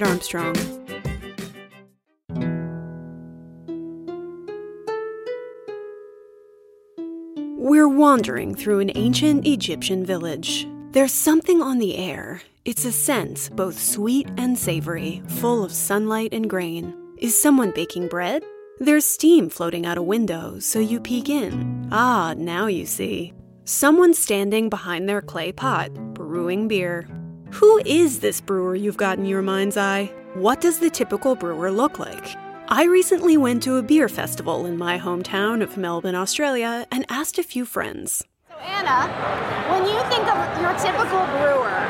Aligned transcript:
Kate 0.00 0.08
Armstrong. 0.08 0.54
We're 7.58 7.88
wandering 7.88 8.54
through 8.54 8.80
an 8.80 8.92
ancient 8.94 9.46
Egyptian 9.46 10.06
village. 10.06 10.66
There's 10.92 11.12
something 11.12 11.60
on 11.60 11.78
the 11.78 11.98
air. 11.98 12.40
It's 12.64 12.84
a 12.84 12.92
scent, 12.92 13.50
both 13.54 13.78
sweet 13.78 14.28
and 14.38 14.58
savory, 14.58 15.22
full 15.28 15.62
of 15.64 15.72
sunlight 15.72 16.32
and 16.32 16.48
grain. 16.48 16.94
Is 17.18 17.40
someone 17.40 17.70
baking 17.70 18.08
bread? 18.08 18.42
There's 18.78 19.04
steam 19.04 19.50
floating 19.50 19.84
out 19.84 19.98
a 19.98 20.02
window, 20.02 20.58
so 20.60 20.78
you 20.78 21.00
peek 21.00 21.28
in. 21.28 21.88
Ah, 21.92 22.34
now 22.36 22.66
you 22.66 22.86
see. 22.86 23.34
Someone 23.64 24.14
standing 24.14 24.70
behind 24.70 25.08
their 25.08 25.20
clay 25.20 25.52
pot, 25.52 25.92
brewing 26.14 26.68
beer. 26.68 27.06
Who 27.52 27.80
is 27.84 28.20
this 28.20 28.40
brewer 28.40 28.76
you've 28.76 28.96
got 28.96 29.18
in 29.18 29.26
your 29.26 29.42
mind's 29.42 29.76
eye? 29.76 30.12
What 30.34 30.60
does 30.60 30.78
the 30.78 30.88
typical 30.88 31.34
brewer 31.34 31.68
look 31.70 31.98
like? 31.98 32.36
I 32.68 32.84
recently 32.84 33.36
went 33.36 33.62
to 33.64 33.76
a 33.76 33.82
beer 33.82 34.08
festival 34.08 34.66
in 34.66 34.78
my 34.78 34.98
hometown 34.98 35.60
of 35.60 35.76
Melbourne, 35.76 36.14
Australia, 36.14 36.86
and 36.92 37.04
asked 37.08 37.38
a 37.38 37.42
few 37.42 37.64
friends. 37.64 38.22
So, 38.48 38.54
Anna, 38.54 39.10
when 39.72 39.82
you 39.82 39.98
think 40.08 40.30
of 40.30 40.38
your 40.62 40.72
typical 40.78 41.26
brewer, 41.42 41.82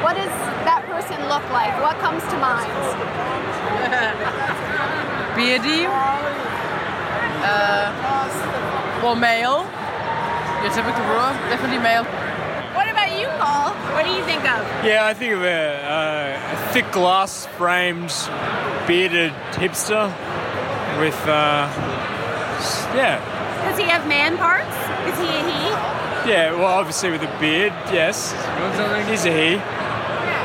what 0.00 0.16
does 0.16 0.32
that 0.64 0.80
person 0.88 1.20
look 1.28 1.44
like? 1.52 1.76
What 1.82 1.98
comes 1.98 2.22
to 2.32 2.38
mind? 2.40 2.72
beardy, 5.36 5.84
uh, 7.44 7.92
well, 9.02 9.14
male. 9.14 9.68
Your 10.64 10.72
typical 10.72 11.04
brewer, 11.04 11.36
definitely 11.52 11.78
male. 11.78 12.06
What 12.96 13.08
about 13.08 13.20
you, 13.20 13.28
Paul? 13.38 13.74
What 13.94 14.04
do 14.06 14.10
you 14.10 14.24
think 14.24 14.40
of? 14.40 14.64
Yeah, 14.82 15.04
I 15.04 15.12
think 15.12 15.34
of 15.34 15.42
a, 15.42 16.38
a 16.56 16.72
thick 16.72 16.90
glass 16.92 17.44
framed 17.58 18.08
bearded 18.86 19.32
hipster 19.52 20.08
with, 20.98 21.20
uh, 21.28 21.68
yeah. 22.96 23.20
Does 23.68 23.78
he 23.78 23.84
have 23.84 24.08
man 24.08 24.38
parts? 24.38 24.74
Is 25.12 25.18
he 25.18 25.26
a 25.26 25.42
he? 25.44 26.30
Yeah, 26.30 26.52
well, 26.52 26.64
obviously 26.64 27.10
with 27.10 27.20
a 27.20 27.38
beard, 27.38 27.74
yes. 27.92 28.32
He's 29.10 29.26
a 29.26 29.30
he. 29.30 29.54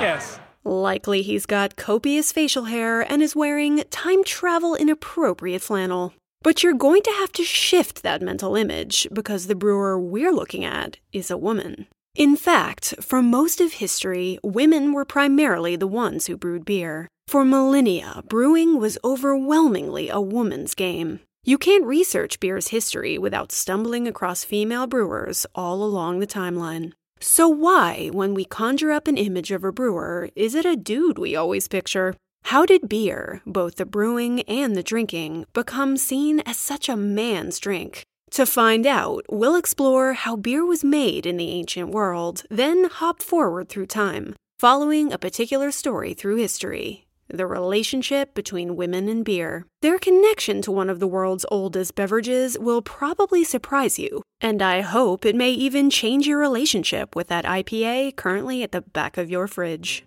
Yes. 0.02 0.38
Likely 0.66 1.22
he's 1.22 1.46
got 1.46 1.78
copious 1.78 2.34
facial 2.34 2.66
hair 2.66 3.00
and 3.02 3.22
is 3.22 3.34
wearing 3.34 3.82
time 3.92 4.26
travel 4.26 4.76
inappropriate 4.76 5.62
flannel. 5.62 6.14
But 6.44 6.64
you're 6.64 6.74
going 6.74 7.04
to 7.04 7.12
have 7.12 7.32
to 7.34 7.46
shift 7.46 8.04
that 8.04 8.22
mental 8.22 8.58
image 8.58 9.08
because 9.14 9.48
the 9.48 9.56
brewer 9.56 9.98
we're 9.98 10.34
looking 10.34 10.66
at 10.66 10.98
is 11.14 11.32
a 11.32 11.38
woman. 11.38 11.88
In 12.22 12.36
fact, 12.36 12.94
for 13.02 13.24
most 13.24 13.60
of 13.60 13.74
history, 13.74 14.38
women 14.44 14.94
were 14.94 15.06
primarily 15.06 15.76
the 15.76 15.88
ones 15.88 16.28
who 16.28 16.38
brewed 16.38 16.66
beer. 16.66 17.08
For 17.28 17.44
millennia, 17.44 18.22
brewing 18.30 18.80
was 18.80 19.00
overwhelmingly 19.04 20.08
a 20.08 20.22
woman's 20.22 20.76
game. 20.76 21.22
You 21.44 21.58
can't 21.58 21.84
research 21.84 22.40
beer's 22.40 22.68
history 22.68 23.18
without 23.18 23.52
stumbling 23.52 24.08
across 24.08 24.44
female 24.44 24.86
brewers 24.86 25.48
all 25.56 25.84
along 25.84 26.20
the 26.20 26.28
timeline. 26.28 26.94
So, 27.20 27.50
why, 27.50 28.12
when 28.14 28.36
we 28.36 28.46
conjure 28.46 28.92
up 28.92 29.08
an 29.08 29.18
image 29.18 29.50
of 29.50 29.64
a 29.64 29.72
brewer, 29.72 30.30
is 30.36 30.54
it 30.54 30.64
a 30.64 30.76
dude 30.76 31.18
we 31.18 31.36
always 31.36 31.68
picture? 31.68 32.14
How 32.44 32.68
did 32.68 32.88
beer, 32.88 33.42
both 33.48 33.78
the 33.78 33.86
brewing 33.88 34.42
and 34.42 34.76
the 34.76 34.84
drinking, 34.84 35.46
become 35.54 35.98
seen 35.98 36.42
as 36.42 36.58
such 36.60 36.88
a 36.88 36.96
man's 36.96 37.58
drink? 37.58 38.06
To 38.32 38.46
find 38.46 38.88
out, 38.88 39.26
we'll 39.30 39.56
explore 39.56 40.14
how 40.14 40.38
beer 40.38 40.66
was 40.66 40.86
made 40.86 41.26
in 41.26 41.36
the 41.36 41.50
ancient 41.50 41.90
world, 41.90 42.44
then 42.50 42.86
hop 42.86 43.22
forward 43.22 43.68
through 43.68 43.88
time, 43.88 44.36
following 44.58 45.12
a 45.12 45.18
particular 45.18 45.70
story 45.70 46.14
through 46.14 46.38
history 46.38 47.08
the 47.34 47.48
relationship 47.48 48.34
between 48.34 48.76
women 48.76 49.08
and 49.08 49.24
beer. 49.24 49.66
Their 49.82 49.98
connection 49.98 50.62
to 50.64 50.72
one 50.72 50.90
of 50.90 51.00
the 51.00 51.08
world's 51.08 51.46
oldest 51.50 51.96
beverages 51.96 52.58
will 52.60 52.82
probably 52.82 53.44
surprise 53.44 53.98
you, 53.98 54.22
and 54.40 54.62
I 54.62 54.82
hope 54.82 55.26
it 55.26 55.36
may 55.36 55.52
even 55.52 55.90
change 55.90 56.28
your 56.28 56.40
relationship 56.40 57.16
with 57.16 57.28
that 57.28 57.46
IPA 57.46 58.16
currently 58.16 58.64
at 58.64 58.72
the 58.72 58.82
back 58.82 59.18
of 59.18 59.30
your 59.30 59.48
fridge. 59.48 60.06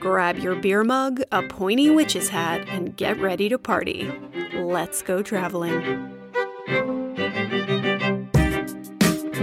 Grab 0.00 0.38
your 0.38 0.54
beer 0.54 0.84
mug, 0.84 1.22
a 1.32 1.42
pointy 1.42 1.90
witch's 1.90 2.28
hat, 2.28 2.68
and 2.68 2.96
get 2.96 3.20
ready 3.20 3.48
to 3.48 3.58
party. 3.58 4.12
Let's 4.54 5.02
go 5.02 5.22
traveling. 5.22 6.14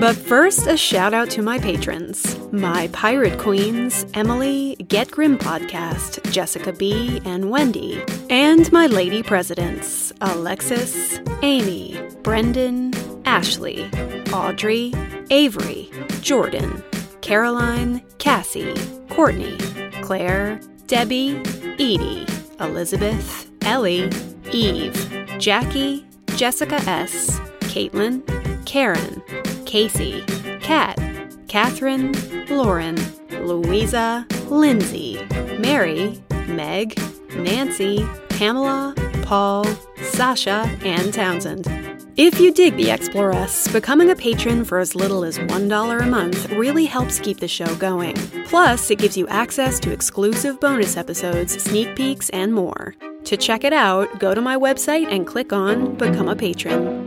But 0.01 0.15
first, 0.15 0.65
a 0.65 0.75
shout 0.75 1.13
out 1.13 1.29
to 1.29 1.43
my 1.43 1.59
patrons 1.59 2.35
my 2.51 2.87
pirate 2.87 3.37
queens, 3.37 4.03
Emily, 4.15 4.75
Get 4.87 5.11
Grim 5.11 5.37
Podcast, 5.37 6.19
Jessica 6.31 6.73
B., 6.73 7.21
and 7.23 7.51
Wendy, 7.51 8.03
and 8.27 8.69
my 8.71 8.87
lady 8.87 9.21
presidents, 9.21 10.11
Alexis, 10.21 11.19
Amy, 11.43 12.01
Brendan, 12.23 12.95
Ashley, 13.25 13.87
Audrey, 14.33 14.91
Avery, 15.29 15.91
Jordan, 16.21 16.83
Caroline, 17.21 18.01
Cassie, 18.17 18.73
Courtney, 19.09 19.55
Claire, 20.01 20.59
Debbie, 20.87 21.39
Edie, 21.75 22.25
Elizabeth, 22.59 23.51
Ellie, 23.61 24.09
Eve, 24.51 25.27
Jackie, 25.37 26.07
Jessica 26.35 26.81
S., 26.89 27.39
Caitlin, 27.69 28.25
Karen, 28.65 29.21
Casey, 29.71 30.21
Kat, 30.59 30.99
Catherine, 31.47 32.11
Lauren, 32.49 32.97
Louisa, 33.29 34.27
Lindsay, 34.49 35.25
Mary, 35.59 36.21
Meg, 36.47 36.99
Nancy, 37.37 38.05
Pamela, 38.27 38.93
Paul, 39.21 39.63
Sasha, 40.01 40.69
and 40.83 41.13
Townsend. 41.13 41.69
If 42.17 42.37
you 42.41 42.53
dig 42.53 42.75
the 42.75 42.91
Exploress, 42.91 43.69
becoming 43.69 44.09
a 44.09 44.15
patron 44.17 44.65
for 44.65 44.79
as 44.79 44.93
little 44.93 45.23
as 45.23 45.39
$1 45.39 46.01
a 46.01 46.05
month 46.05 46.49
really 46.49 46.83
helps 46.83 47.21
keep 47.21 47.39
the 47.39 47.47
show 47.47 47.73
going. 47.75 48.15
Plus, 48.47 48.91
it 48.91 48.97
gives 48.97 49.15
you 49.15 49.25
access 49.29 49.79
to 49.79 49.93
exclusive 49.93 50.59
bonus 50.59 50.97
episodes, 50.97 51.63
sneak 51.63 51.95
peeks, 51.95 52.29
and 52.31 52.53
more. 52.53 52.93
To 53.23 53.37
check 53.37 53.63
it 53.63 53.71
out, 53.71 54.19
go 54.19 54.35
to 54.35 54.41
my 54.41 54.57
website 54.57 55.09
and 55.09 55.25
click 55.25 55.53
on 55.53 55.95
Become 55.95 56.27
a 56.27 56.35
Patron. 56.35 57.00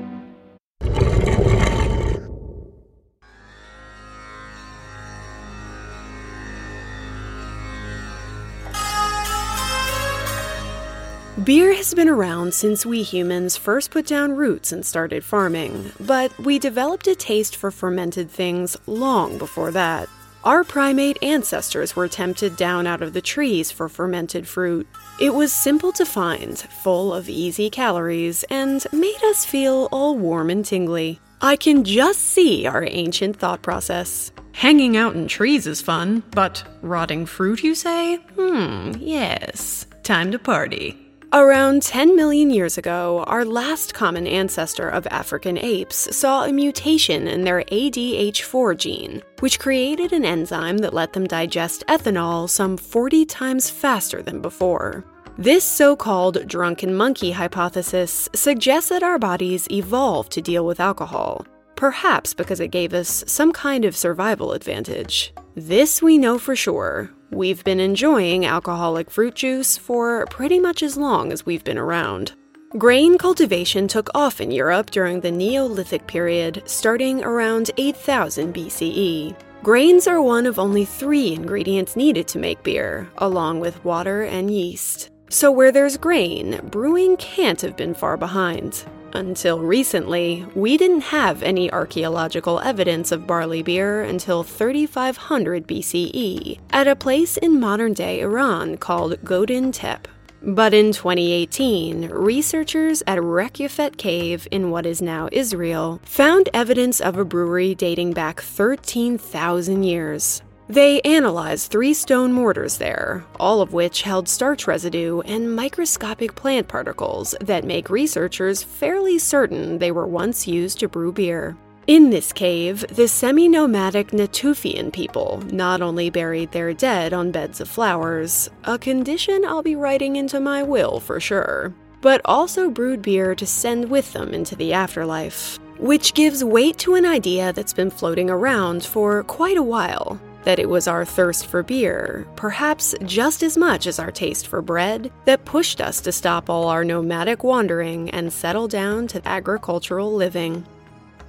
Beer 11.44 11.74
has 11.74 11.92
been 11.92 12.08
around 12.08 12.54
since 12.54 12.86
we 12.86 13.02
humans 13.02 13.54
first 13.54 13.90
put 13.90 14.06
down 14.06 14.32
roots 14.32 14.72
and 14.72 14.86
started 14.86 15.22
farming, 15.22 15.92
but 16.00 16.32
we 16.38 16.58
developed 16.58 17.06
a 17.06 17.14
taste 17.14 17.56
for 17.56 17.70
fermented 17.70 18.30
things 18.30 18.78
long 18.86 19.36
before 19.36 19.70
that. 19.72 20.08
Our 20.44 20.64
primate 20.64 21.22
ancestors 21.22 21.94
were 21.94 22.08
tempted 22.08 22.56
down 22.56 22.86
out 22.86 23.02
of 23.02 23.12
the 23.12 23.20
trees 23.20 23.70
for 23.70 23.90
fermented 23.90 24.48
fruit. 24.48 24.86
It 25.20 25.34
was 25.34 25.52
simple 25.52 25.92
to 25.92 26.06
find, 26.06 26.58
full 26.58 27.12
of 27.12 27.28
easy 27.28 27.68
calories, 27.68 28.44
and 28.44 28.86
made 28.90 29.22
us 29.24 29.44
feel 29.44 29.90
all 29.92 30.16
warm 30.16 30.48
and 30.48 30.64
tingly. 30.64 31.20
I 31.42 31.56
can 31.56 31.84
just 31.84 32.20
see 32.20 32.66
our 32.66 32.86
ancient 32.88 33.36
thought 33.36 33.60
process. 33.60 34.32
Hanging 34.52 34.96
out 34.96 35.14
in 35.14 35.28
trees 35.28 35.66
is 35.66 35.82
fun, 35.82 36.22
but 36.30 36.64
rotting 36.80 37.26
fruit, 37.26 37.62
you 37.62 37.74
say? 37.74 38.16
Hmm, 38.36 38.92
yes. 38.98 39.86
Time 40.04 40.30
to 40.32 40.38
party. 40.38 41.03
Around 41.34 41.82
10 41.82 42.14
million 42.14 42.50
years 42.50 42.78
ago, 42.78 43.24
our 43.26 43.44
last 43.44 43.92
common 43.92 44.24
ancestor 44.24 44.88
of 44.88 45.04
African 45.08 45.58
apes 45.58 46.16
saw 46.16 46.44
a 46.44 46.52
mutation 46.52 47.26
in 47.26 47.42
their 47.42 47.64
ADH4 47.64 48.76
gene, 48.76 49.20
which 49.40 49.58
created 49.58 50.12
an 50.12 50.24
enzyme 50.24 50.78
that 50.78 50.94
let 50.94 51.12
them 51.12 51.26
digest 51.26 51.82
ethanol 51.88 52.48
some 52.48 52.76
40 52.76 53.26
times 53.26 53.68
faster 53.68 54.22
than 54.22 54.40
before. 54.40 55.04
This 55.36 55.64
so 55.64 55.96
called 55.96 56.46
drunken 56.46 56.94
monkey 56.94 57.32
hypothesis 57.32 58.28
suggests 58.32 58.90
that 58.90 59.02
our 59.02 59.18
bodies 59.18 59.66
evolved 59.72 60.30
to 60.34 60.40
deal 60.40 60.64
with 60.64 60.78
alcohol, 60.78 61.44
perhaps 61.74 62.32
because 62.32 62.60
it 62.60 62.68
gave 62.68 62.94
us 62.94 63.24
some 63.26 63.50
kind 63.50 63.84
of 63.84 63.96
survival 63.96 64.52
advantage. 64.52 65.34
This 65.56 66.00
we 66.00 66.16
know 66.16 66.38
for 66.38 66.54
sure, 66.54 67.10
We've 67.34 67.64
been 67.64 67.80
enjoying 67.80 68.46
alcoholic 68.46 69.10
fruit 69.10 69.34
juice 69.34 69.76
for 69.76 70.24
pretty 70.26 70.60
much 70.60 70.84
as 70.84 70.96
long 70.96 71.32
as 71.32 71.44
we've 71.44 71.64
been 71.64 71.78
around. 71.78 72.30
Grain 72.78 73.18
cultivation 73.18 73.88
took 73.88 74.08
off 74.14 74.40
in 74.40 74.52
Europe 74.52 74.92
during 74.92 75.18
the 75.18 75.32
Neolithic 75.32 76.06
period, 76.06 76.62
starting 76.64 77.24
around 77.24 77.72
8000 77.76 78.54
BCE. 78.54 79.34
Grains 79.64 80.06
are 80.06 80.22
one 80.22 80.46
of 80.46 80.60
only 80.60 80.84
three 80.84 81.34
ingredients 81.34 81.96
needed 81.96 82.28
to 82.28 82.38
make 82.38 82.62
beer, 82.62 83.10
along 83.18 83.58
with 83.58 83.84
water 83.84 84.22
and 84.22 84.48
yeast. 84.48 85.10
So, 85.28 85.50
where 85.50 85.72
there's 85.72 85.96
grain, 85.96 86.60
brewing 86.70 87.16
can't 87.16 87.60
have 87.62 87.76
been 87.76 87.94
far 87.94 88.16
behind. 88.16 88.84
Until 89.14 89.60
recently, 89.60 90.44
we 90.56 90.76
didn't 90.76 91.02
have 91.02 91.40
any 91.44 91.70
archaeological 91.70 92.58
evidence 92.58 93.12
of 93.12 93.28
barley 93.28 93.62
beer 93.62 94.02
until 94.02 94.42
3500 94.42 95.68
BCE 95.68 96.58
at 96.70 96.88
a 96.88 96.96
place 96.96 97.36
in 97.36 97.60
modern 97.60 97.92
day 97.92 98.20
Iran 98.22 98.76
called 98.76 99.22
Godin 99.22 99.70
Tepe. 99.70 100.08
But 100.42 100.74
in 100.74 100.90
2018, 100.92 102.08
researchers 102.08 103.04
at 103.06 103.18
Raqefet 103.18 103.96
Cave 103.96 104.48
in 104.50 104.70
what 104.70 104.84
is 104.84 105.00
now 105.00 105.28
Israel 105.30 106.00
found 106.04 106.48
evidence 106.52 107.00
of 107.00 107.16
a 107.16 107.24
brewery 107.24 107.76
dating 107.76 108.14
back 108.14 108.40
13,000 108.40 109.84
years. 109.84 110.42
They 110.68 111.02
analyzed 111.02 111.70
three 111.70 111.92
stone 111.92 112.32
mortars 112.32 112.78
there, 112.78 113.26
all 113.38 113.60
of 113.60 113.74
which 113.74 114.00
held 114.00 114.28
starch 114.28 114.66
residue 114.66 115.20
and 115.20 115.54
microscopic 115.54 116.34
plant 116.34 116.68
particles 116.68 117.34
that 117.40 117.64
make 117.64 117.90
researchers 117.90 118.62
fairly 118.62 119.18
certain 119.18 119.78
they 119.78 119.92
were 119.92 120.06
once 120.06 120.48
used 120.48 120.80
to 120.80 120.88
brew 120.88 121.12
beer. 121.12 121.54
In 121.86 122.08
this 122.08 122.32
cave, 122.32 122.82
the 122.88 123.06
semi 123.06 123.46
nomadic 123.46 124.12
Natufian 124.12 124.90
people 124.90 125.42
not 125.52 125.82
only 125.82 126.08
buried 126.08 126.50
their 126.52 126.72
dead 126.72 127.12
on 127.12 127.30
beds 127.30 127.60
of 127.60 127.68
flowers, 127.68 128.48
a 128.64 128.78
condition 128.78 129.44
I'll 129.44 129.62
be 129.62 129.76
writing 129.76 130.16
into 130.16 130.40
my 130.40 130.62
will 130.62 130.98
for 130.98 131.20
sure, 131.20 131.74
but 132.00 132.22
also 132.24 132.70
brewed 132.70 133.02
beer 133.02 133.34
to 133.34 133.44
send 133.44 133.90
with 133.90 134.10
them 134.14 134.32
into 134.32 134.56
the 134.56 134.72
afterlife. 134.72 135.58
Which 135.76 136.14
gives 136.14 136.42
weight 136.42 136.78
to 136.78 136.94
an 136.94 137.04
idea 137.04 137.52
that's 137.52 137.74
been 137.74 137.90
floating 137.90 138.30
around 138.30 138.82
for 138.82 139.22
quite 139.24 139.58
a 139.58 139.62
while 139.62 140.18
that 140.44 140.58
it 140.58 140.68
was 140.68 140.86
our 140.86 141.04
thirst 141.04 141.46
for 141.46 141.62
beer, 141.62 142.26
perhaps 142.36 142.94
just 143.04 143.42
as 143.42 143.56
much 143.56 143.86
as 143.86 143.98
our 143.98 144.10
taste 144.10 144.46
for 144.46 144.62
bread, 144.62 145.10
that 145.24 145.44
pushed 145.44 145.80
us 145.80 146.00
to 146.02 146.12
stop 146.12 146.48
all 146.48 146.68
our 146.68 146.84
nomadic 146.84 147.42
wandering 147.42 148.10
and 148.10 148.32
settle 148.32 148.68
down 148.68 149.06
to 149.08 149.26
agricultural 149.26 150.14
living. 150.14 150.64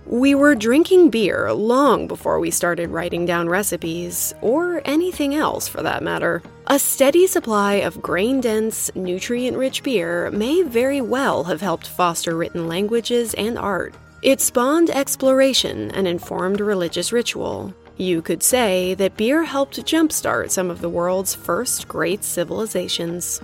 We 0.06 0.36
were 0.36 0.54
drinking 0.54 1.10
beer 1.10 1.52
long 1.52 2.08
before 2.08 2.40
we 2.40 2.52
started 2.52 2.92
writing 2.92 3.26
down 3.26 3.50
recipes, 3.50 4.36
or 4.42 4.84
anything 4.86 5.34
else 5.34 5.68
for 5.68 5.82
that 5.82 6.04
matter. 6.04 6.44
A 6.68 6.78
steady 6.78 7.26
supply 7.26 7.76
of 7.76 8.04
grain 8.04 8.40
dense, 8.40 8.92
nutrient 8.94 9.58
rich 9.58 9.82
beer 9.82 10.30
may 10.30 10.62
very 10.62 11.02
well 11.02 11.46
have 11.46 11.62
helped 11.62 11.88
foster 11.88 12.38
written 12.38 12.68
languages 12.68 13.34
and 13.34 13.58
art. 13.58 13.96
It 14.22 14.42
spawned 14.42 14.92
exploration 14.92 15.90
and 15.92 16.08
informed 16.08 16.60
religious 16.60 17.12
ritual. 17.12 17.74
You 17.98 18.22
could 18.22 18.44
say 18.44 18.94
that 18.96 19.16
beer 19.16 19.44
helped 19.44 19.80
jumpstart 19.86 20.52
some 20.52 20.70
of 20.70 20.82
the 20.82 20.90
world's 20.90 21.34
first 21.34 21.88
great 21.88 22.26
civilizations. 22.26 23.42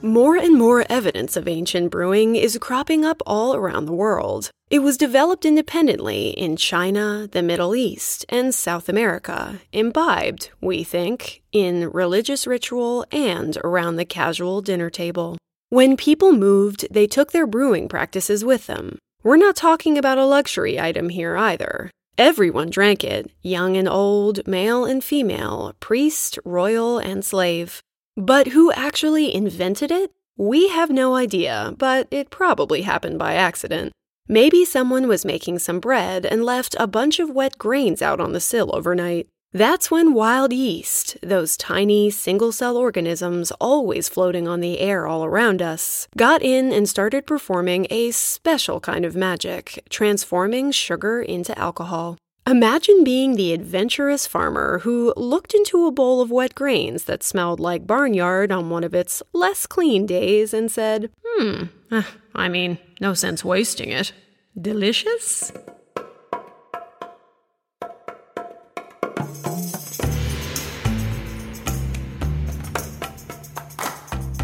More 0.00 0.36
and 0.36 0.58
more 0.58 0.84
evidence 0.88 1.36
of 1.36 1.46
ancient 1.46 1.90
brewing 1.90 2.34
is 2.34 2.58
cropping 2.60 3.04
up 3.04 3.22
all 3.26 3.54
around 3.54 3.86
the 3.86 3.92
world. 3.92 4.50
It 4.70 4.80
was 4.80 4.96
developed 4.96 5.44
independently 5.44 6.30
in 6.30 6.56
China, 6.56 7.28
the 7.30 7.42
Middle 7.42 7.76
East, 7.76 8.24
and 8.30 8.54
South 8.54 8.88
America, 8.88 9.60
imbibed, 9.70 10.50
we 10.60 10.82
think, 10.82 11.42
in 11.52 11.90
religious 11.90 12.46
ritual 12.46 13.04
and 13.12 13.58
around 13.58 13.96
the 13.96 14.06
casual 14.06 14.62
dinner 14.62 14.88
table. 14.88 15.36
When 15.68 15.96
people 15.96 16.32
moved, 16.32 16.86
they 16.90 17.06
took 17.06 17.32
their 17.32 17.46
brewing 17.46 17.88
practices 17.88 18.44
with 18.44 18.66
them. 18.66 18.98
We're 19.22 19.36
not 19.36 19.54
talking 19.54 19.98
about 19.98 20.18
a 20.18 20.24
luxury 20.24 20.80
item 20.80 21.10
here 21.10 21.36
either. 21.36 21.90
Everyone 22.18 22.68
drank 22.68 23.02
it, 23.04 23.30
young 23.40 23.74
and 23.74 23.88
old, 23.88 24.46
male 24.46 24.84
and 24.84 25.02
female, 25.02 25.74
priest, 25.80 26.38
royal, 26.44 26.98
and 26.98 27.24
slave. 27.24 27.82
But 28.16 28.48
who 28.48 28.70
actually 28.72 29.34
invented 29.34 29.90
it? 29.90 30.12
We 30.36 30.68
have 30.68 30.90
no 30.90 31.14
idea, 31.14 31.74
but 31.78 32.08
it 32.10 32.28
probably 32.28 32.82
happened 32.82 33.18
by 33.18 33.34
accident. 33.34 33.92
Maybe 34.28 34.64
someone 34.64 35.08
was 35.08 35.24
making 35.24 35.60
some 35.60 35.80
bread 35.80 36.26
and 36.26 36.44
left 36.44 36.76
a 36.78 36.86
bunch 36.86 37.18
of 37.18 37.30
wet 37.30 37.56
grains 37.56 38.02
out 38.02 38.20
on 38.20 38.32
the 38.32 38.40
sill 38.40 38.74
overnight. 38.76 39.26
That's 39.54 39.90
when 39.90 40.14
wild 40.14 40.50
yeast, 40.54 41.18
those 41.22 41.58
tiny 41.58 42.08
single 42.08 42.52
cell 42.52 42.78
organisms 42.78 43.50
always 43.60 44.08
floating 44.08 44.48
on 44.48 44.60
the 44.60 44.78
air 44.78 45.06
all 45.06 45.26
around 45.26 45.60
us, 45.60 46.08
got 46.16 46.42
in 46.42 46.72
and 46.72 46.88
started 46.88 47.26
performing 47.26 47.86
a 47.90 48.12
special 48.12 48.80
kind 48.80 49.04
of 49.04 49.14
magic, 49.14 49.84
transforming 49.90 50.72
sugar 50.72 51.20
into 51.20 51.56
alcohol. 51.58 52.16
Imagine 52.46 53.04
being 53.04 53.36
the 53.36 53.52
adventurous 53.52 54.26
farmer 54.26 54.78
who 54.80 55.12
looked 55.18 55.52
into 55.52 55.86
a 55.86 55.92
bowl 55.92 56.22
of 56.22 56.30
wet 56.30 56.54
grains 56.54 57.04
that 57.04 57.22
smelled 57.22 57.60
like 57.60 57.86
barnyard 57.86 58.50
on 58.50 58.70
one 58.70 58.84
of 58.84 58.94
its 58.94 59.22
less 59.34 59.66
clean 59.66 60.06
days 60.06 60.54
and 60.54 60.72
said, 60.72 61.10
Hmm, 61.26 61.64
eh, 61.90 62.02
I 62.34 62.48
mean, 62.48 62.78
no 63.02 63.12
sense 63.12 63.44
wasting 63.44 63.90
it. 63.90 64.14
Delicious? 64.58 65.52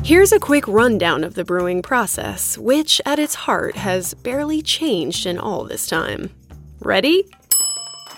Here's 0.08 0.32
a 0.32 0.40
quick 0.40 0.66
rundown 0.66 1.22
of 1.22 1.34
the 1.34 1.44
brewing 1.44 1.82
process, 1.82 2.56
which 2.56 2.98
at 3.04 3.18
its 3.18 3.34
heart 3.34 3.76
has 3.76 4.14
barely 4.14 4.62
changed 4.62 5.26
in 5.26 5.36
all 5.36 5.64
this 5.64 5.86
time. 5.86 6.30
Ready? 6.80 7.28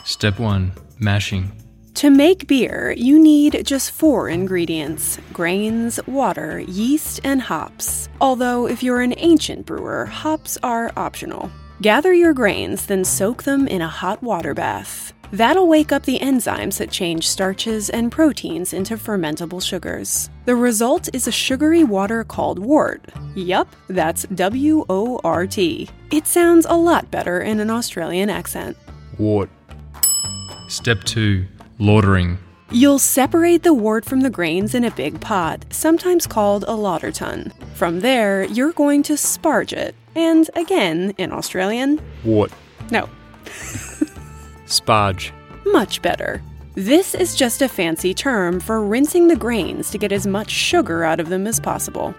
Step 0.05 0.39
1 0.39 0.71
Mashing. 1.01 1.51
To 1.95 2.09
make 2.09 2.47
beer, 2.47 2.95
you 2.97 3.19
need 3.19 3.67
just 3.67 3.91
four 3.91 4.29
ingredients 4.29 5.19
grains, 5.33 5.99
water, 6.07 6.61
yeast, 6.61 7.23
and 7.25 7.43
hops. 7.43 8.09
Although, 8.21 8.69
if 8.69 8.85
you're 8.85 9.01
an 9.01 9.15
ancient 9.17 9.67
brewer, 9.67 10.07
hops 10.07 10.59
are 10.63 10.93
optional. 10.97 11.51
Gather 11.83 12.13
your 12.13 12.35
grains, 12.35 12.87
then 12.87 13.05
soak 13.05 13.43
them 13.43 13.67
in 13.67 13.83
a 13.83 13.89
hot 13.89 14.23
water 14.23 14.55
bath. 14.55 15.13
That'll 15.33 15.69
wake 15.69 15.93
up 15.93 16.03
the 16.05 16.19
enzymes 16.19 16.79
that 16.79 16.91
change 16.91 17.29
starches 17.29 17.89
and 17.89 18.11
proteins 18.11 18.73
into 18.73 18.95
fermentable 18.97 19.63
sugars. 19.63 20.29
The 20.45 20.57
result 20.57 21.09
is 21.15 21.29
a 21.29 21.33
sugary 21.33 21.85
water 21.85 22.25
called 22.25 22.59
wort. 22.59 23.05
Yup, 23.37 23.69
that's 23.89 24.25
W 24.25 24.85
O 24.89 25.21
R 25.23 25.47
T. 25.47 25.89
It 26.11 26.27
sounds 26.27 26.67
a 26.69 26.75
lot 26.75 27.11
better 27.11 27.41
in 27.41 27.61
an 27.61 27.71
Australian 27.71 28.29
accent. 28.29 28.77
Wort. 29.19 29.51
Step 30.69 31.05
2 31.05 31.47
Lautering. 31.79 32.39
You'll 32.73 33.01
separate 33.01 33.63
the 33.65 33.75
wort 33.75 34.05
from 34.05 34.21
the 34.21 34.31
grains 34.31 34.75
in 34.77 34.85
a 34.85 34.91
big 34.93 35.21
pot, 35.21 35.65
sometimes 35.71 36.27
called 36.27 36.65
a 36.69 36.75
lauter 36.75 37.11
tun. 37.11 37.53
From 37.75 38.01
there, 38.01 38.45
you're 38.45 38.73
going 38.73 39.03
to 39.05 39.15
sparge 39.15 39.73
it. 39.73 39.95
And 40.15 40.49
again, 40.55 41.15
in 41.19 41.33
Australian, 41.33 42.01
Wort. 42.25 42.53
no, 42.93 43.09
Sparge. 44.71 45.33
much 45.67 46.01
better. 46.01 46.43
This 46.75 47.15
is 47.15 47.35
just 47.35 47.61
a 47.61 47.69
fancy 47.69 48.15
term 48.15 48.61
for 48.61 48.83
rinsing 48.83 49.27
the 49.27 49.37
grains 49.37 49.91
to 49.91 49.99
get 49.99 50.13
as 50.13 50.27
much 50.27 50.49
sugar 50.51 51.03
out 51.05 51.19
of 51.19 51.29
them 51.29 51.47
as 51.47 51.59
possible. 51.59 52.15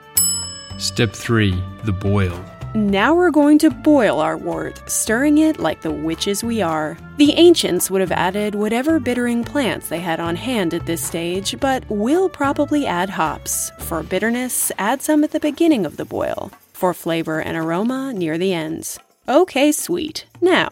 Step 0.78 1.14
3 1.14 1.52
The 1.86 1.94
boil. 1.94 2.38
Now 2.76 3.14
we're 3.16 3.32
going 3.32 3.58
to 3.60 3.70
boil 3.70 4.20
our 4.20 4.38
wort, 4.38 4.82
stirring 4.90 5.38
it 5.38 5.60
like 5.60 5.82
the 5.82 5.92
witches 5.92 6.44
we 6.44 6.62
are. 6.62 6.98
The 7.18 7.34
ancients 7.34 7.90
would 7.90 8.02
have 8.02 8.12
added 8.14 8.56
whatever 8.56 9.00
bittering 9.00 9.44
plants 9.44 9.90
they 9.90 10.00
had 10.00 10.20
on 10.20 10.36
hand 10.36 10.74
at 10.74 10.86
this 10.86 11.04
stage, 11.04 11.58
but 11.60 11.84
we'll 11.90 12.30
probably 12.30 12.86
add 12.86 13.10
hops. 13.10 13.72
For 13.80 14.04
bitterness, 14.04 14.72
add 14.78 15.02
some 15.02 15.24
at 15.24 15.32
the 15.32 15.40
beginning 15.40 15.86
of 15.86 15.98
the 15.98 16.06
boil. 16.06 16.52
For 16.74 16.94
flavor 16.94 17.42
and 17.42 17.58
aroma, 17.58 18.14
near 18.14 18.38
the 18.38 18.54
ends. 18.54 19.00
Okay, 19.28 19.72
sweet. 19.72 20.26
Now, 20.42 20.70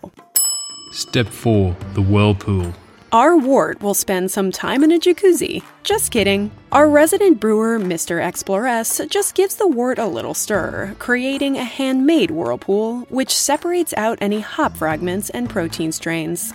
Step 0.91 1.27
4 1.27 1.75
The 1.93 2.01
whirlpool. 2.01 2.74
Our 3.12 3.38
wort 3.38 3.81
will 3.81 3.93
spend 3.93 4.31
some 4.31 4.51
time 4.51 4.84
in 4.84 4.91
a 4.91 5.00
jacuzzi. 5.00 5.63
Just 5.84 6.12
kidding. 6.12 6.51
Our 6.72 6.89
resident 6.89 7.39
brewer, 7.39 7.79
Mr. 7.79 8.24
Exploress, 8.24 9.01
just 9.10 9.36
gives 9.36 9.55
the 9.55 9.67
wort 9.67 10.00
a 10.00 10.05
little 10.05 10.34
stir, 10.34 10.96
creating 11.00 11.58
a 11.58 11.63
handmade 11.63 12.31
whirlpool, 12.31 13.01
which 13.10 13.36
separates 13.36 13.93
out 13.98 14.17
any 14.22 14.39
hop 14.39 14.77
fragments 14.77 15.29
and 15.29 15.50
protein 15.50 15.91
strains. 15.91 16.53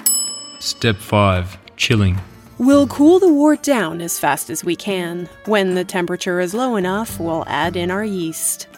Step 0.58 0.96
5 0.96 1.56
Chilling. 1.76 2.18
We'll 2.58 2.86
cool 2.86 3.18
the 3.18 3.32
wort 3.32 3.62
down 3.62 4.00
as 4.00 4.18
fast 4.18 4.50
as 4.50 4.64
we 4.64 4.76
can. 4.76 5.28
When 5.46 5.74
the 5.74 5.84
temperature 5.84 6.40
is 6.40 6.54
low 6.54 6.76
enough, 6.76 7.18
we'll 7.18 7.44
add 7.46 7.76
in 7.76 7.90
our 7.90 8.04
yeast. 8.04 8.68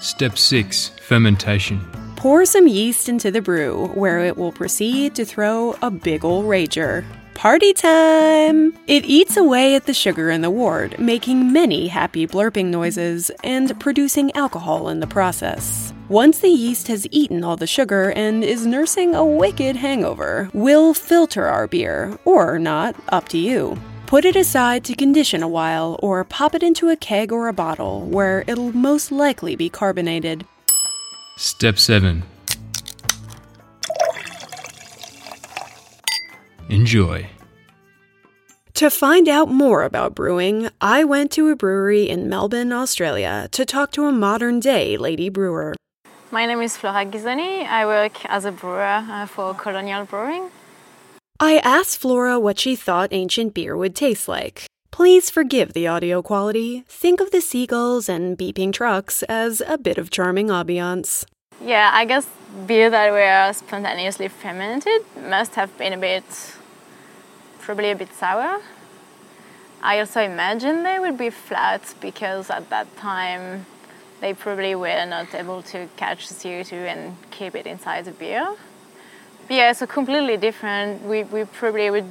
Step 0.00 0.38
6 0.38 0.90
Fermentation. 1.06 2.01
Pour 2.22 2.44
some 2.46 2.68
yeast 2.68 3.08
into 3.08 3.32
the 3.32 3.42
brew, 3.42 3.88
where 3.94 4.20
it 4.20 4.36
will 4.36 4.52
proceed 4.52 5.12
to 5.16 5.24
throw 5.24 5.74
a 5.82 5.90
big 5.90 6.24
ol' 6.24 6.44
rager. 6.44 7.04
Party 7.34 7.72
time! 7.72 8.78
It 8.86 9.04
eats 9.04 9.36
away 9.36 9.74
at 9.74 9.86
the 9.86 9.92
sugar 9.92 10.30
in 10.30 10.40
the 10.40 10.48
wort, 10.48 11.00
making 11.00 11.52
many 11.52 11.88
happy 11.88 12.28
blurping 12.28 12.66
noises 12.66 13.32
and 13.42 13.76
producing 13.80 14.30
alcohol 14.36 14.88
in 14.88 15.00
the 15.00 15.06
process. 15.08 15.92
Once 16.08 16.38
the 16.38 16.48
yeast 16.48 16.86
has 16.86 17.08
eaten 17.10 17.42
all 17.42 17.56
the 17.56 17.66
sugar 17.66 18.12
and 18.12 18.44
is 18.44 18.68
nursing 18.68 19.16
a 19.16 19.24
wicked 19.24 19.74
hangover, 19.74 20.48
we'll 20.54 20.94
filter 20.94 21.46
our 21.46 21.66
beer, 21.66 22.16
or 22.24 22.56
not, 22.56 22.94
up 23.08 23.28
to 23.30 23.36
you. 23.36 23.76
Put 24.06 24.24
it 24.24 24.36
aside 24.36 24.84
to 24.84 24.94
condition 24.94 25.42
a 25.42 25.48
while, 25.48 25.98
or 26.00 26.22
pop 26.22 26.54
it 26.54 26.62
into 26.62 26.88
a 26.88 26.94
keg 26.94 27.32
or 27.32 27.48
a 27.48 27.52
bottle 27.52 28.06
where 28.06 28.44
it'll 28.46 28.70
most 28.70 29.10
likely 29.10 29.56
be 29.56 29.68
carbonated. 29.68 30.46
Step 31.42 31.76
7. 31.76 32.22
Enjoy. 36.68 37.28
To 38.74 38.88
find 38.88 39.28
out 39.28 39.48
more 39.48 39.82
about 39.82 40.14
brewing, 40.14 40.70
I 40.80 41.02
went 41.02 41.32
to 41.32 41.48
a 41.48 41.56
brewery 41.56 42.08
in 42.08 42.28
Melbourne, 42.28 42.72
Australia 42.72 43.48
to 43.50 43.66
talk 43.66 43.90
to 43.92 44.04
a 44.04 44.12
modern 44.12 44.60
day 44.60 44.96
lady 44.96 45.30
brewer. 45.30 45.74
My 46.30 46.46
name 46.46 46.62
is 46.62 46.76
Flora 46.76 47.04
Ghisoni. 47.06 47.66
I 47.66 47.86
work 47.86 48.24
as 48.26 48.44
a 48.44 48.52
brewer 48.52 49.02
uh, 49.10 49.26
for 49.26 49.52
Colonial 49.52 50.04
Brewing. 50.04 50.48
I 51.40 51.58
asked 51.58 51.98
Flora 51.98 52.38
what 52.38 52.60
she 52.60 52.76
thought 52.76 53.08
ancient 53.10 53.52
beer 53.52 53.76
would 53.76 53.96
taste 53.96 54.28
like. 54.28 54.66
Please 54.92 55.30
forgive 55.30 55.72
the 55.72 55.86
audio 55.86 56.20
quality. 56.20 56.84
Think 56.86 57.22
of 57.22 57.30
the 57.30 57.40
seagulls 57.40 58.10
and 58.10 58.36
beeping 58.36 58.74
trucks 58.74 59.22
as 59.22 59.62
a 59.66 59.78
bit 59.78 59.96
of 59.96 60.10
charming 60.10 60.48
ambiance. 60.48 61.24
Yeah, 61.64 61.90
I 61.94 62.04
guess 62.04 62.26
beer 62.66 62.90
that 62.90 63.10
were 63.10 63.52
spontaneously 63.54 64.28
fermented 64.28 65.00
must 65.16 65.54
have 65.54 65.76
been 65.78 65.94
a 65.94 65.96
bit, 65.96 66.24
probably 67.58 67.90
a 67.90 67.96
bit 67.96 68.12
sour. 68.12 68.60
I 69.82 69.98
also 69.98 70.20
imagine 70.20 70.82
they 70.82 70.98
would 70.98 71.16
be 71.16 71.30
flat 71.30 71.94
because 72.02 72.50
at 72.50 72.68
that 72.68 72.94
time 72.98 73.64
they 74.20 74.34
probably 74.34 74.74
were 74.74 75.06
not 75.06 75.34
able 75.34 75.62
to 75.72 75.88
catch 75.96 76.28
CO2 76.28 76.72
and 76.72 77.16
keep 77.30 77.54
it 77.54 77.66
inside 77.66 78.04
the 78.04 78.10
beer. 78.10 78.56
But 79.48 79.56
yeah, 79.56 79.72
so 79.72 79.86
completely 79.86 80.36
different. 80.36 81.02
We, 81.02 81.24
we 81.24 81.44
probably 81.44 81.90
would 81.90 82.10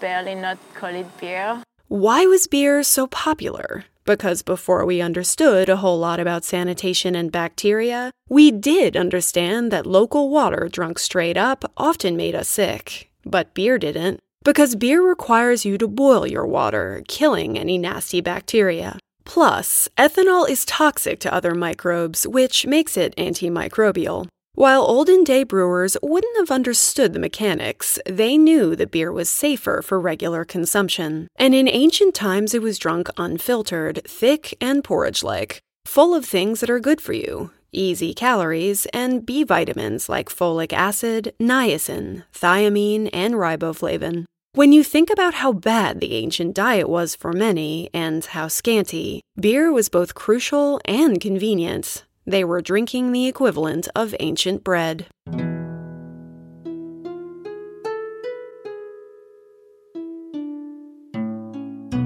barely 0.00 0.34
not 0.34 0.56
call 0.74 0.94
it 0.94 1.06
beer. 1.20 1.62
Why 1.88 2.24
was 2.24 2.46
beer 2.46 2.82
so 2.82 3.06
popular? 3.06 3.84
Because 4.06 4.42
before 4.42 4.86
we 4.86 5.02
understood 5.02 5.68
a 5.68 5.76
whole 5.76 5.98
lot 5.98 6.18
about 6.18 6.42
sanitation 6.42 7.14
and 7.14 7.30
bacteria, 7.30 8.10
we 8.28 8.50
did 8.50 8.96
understand 8.96 9.70
that 9.70 9.86
local 9.86 10.30
water 10.30 10.68
drunk 10.72 10.98
straight 10.98 11.36
up 11.36 11.70
often 11.76 12.16
made 12.16 12.34
us 12.34 12.48
sick. 12.48 13.10
But 13.26 13.52
beer 13.52 13.78
didn't. 13.78 14.20
Because 14.44 14.76
beer 14.76 15.02
requires 15.02 15.66
you 15.66 15.76
to 15.76 15.86
boil 15.86 16.26
your 16.26 16.46
water, 16.46 17.02
killing 17.06 17.58
any 17.58 17.76
nasty 17.76 18.22
bacteria. 18.22 18.98
Plus, 19.26 19.88
ethanol 19.98 20.48
is 20.48 20.64
toxic 20.64 21.18
to 21.20 21.32
other 21.32 21.54
microbes, 21.54 22.26
which 22.26 22.66
makes 22.66 22.96
it 22.96 23.14
antimicrobial. 23.16 24.26
While 24.56 24.82
olden 24.82 25.24
day 25.24 25.42
brewers 25.42 25.96
wouldn't 26.00 26.36
have 26.36 26.50
understood 26.50 27.12
the 27.12 27.18
mechanics, 27.18 27.98
they 28.06 28.38
knew 28.38 28.76
that 28.76 28.92
beer 28.92 29.10
was 29.10 29.28
safer 29.28 29.82
for 29.82 29.98
regular 29.98 30.44
consumption. 30.44 31.26
And 31.34 31.56
in 31.56 31.68
ancient 31.68 32.14
times, 32.14 32.54
it 32.54 32.62
was 32.62 32.78
drunk 32.78 33.08
unfiltered, 33.16 34.02
thick, 34.06 34.56
and 34.60 34.84
porridge 34.84 35.24
like, 35.24 35.58
full 35.86 36.14
of 36.14 36.24
things 36.24 36.60
that 36.60 36.70
are 36.70 36.78
good 36.78 37.00
for 37.00 37.12
you 37.12 37.50
easy 37.76 38.14
calories, 38.14 38.86
and 38.92 39.26
B 39.26 39.42
vitamins 39.42 40.08
like 40.08 40.28
folic 40.28 40.72
acid, 40.72 41.34
niacin, 41.40 42.22
thiamine, 42.32 43.10
and 43.12 43.34
riboflavin. 43.34 44.24
When 44.52 44.72
you 44.72 44.84
think 44.84 45.10
about 45.10 45.34
how 45.34 45.52
bad 45.52 45.98
the 45.98 46.14
ancient 46.14 46.54
diet 46.54 46.88
was 46.88 47.16
for 47.16 47.32
many 47.32 47.90
and 47.92 48.24
how 48.24 48.46
scanty, 48.46 49.20
beer 49.36 49.72
was 49.72 49.88
both 49.88 50.14
crucial 50.14 50.80
and 50.84 51.20
convenient. 51.20 52.03
They 52.26 52.44
were 52.44 52.62
drinking 52.62 53.12
the 53.12 53.26
equivalent 53.26 53.88
of 53.94 54.14
ancient 54.18 54.64
bread. 54.64 55.06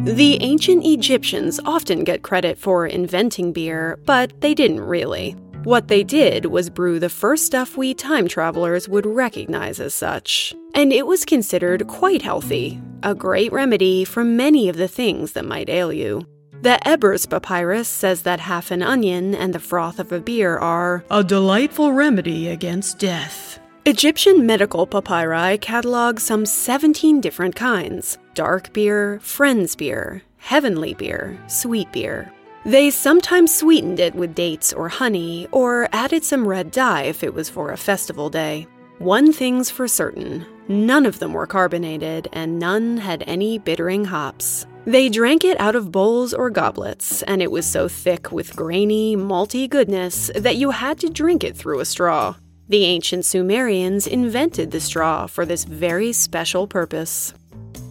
The 0.04 0.38
ancient 0.40 0.86
Egyptians 0.86 1.60
often 1.64 2.02
get 2.02 2.22
credit 2.22 2.58
for 2.58 2.86
inventing 2.86 3.52
beer, 3.52 3.98
but 4.06 4.40
they 4.40 4.54
didn't 4.54 4.80
really. 4.80 5.36
What 5.64 5.88
they 5.88 6.02
did 6.02 6.46
was 6.46 6.70
brew 6.70 6.98
the 6.98 7.10
first 7.10 7.44
stuff 7.44 7.76
we 7.76 7.92
time 7.92 8.26
travelers 8.26 8.88
would 8.88 9.04
recognize 9.04 9.80
as 9.80 9.92
such. 9.92 10.54
And 10.74 10.92
it 10.92 11.06
was 11.06 11.24
considered 11.26 11.86
quite 11.88 12.22
healthy, 12.22 12.80
a 13.02 13.14
great 13.14 13.52
remedy 13.52 14.04
for 14.04 14.24
many 14.24 14.68
of 14.68 14.76
the 14.76 14.88
things 14.88 15.32
that 15.32 15.44
might 15.44 15.68
ail 15.68 15.92
you. 15.92 16.26
The 16.60 16.86
Ebers 16.88 17.24
Papyrus 17.24 17.88
says 17.88 18.22
that 18.22 18.40
half 18.40 18.72
an 18.72 18.82
onion 18.82 19.32
and 19.32 19.54
the 19.54 19.60
froth 19.60 20.00
of 20.00 20.10
a 20.10 20.18
beer 20.18 20.58
are 20.58 21.04
a 21.08 21.22
delightful 21.22 21.92
remedy 21.92 22.48
against 22.48 22.98
death. 22.98 23.60
Egyptian 23.84 24.44
medical 24.44 24.84
papyri 24.84 25.56
catalog 25.58 26.18
some 26.18 26.44
17 26.44 27.20
different 27.20 27.54
kinds 27.54 28.18
dark 28.34 28.72
beer, 28.72 29.20
friends 29.20 29.76
beer, 29.76 30.22
heavenly 30.38 30.94
beer, 30.94 31.38
sweet 31.46 31.92
beer. 31.92 32.32
They 32.64 32.90
sometimes 32.90 33.54
sweetened 33.54 34.00
it 34.00 34.16
with 34.16 34.34
dates 34.34 34.72
or 34.72 34.88
honey, 34.88 35.46
or 35.52 35.88
added 35.92 36.24
some 36.24 36.46
red 36.46 36.72
dye 36.72 37.02
if 37.02 37.22
it 37.22 37.34
was 37.34 37.48
for 37.48 37.70
a 37.70 37.76
festival 37.76 38.30
day. 38.30 38.66
One 38.98 39.32
thing's 39.32 39.70
for 39.70 39.86
certain 39.86 40.44
none 40.66 41.06
of 41.06 41.20
them 41.20 41.32
were 41.32 41.46
carbonated, 41.46 42.28
and 42.32 42.58
none 42.58 42.96
had 42.98 43.22
any 43.28 43.58
bittering 43.58 44.04
hops. 44.06 44.66
They 44.88 45.10
drank 45.10 45.44
it 45.44 45.60
out 45.60 45.76
of 45.76 45.92
bowls 45.92 46.32
or 46.32 46.48
goblets, 46.48 47.22
and 47.24 47.42
it 47.42 47.50
was 47.50 47.66
so 47.66 47.88
thick 47.88 48.32
with 48.32 48.56
grainy, 48.56 49.16
malty 49.16 49.68
goodness 49.68 50.30
that 50.34 50.56
you 50.56 50.70
had 50.70 50.98
to 51.00 51.10
drink 51.10 51.44
it 51.44 51.54
through 51.54 51.80
a 51.80 51.84
straw. 51.84 52.36
The 52.70 52.86
ancient 52.86 53.26
Sumerians 53.26 54.06
invented 54.06 54.70
the 54.70 54.80
straw 54.80 55.26
for 55.26 55.44
this 55.44 55.64
very 55.64 56.14
special 56.14 56.66
purpose. 56.66 57.34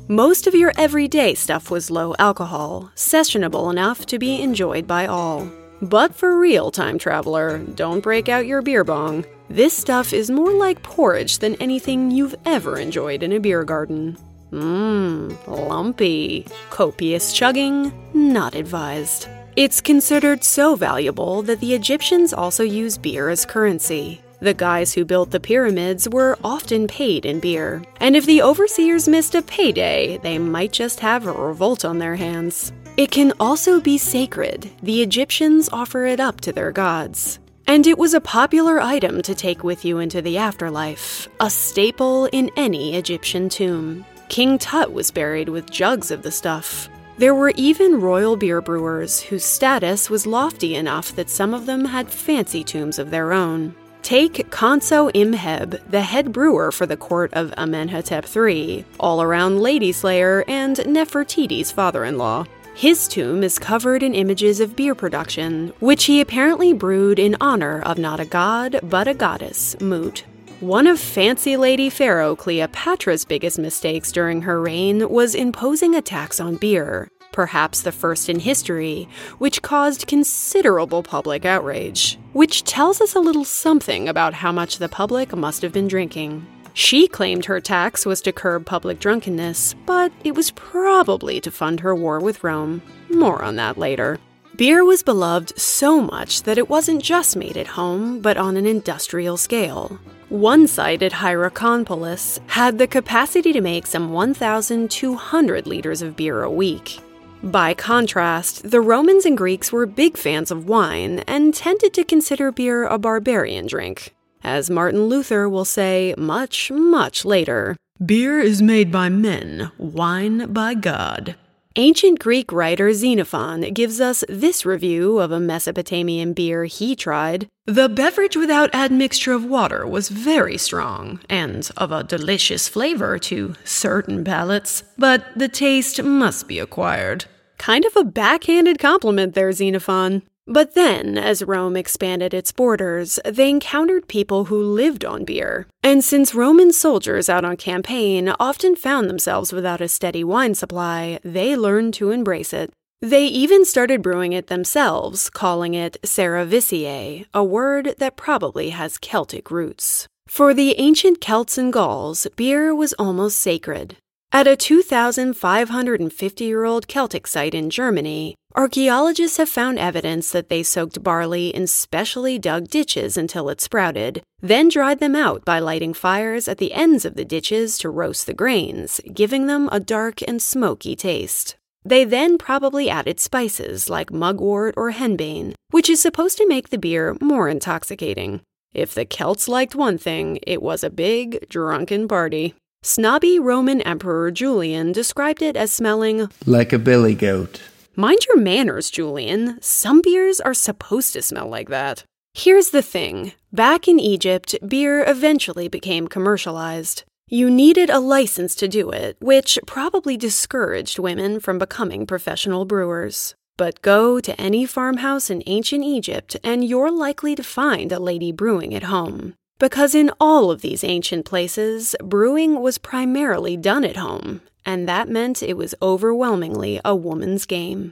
Most 0.07 0.47
of 0.47 0.55
your 0.55 0.71
everyday 0.75 1.35
stuff 1.35 1.69
was 1.69 1.91
low 1.91 2.15
alcohol, 2.17 2.91
sessionable 2.95 3.69
enough 3.69 4.07
to 4.07 4.17
be 4.17 4.41
enjoyed 4.41 4.87
by 4.87 5.05
all. 5.05 5.47
But 5.83 6.15
for 6.15 6.39
real 6.39 6.71
time 6.71 6.97
traveler, 6.97 7.59
don't 7.75 8.01
break 8.01 8.27
out 8.27 8.47
your 8.47 8.63
beer 8.63 8.83
bong. 8.83 9.23
This 9.51 9.77
stuff 9.77 10.13
is 10.13 10.31
more 10.31 10.51
like 10.51 10.81
porridge 10.81 11.37
than 11.37 11.61
anything 11.61 12.09
you've 12.09 12.33
ever 12.43 12.79
enjoyed 12.79 13.21
in 13.21 13.33
a 13.33 13.39
beer 13.39 13.63
garden. 13.63 14.17
Mmm, 14.51 15.35
lumpy. 15.47 16.45
Copious 16.69 17.33
chugging, 17.33 17.91
not 18.13 18.55
advised. 18.55 19.27
It's 19.55 19.81
considered 19.81 20.43
so 20.43 20.75
valuable 20.75 21.41
that 21.43 21.59
the 21.59 21.73
Egyptians 21.73 22.31
also 22.33 22.63
use 22.63 22.97
beer 22.97 23.29
as 23.29 23.45
currency. 23.45 24.21
The 24.39 24.53
guys 24.53 24.93
who 24.93 25.03
built 25.03 25.31
the 25.31 25.39
pyramids 25.39 26.07
were 26.07 26.37
often 26.43 26.87
paid 26.87 27.25
in 27.25 27.39
beer, 27.39 27.83
and 27.99 28.15
if 28.15 28.27
the 28.27 28.43
overseers 28.43 29.07
missed 29.07 29.33
a 29.33 29.41
payday, 29.41 30.19
they 30.19 30.37
might 30.37 30.71
just 30.71 30.99
have 30.99 31.25
a 31.25 31.31
revolt 31.31 31.83
on 31.83 31.97
their 31.97 32.15
hands. 32.15 32.71
It 32.97 33.09
can 33.09 33.33
also 33.39 33.81
be 33.81 33.97
sacred. 33.97 34.69
The 34.83 35.01
Egyptians 35.01 35.69
offer 35.71 36.05
it 36.05 36.19
up 36.19 36.39
to 36.41 36.51
their 36.51 36.71
gods. 36.71 37.39
And 37.65 37.85
it 37.87 37.97
was 37.97 38.13
a 38.13 38.21
popular 38.21 38.79
item 38.79 39.23
to 39.23 39.35
take 39.35 39.63
with 39.63 39.83
you 39.83 39.97
into 39.97 40.21
the 40.21 40.37
afterlife, 40.37 41.27
a 41.39 41.49
staple 41.49 42.25
in 42.25 42.51
any 42.55 42.95
Egyptian 42.95 43.49
tomb. 43.49 44.05
King 44.29 44.57
Tut 44.57 44.91
was 44.91 45.11
buried 45.11 45.49
with 45.49 45.71
jugs 45.71 46.11
of 46.11 46.21
the 46.21 46.31
stuff. 46.31 46.89
There 47.17 47.33
were 47.33 47.53
even 47.55 48.01
royal 48.01 48.35
beer 48.35 48.61
brewers 48.61 49.21
whose 49.21 49.43
status 49.43 50.09
was 50.09 50.27
lofty 50.27 50.75
enough 50.75 51.15
that 51.15 51.29
some 51.29 51.53
of 51.53 51.65
them 51.65 51.85
had 51.85 52.11
fancy 52.11 52.63
tombs 52.63 52.99
of 52.99 53.09
their 53.09 53.33
own. 53.33 53.73
Take 54.03 54.51
Khonso 54.51 55.11
Imheb, 55.13 55.81
the 55.89 56.01
head 56.01 56.31
brewer 56.31 56.71
for 56.71 56.85
the 56.85 56.95
court 56.95 57.33
of 57.33 57.53
Amenhotep 57.57 58.25
III, 58.33 58.85
all 58.99 59.21
around 59.21 59.59
lady 59.59 59.91
slayer 59.91 60.45
and 60.47 60.77
Nefertiti's 60.77 61.71
father 61.71 62.05
in 62.05 62.17
law. 62.17 62.45
His 62.75 63.07
tomb 63.07 63.43
is 63.43 63.57
covered 63.57 64.03
in 64.03 64.13
images 64.13 64.59
of 64.59 64.75
beer 64.75 64.93
production, 64.93 65.73
which 65.79 66.05
he 66.05 66.21
apparently 66.21 66.73
brewed 66.73 67.17
in 67.17 67.35
honor 67.41 67.81
of 67.81 67.97
not 67.97 68.19
a 68.19 68.25
god, 68.25 68.79
but 68.83 69.07
a 69.07 69.15
goddess, 69.15 69.75
Mut. 69.81 70.23
One 70.59 70.87
of 70.87 70.99
fancy 70.99 71.55
lady 71.55 71.87
Pharaoh 71.87 72.35
Cleopatra's 72.35 73.25
biggest 73.25 73.59
mistakes 73.59 74.11
during 74.11 74.41
her 74.41 74.59
reign 74.59 75.07
was 75.07 75.35
imposing 75.35 75.93
a 75.93 76.01
tax 76.01 76.39
on 76.39 76.55
beer, 76.55 77.11
perhaps 77.31 77.83
the 77.83 77.91
first 77.91 78.27
in 78.27 78.39
history, 78.39 79.07
which 79.37 79.61
caused 79.61 80.07
considerable 80.07 81.03
public 81.03 81.45
outrage, 81.45 82.17
which 82.33 82.63
tells 82.63 83.01
us 83.01 83.13
a 83.13 83.19
little 83.19 83.45
something 83.45 84.09
about 84.09 84.33
how 84.33 84.51
much 84.51 84.79
the 84.79 84.89
public 84.89 85.35
must 85.35 85.61
have 85.61 85.71
been 85.71 85.87
drinking. 85.87 86.43
She 86.73 87.07
claimed 87.07 87.45
her 87.45 87.59
tax 87.59 88.03
was 88.03 88.19
to 88.21 88.31
curb 88.31 88.65
public 88.65 88.99
drunkenness, 88.99 89.75
but 89.85 90.11
it 90.23 90.33
was 90.33 90.49
probably 90.49 91.39
to 91.41 91.51
fund 91.51 91.81
her 91.81 91.93
war 91.93 92.19
with 92.19 92.43
Rome. 92.43 92.81
More 93.11 93.43
on 93.43 93.57
that 93.57 93.77
later. 93.77 94.17
Beer 94.57 94.83
was 94.83 95.03
beloved 95.03 95.55
so 95.55 96.01
much 96.01 96.41
that 96.41 96.57
it 96.57 96.67
wasn't 96.67 97.03
just 97.03 97.35
made 97.35 97.57
at 97.57 97.67
home, 97.67 98.21
but 98.21 98.37
on 98.37 98.57
an 98.57 98.65
industrial 98.65 99.37
scale. 99.37 99.99
One 100.29 100.65
site 100.65 101.03
at 101.03 101.11
Hierakonpolis 101.11 102.39
had 102.47 102.79
the 102.79 102.87
capacity 102.87 103.53
to 103.53 103.61
make 103.61 103.85
some 103.85 104.11
1,200 104.11 105.67
liters 105.67 106.01
of 106.01 106.15
beer 106.15 106.41
a 106.41 106.49
week. 106.49 106.99
By 107.43 107.75
contrast, 107.75 108.71
the 108.71 108.81
Romans 108.81 109.25
and 109.25 109.37
Greeks 109.37 109.71
were 109.71 109.85
big 109.85 110.17
fans 110.17 110.49
of 110.49 110.67
wine 110.67 111.19
and 111.27 111.53
tended 111.53 111.93
to 111.93 112.03
consider 112.03 112.51
beer 112.51 112.85
a 112.85 112.97
barbarian 112.97 113.67
drink. 113.67 114.15
As 114.43 114.71
Martin 114.71 115.05
Luther 115.05 115.47
will 115.47 115.65
say 115.65 116.15
much, 116.17 116.71
much 116.71 117.25
later, 117.25 117.77
Beer 118.03 118.39
is 118.39 118.61
made 118.63 118.91
by 118.91 119.09
men, 119.09 119.71
wine 119.77 120.51
by 120.51 120.73
God. 120.73 121.35
Ancient 121.79 122.17
Greek 122.17 122.51
writer 122.51 122.91
Xenophon 122.91 123.61
gives 123.71 124.01
us 124.01 124.23
this 124.27 124.65
review 124.65 125.19
of 125.19 125.31
a 125.31 125.39
Mesopotamian 125.39 126.33
beer 126.33 126.65
he 126.65 126.95
tried. 126.95 127.47
The 127.67 127.87
beverage 127.87 128.35
without 128.35 128.73
admixture 128.73 129.33
of 129.33 129.45
water 129.45 129.85
was 129.85 130.09
very 130.09 130.57
strong 130.57 131.19
and 131.29 131.69
of 131.77 131.91
a 131.91 132.03
delicious 132.03 132.67
flavor 132.67 133.19
to 133.19 133.53
certain 133.63 134.23
palates, 134.23 134.85
but 134.97 135.23
the 135.35 135.47
taste 135.47 136.01
must 136.01 136.47
be 136.47 136.57
acquired. 136.57 137.25
Kind 137.59 137.85
of 137.85 137.95
a 137.95 138.03
backhanded 138.03 138.79
compliment 138.79 139.35
there, 139.35 139.51
Xenophon. 139.51 140.23
But 140.47 140.75
then, 140.75 141.17
as 141.17 141.43
Rome 141.43 141.75
expanded 141.75 142.33
its 142.33 142.53
borders, 142.53 143.19
they 143.25 143.49
encountered 143.49 144.07
people 144.07 144.45
who 144.45 144.61
lived 144.63 145.03
on 145.03 145.25
beer. 145.25 145.67
And 145.83 146.01
since 146.03 146.33
Roman 146.33 146.71
soldiers 146.71 147.27
out 147.27 147.43
on 147.43 147.57
campaign 147.57 148.33
often 148.39 148.77
found 148.77 149.09
themselves 149.09 149.51
without 149.51 149.81
a 149.81 149.89
steady 149.89 150.23
wine 150.23 150.55
supply, 150.55 151.19
they 151.23 151.57
learned 151.57 151.93
to 151.95 152.11
embrace 152.11 152.53
it. 152.53 152.71
They 153.01 153.25
even 153.25 153.65
started 153.65 154.01
brewing 154.01 154.33
it 154.33 154.47
themselves, 154.47 155.29
calling 155.29 155.73
it 155.73 155.97
cerevisiae, 156.01 157.25
a 157.33 157.43
word 157.43 157.95
that 157.99 158.15
probably 158.15 158.69
has 158.69 158.97
Celtic 158.97 159.51
roots. 159.51 160.07
For 160.27 160.53
the 160.53 160.75
ancient 160.79 161.21
Celts 161.21 161.57
and 161.57 161.71
Gauls, 161.71 162.25
beer 162.35 162.73
was 162.73 162.93
almost 162.93 163.37
sacred. 163.37 163.97
At 164.31 164.45
a 164.45 164.57
2,550 164.57 166.43
year 166.43 166.65
old 166.65 166.87
Celtic 166.87 167.25
site 167.27 167.55
in 167.55 167.69
Germany, 167.69 168.35
archaeologists 168.55 169.37
have 169.37 169.49
found 169.49 169.79
evidence 169.79 170.31
that 170.31 170.49
they 170.49 170.63
soaked 170.63 171.01
barley 171.01 171.47
in 171.47 171.65
specially 171.65 172.37
dug 172.37 172.67
ditches 172.67 173.17
until 173.17 173.49
it 173.49 173.61
sprouted, 173.61 174.21
then 174.41 174.67
dried 174.67 174.99
them 174.99 175.15
out 175.15 175.45
by 175.45 175.59
lighting 175.59 175.93
fires 175.93 176.47
at 176.47 176.57
the 176.57 176.73
ends 176.73 177.05
of 177.05 177.15
the 177.15 177.25
ditches 177.25 177.77
to 177.79 177.89
roast 177.89 178.25
the 178.25 178.33
grains, 178.33 178.99
giving 179.13 179.47
them 179.47 179.69
a 179.71 179.79
dark 179.79 180.21
and 180.27 180.41
smoky 180.41 180.95
taste. 180.95 181.55
They 181.85 182.03
then 182.03 182.37
probably 182.37 182.89
added 182.89 183.21
spices 183.21 183.89
like 183.89 184.11
mugwort 184.11 184.73
or 184.75 184.91
henbane, 184.91 185.53
which 185.71 185.89
is 185.89 186.01
supposed 186.01 186.37
to 186.37 186.47
make 186.47 186.69
the 186.69 186.77
beer 186.77 187.15
more 187.21 187.47
intoxicating. 187.47 188.41
If 188.73 188.93
the 188.93 189.05
Celts 189.05 189.47
liked 189.47 189.73
one 189.73 189.97
thing, 189.97 190.39
it 190.45 190.61
was 190.61 190.83
a 190.83 190.89
big, 190.89 191.47
drunken 191.47 192.09
party. 192.09 192.55
Snobby 192.87 193.37
Roman 193.37 193.81
Emperor 193.81 194.31
Julian 194.31 194.93
described 194.93 195.41
it 195.41 195.57
as 195.57 195.73
smelling 195.73 196.29
like 196.45 196.71
a 196.71 196.79
billy 196.79 197.13
goat. 197.13 197.61
Mind 197.97 198.19
your 198.29 198.37
manners, 198.37 198.89
Julian. 198.89 199.61
Some 199.61 200.01
beers 200.01 200.39
are 200.39 200.53
supposed 200.53 201.11
to 201.11 201.21
smell 201.21 201.49
like 201.49 201.67
that. 201.67 202.05
Here's 202.33 202.69
the 202.69 202.81
thing 202.81 203.33
back 203.51 203.89
in 203.89 203.99
Egypt, 203.99 204.55
beer 204.65 205.03
eventually 205.05 205.67
became 205.67 206.07
commercialized. 206.07 207.03
You 207.27 207.49
needed 207.49 207.89
a 207.89 207.99
license 207.99 208.55
to 208.55 208.69
do 208.69 208.89
it, 208.91 209.17
which 209.19 209.59
probably 209.67 210.15
discouraged 210.15 210.97
women 210.97 211.41
from 211.41 211.59
becoming 211.59 212.07
professional 212.07 212.63
brewers. 212.63 213.35
But 213.57 213.81
go 213.81 214.21
to 214.21 214.39
any 214.39 214.65
farmhouse 214.65 215.29
in 215.29 215.43
ancient 215.45 215.83
Egypt, 215.83 216.37
and 216.41 216.63
you're 216.63 216.89
likely 216.89 217.35
to 217.35 217.43
find 217.43 217.91
a 217.91 217.99
lady 217.99 218.31
brewing 218.31 218.73
at 218.73 218.83
home. 218.83 219.33
Because 219.59 219.95
in 219.95 220.11
all 220.19 220.51
of 220.51 220.61
these 220.61 220.83
ancient 220.83 221.25
places, 221.25 221.95
brewing 222.03 222.61
was 222.61 222.77
primarily 222.77 223.57
done 223.57 223.83
at 223.83 223.97
home, 223.97 224.41
and 224.63 224.87
that 224.87 225.09
meant 225.09 225.41
it 225.41 225.57
was 225.57 225.73
overwhelmingly 225.81 226.79
a 226.85 226.95
woman's 226.95 227.47
game. 227.47 227.91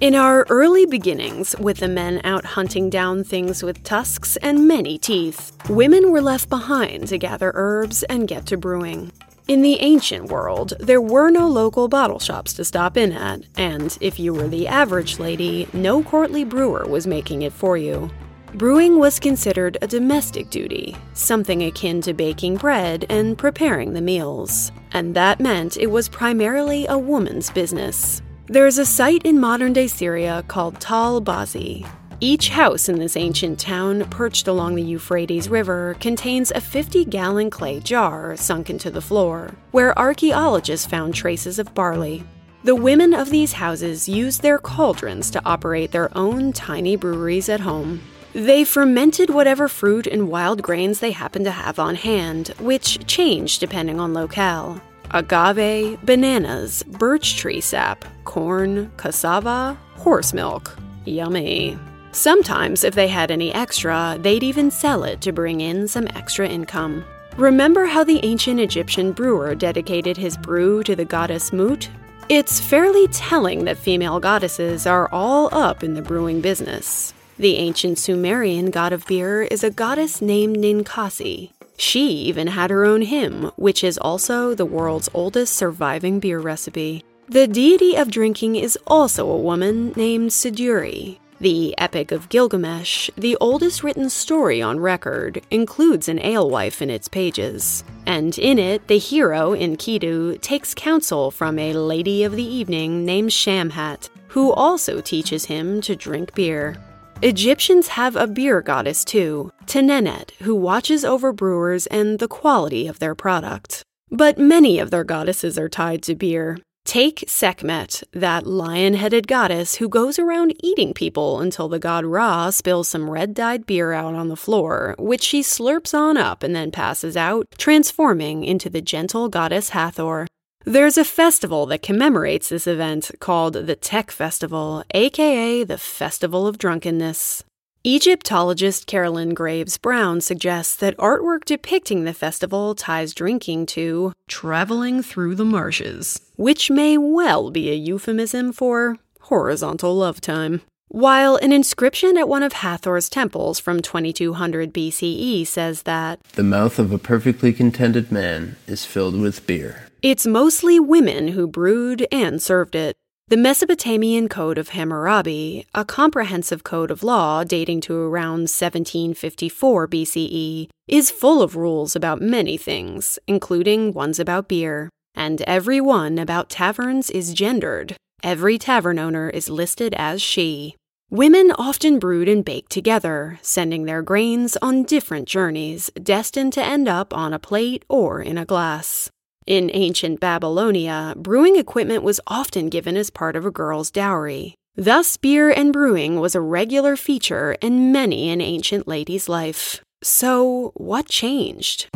In 0.00 0.14
our 0.14 0.46
early 0.48 0.86
beginnings, 0.86 1.54
with 1.58 1.78
the 1.78 1.88
men 1.88 2.20
out 2.24 2.44
hunting 2.44 2.88
down 2.88 3.24
things 3.24 3.62
with 3.62 3.82
tusks 3.82 4.36
and 4.38 4.66
many 4.66 4.96
teeth, 4.96 5.52
women 5.68 6.10
were 6.10 6.22
left 6.22 6.48
behind 6.48 7.08
to 7.08 7.18
gather 7.18 7.50
herbs 7.54 8.02
and 8.04 8.28
get 8.28 8.46
to 8.46 8.56
brewing. 8.56 9.12
In 9.48 9.62
the 9.62 9.80
ancient 9.80 10.26
world, 10.26 10.74
there 10.78 11.00
were 11.00 11.30
no 11.30 11.48
local 11.48 11.88
bottle 11.88 12.18
shops 12.18 12.52
to 12.52 12.66
stop 12.66 12.98
in 12.98 13.12
at, 13.12 13.40
and 13.56 13.96
if 13.98 14.20
you 14.20 14.34
were 14.34 14.46
the 14.46 14.68
average 14.68 15.18
lady, 15.18 15.66
no 15.72 16.02
courtly 16.02 16.44
brewer 16.44 16.86
was 16.86 17.06
making 17.06 17.40
it 17.40 17.54
for 17.54 17.78
you. 17.78 18.10
Brewing 18.52 18.98
was 18.98 19.18
considered 19.18 19.78
a 19.80 19.86
domestic 19.86 20.50
duty, 20.50 20.94
something 21.14 21.62
akin 21.62 22.02
to 22.02 22.12
baking 22.12 22.56
bread 22.56 23.06
and 23.08 23.38
preparing 23.38 23.94
the 23.94 24.02
meals, 24.02 24.70
and 24.92 25.14
that 25.14 25.40
meant 25.40 25.78
it 25.78 25.90
was 25.90 26.10
primarily 26.10 26.86
a 26.86 26.98
woman's 26.98 27.48
business. 27.48 28.20
There's 28.48 28.76
a 28.76 28.84
site 28.84 29.22
in 29.24 29.40
modern 29.40 29.72
day 29.72 29.86
Syria 29.86 30.44
called 30.46 30.78
Tell 30.78 31.22
Bazi, 31.22 31.88
each 32.20 32.48
house 32.48 32.88
in 32.88 32.98
this 32.98 33.16
ancient 33.16 33.60
town, 33.60 34.04
perched 34.10 34.48
along 34.48 34.74
the 34.74 34.82
Euphrates 34.82 35.48
River, 35.48 35.96
contains 36.00 36.50
a 36.50 36.60
50 36.60 37.04
gallon 37.04 37.48
clay 37.48 37.78
jar 37.78 38.36
sunk 38.36 38.70
into 38.70 38.90
the 38.90 39.00
floor, 39.00 39.54
where 39.70 39.96
archaeologists 39.96 40.86
found 40.86 41.14
traces 41.14 41.60
of 41.60 41.74
barley. 41.74 42.24
The 42.64 42.74
women 42.74 43.14
of 43.14 43.30
these 43.30 43.52
houses 43.52 44.08
used 44.08 44.42
their 44.42 44.58
cauldrons 44.58 45.30
to 45.30 45.42
operate 45.44 45.92
their 45.92 46.16
own 46.18 46.52
tiny 46.52 46.96
breweries 46.96 47.48
at 47.48 47.60
home. 47.60 48.00
They 48.32 48.64
fermented 48.64 49.30
whatever 49.30 49.68
fruit 49.68 50.08
and 50.08 50.28
wild 50.28 50.60
grains 50.60 50.98
they 50.98 51.12
happened 51.12 51.44
to 51.44 51.52
have 51.52 51.78
on 51.78 51.94
hand, 51.94 52.48
which 52.58 53.06
changed 53.06 53.60
depending 53.60 54.00
on 54.00 54.12
locale. 54.12 54.82
Agave, 55.12 55.98
bananas, 56.04 56.82
birch 56.82 57.36
tree 57.36 57.60
sap, 57.60 58.04
corn, 58.24 58.90
cassava, 58.96 59.78
horse 59.94 60.34
milk. 60.34 60.76
Yummy. 61.04 61.78
Sometimes, 62.12 62.84
if 62.84 62.94
they 62.94 63.08
had 63.08 63.30
any 63.30 63.52
extra, 63.52 64.18
they'd 64.20 64.42
even 64.42 64.70
sell 64.70 65.04
it 65.04 65.20
to 65.20 65.32
bring 65.32 65.60
in 65.60 65.86
some 65.86 66.08
extra 66.14 66.48
income. 66.48 67.04
Remember 67.36 67.86
how 67.86 68.02
the 68.02 68.24
ancient 68.24 68.58
Egyptian 68.58 69.12
brewer 69.12 69.54
dedicated 69.54 70.16
his 70.16 70.36
brew 70.36 70.82
to 70.82 70.96
the 70.96 71.04
goddess 71.04 71.52
Mut? 71.52 71.88
It's 72.28 72.60
fairly 72.60 73.06
telling 73.08 73.64
that 73.64 73.78
female 73.78 74.20
goddesses 74.20 74.86
are 74.86 75.08
all 75.12 75.48
up 75.52 75.82
in 75.84 75.94
the 75.94 76.02
brewing 76.02 76.40
business. 76.40 77.14
The 77.38 77.56
ancient 77.56 77.98
Sumerian 77.98 78.70
god 78.70 78.92
of 78.92 79.06
beer 79.06 79.42
is 79.42 79.62
a 79.62 79.70
goddess 79.70 80.20
named 80.20 80.56
Ninkasi. 80.56 81.52
She 81.76 82.08
even 82.08 82.48
had 82.48 82.70
her 82.70 82.84
own 82.84 83.02
hymn, 83.02 83.52
which 83.54 83.84
is 83.84 83.96
also 83.98 84.54
the 84.54 84.66
world's 84.66 85.08
oldest 85.14 85.54
surviving 85.54 86.18
beer 86.18 86.40
recipe. 86.40 87.04
The 87.28 87.46
deity 87.46 87.94
of 87.94 88.10
drinking 88.10 88.56
is 88.56 88.76
also 88.86 89.30
a 89.30 89.38
woman 89.38 89.92
named 89.94 90.30
Siduri. 90.30 91.18
The 91.40 91.72
Epic 91.78 92.10
of 92.10 92.28
Gilgamesh, 92.28 93.10
the 93.16 93.36
oldest 93.40 93.84
written 93.84 94.10
story 94.10 94.60
on 94.60 94.80
record, 94.80 95.40
includes 95.52 96.08
an 96.08 96.18
alewife 96.18 96.82
in 96.82 96.90
its 96.90 97.06
pages. 97.06 97.84
And 98.06 98.36
in 98.38 98.58
it, 98.58 98.88
the 98.88 98.98
hero, 98.98 99.54
Enkidu, 99.54 100.40
takes 100.40 100.74
counsel 100.74 101.30
from 101.30 101.60
a 101.60 101.74
lady 101.74 102.24
of 102.24 102.32
the 102.34 102.42
evening 102.42 103.04
named 103.04 103.30
Shamhat, 103.30 104.08
who 104.26 104.52
also 104.52 105.00
teaches 105.00 105.44
him 105.44 105.80
to 105.82 105.94
drink 105.94 106.34
beer. 106.34 106.76
Egyptians 107.22 107.86
have 107.86 108.16
a 108.16 108.26
beer 108.26 108.60
goddess 108.60 109.04
too, 109.04 109.52
Tenenet, 109.66 110.32
who 110.40 110.56
watches 110.56 111.04
over 111.04 111.32
brewers 111.32 111.86
and 111.86 112.18
the 112.18 112.26
quality 112.26 112.88
of 112.88 112.98
their 112.98 113.14
product. 113.14 113.84
But 114.10 114.38
many 114.38 114.80
of 114.80 114.90
their 114.90 115.04
goddesses 115.04 115.56
are 115.56 115.68
tied 115.68 116.02
to 116.04 116.16
beer, 116.16 116.58
Take 116.88 117.24
Sekhmet, 117.28 118.02
that 118.14 118.46
lion 118.46 118.94
headed 118.94 119.28
goddess 119.28 119.74
who 119.74 119.90
goes 119.90 120.18
around 120.18 120.56
eating 120.64 120.94
people 120.94 121.38
until 121.38 121.68
the 121.68 121.78
god 121.78 122.06
Ra 122.06 122.48
spills 122.48 122.88
some 122.88 123.10
red 123.10 123.34
dyed 123.34 123.66
beer 123.66 123.92
out 123.92 124.14
on 124.14 124.28
the 124.28 124.36
floor, 124.36 124.94
which 124.98 125.22
she 125.22 125.42
slurps 125.42 125.92
on 125.92 126.16
up 126.16 126.42
and 126.42 126.56
then 126.56 126.70
passes 126.70 127.14
out, 127.14 127.46
transforming 127.58 128.42
into 128.42 128.70
the 128.70 128.80
gentle 128.80 129.28
goddess 129.28 129.68
Hathor. 129.68 130.26
There's 130.64 130.96
a 130.96 131.04
festival 131.04 131.66
that 131.66 131.82
commemorates 131.82 132.48
this 132.48 132.66
event 132.66 133.10
called 133.20 133.52
the 133.52 133.76
Tekh 133.76 134.10
Festival, 134.10 134.82
aka 134.94 135.64
the 135.64 135.76
Festival 135.76 136.46
of 136.46 136.56
Drunkenness. 136.56 137.44
Egyptologist 137.84 138.88
Carolyn 138.88 139.34
Graves 139.34 139.78
Brown 139.78 140.20
suggests 140.20 140.74
that 140.76 140.96
artwork 140.96 141.44
depicting 141.44 142.02
the 142.02 142.12
festival 142.12 142.74
ties 142.74 143.14
drinking 143.14 143.66
to 143.66 144.12
traveling 144.26 145.00
through 145.00 145.36
the 145.36 145.44
marshes, 145.44 146.20
which 146.34 146.72
may 146.72 146.98
well 146.98 147.52
be 147.52 147.70
a 147.70 147.74
euphemism 147.74 148.52
for 148.52 148.98
horizontal 149.20 149.94
love 149.96 150.20
time. 150.20 150.60
While 150.88 151.36
an 151.36 151.52
inscription 151.52 152.16
at 152.18 152.28
one 152.28 152.42
of 152.42 152.54
Hathor's 152.54 153.08
temples 153.08 153.60
from 153.60 153.80
2200 153.80 154.74
BCE 154.74 155.46
says 155.46 155.82
that 155.82 156.20
the 156.32 156.42
mouth 156.42 156.80
of 156.80 156.90
a 156.92 156.98
perfectly 156.98 157.52
contented 157.52 158.10
man 158.10 158.56
is 158.66 158.84
filled 158.84 159.20
with 159.20 159.46
beer. 159.46 159.86
It's 160.02 160.26
mostly 160.26 160.80
women 160.80 161.28
who 161.28 161.46
brewed 161.46 162.08
and 162.10 162.42
served 162.42 162.74
it. 162.74 162.96
The 163.30 163.36
Mesopotamian 163.36 164.30
Code 164.30 164.56
of 164.56 164.70
Hammurabi, 164.70 165.66
a 165.74 165.84
comprehensive 165.84 166.64
code 166.64 166.90
of 166.90 167.02
law 167.02 167.44
dating 167.44 167.82
to 167.82 167.94
around 167.94 168.48
1754 168.48 169.86
BCE, 169.86 170.70
is 170.86 171.10
full 171.10 171.42
of 171.42 171.54
rules 171.54 171.94
about 171.94 172.22
many 172.22 172.56
things, 172.56 173.18
including 173.26 173.92
ones 173.92 174.18
about 174.18 174.48
beer. 174.48 174.88
And 175.14 175.42
every 175.42 175.78
one 175.78 176.18
about 176.18 176.48
taverns 176.48 177.10
is 177.10 177.34
gendered. 177.34 177.96
Every 178.22 178.56
tavern 178.56 178.98
owner 178.98 179.28
is 179.28 179.50
listed 179.50 179.92
as 179.98 180.22
she. 180.22 180.76
Women 181.10 181.52
often 181.58 181.98
brewed 181.98 182.30
and 182.30 182.42
baked 182.42 182.72
together, 182.72 183.38
sending 183.42 183.84
their 183.84 184.00
grains 184.00 184.56
on 184.62 184.84
different 184.84 185.28
journeys, 185.28 185.90
destined 186.02 186.54
to 186.54 186.64
end 186.64 186.88
up 186.88 187.12
on 187.12 187.34
a 187.34 187.38
plate 187.38 187.84
or 187.90 188.22
in 188.22 188.38
a 188.38 188.46
glass. 188.46 189.10
In 189.48 189.70
ancient 189.72 190.20
Babylonia, 190.20 191.14
brewing 191.16 191.56
equipment 191.56 192.02
was 192.02 192.20
often 192.26 192.68
given 192.68 192.98
as 192.98 193.08
part 193.08 193.34
of 193.34 193.46
a 193.46 193.50
girl's 193.50 193.90
dowry. 193.90 194.54
Thus, 194.76 195.16
beer 195.16 195.48
and 195.48 195.72
brewing 195.72 196.20
was 196.20 196.34
a 196.34 196.40
regular 196.42 196.96
feature 196.96 197.56
in 197.62 197.90
many 197.90 198.28
an 198.28 198.42
ancient 198.42 198.86
lady's 198.86 199.26
life. 199.26 199.80
So, 200.02 200.72
what 200.74 201.08
changed? 201.08 201.88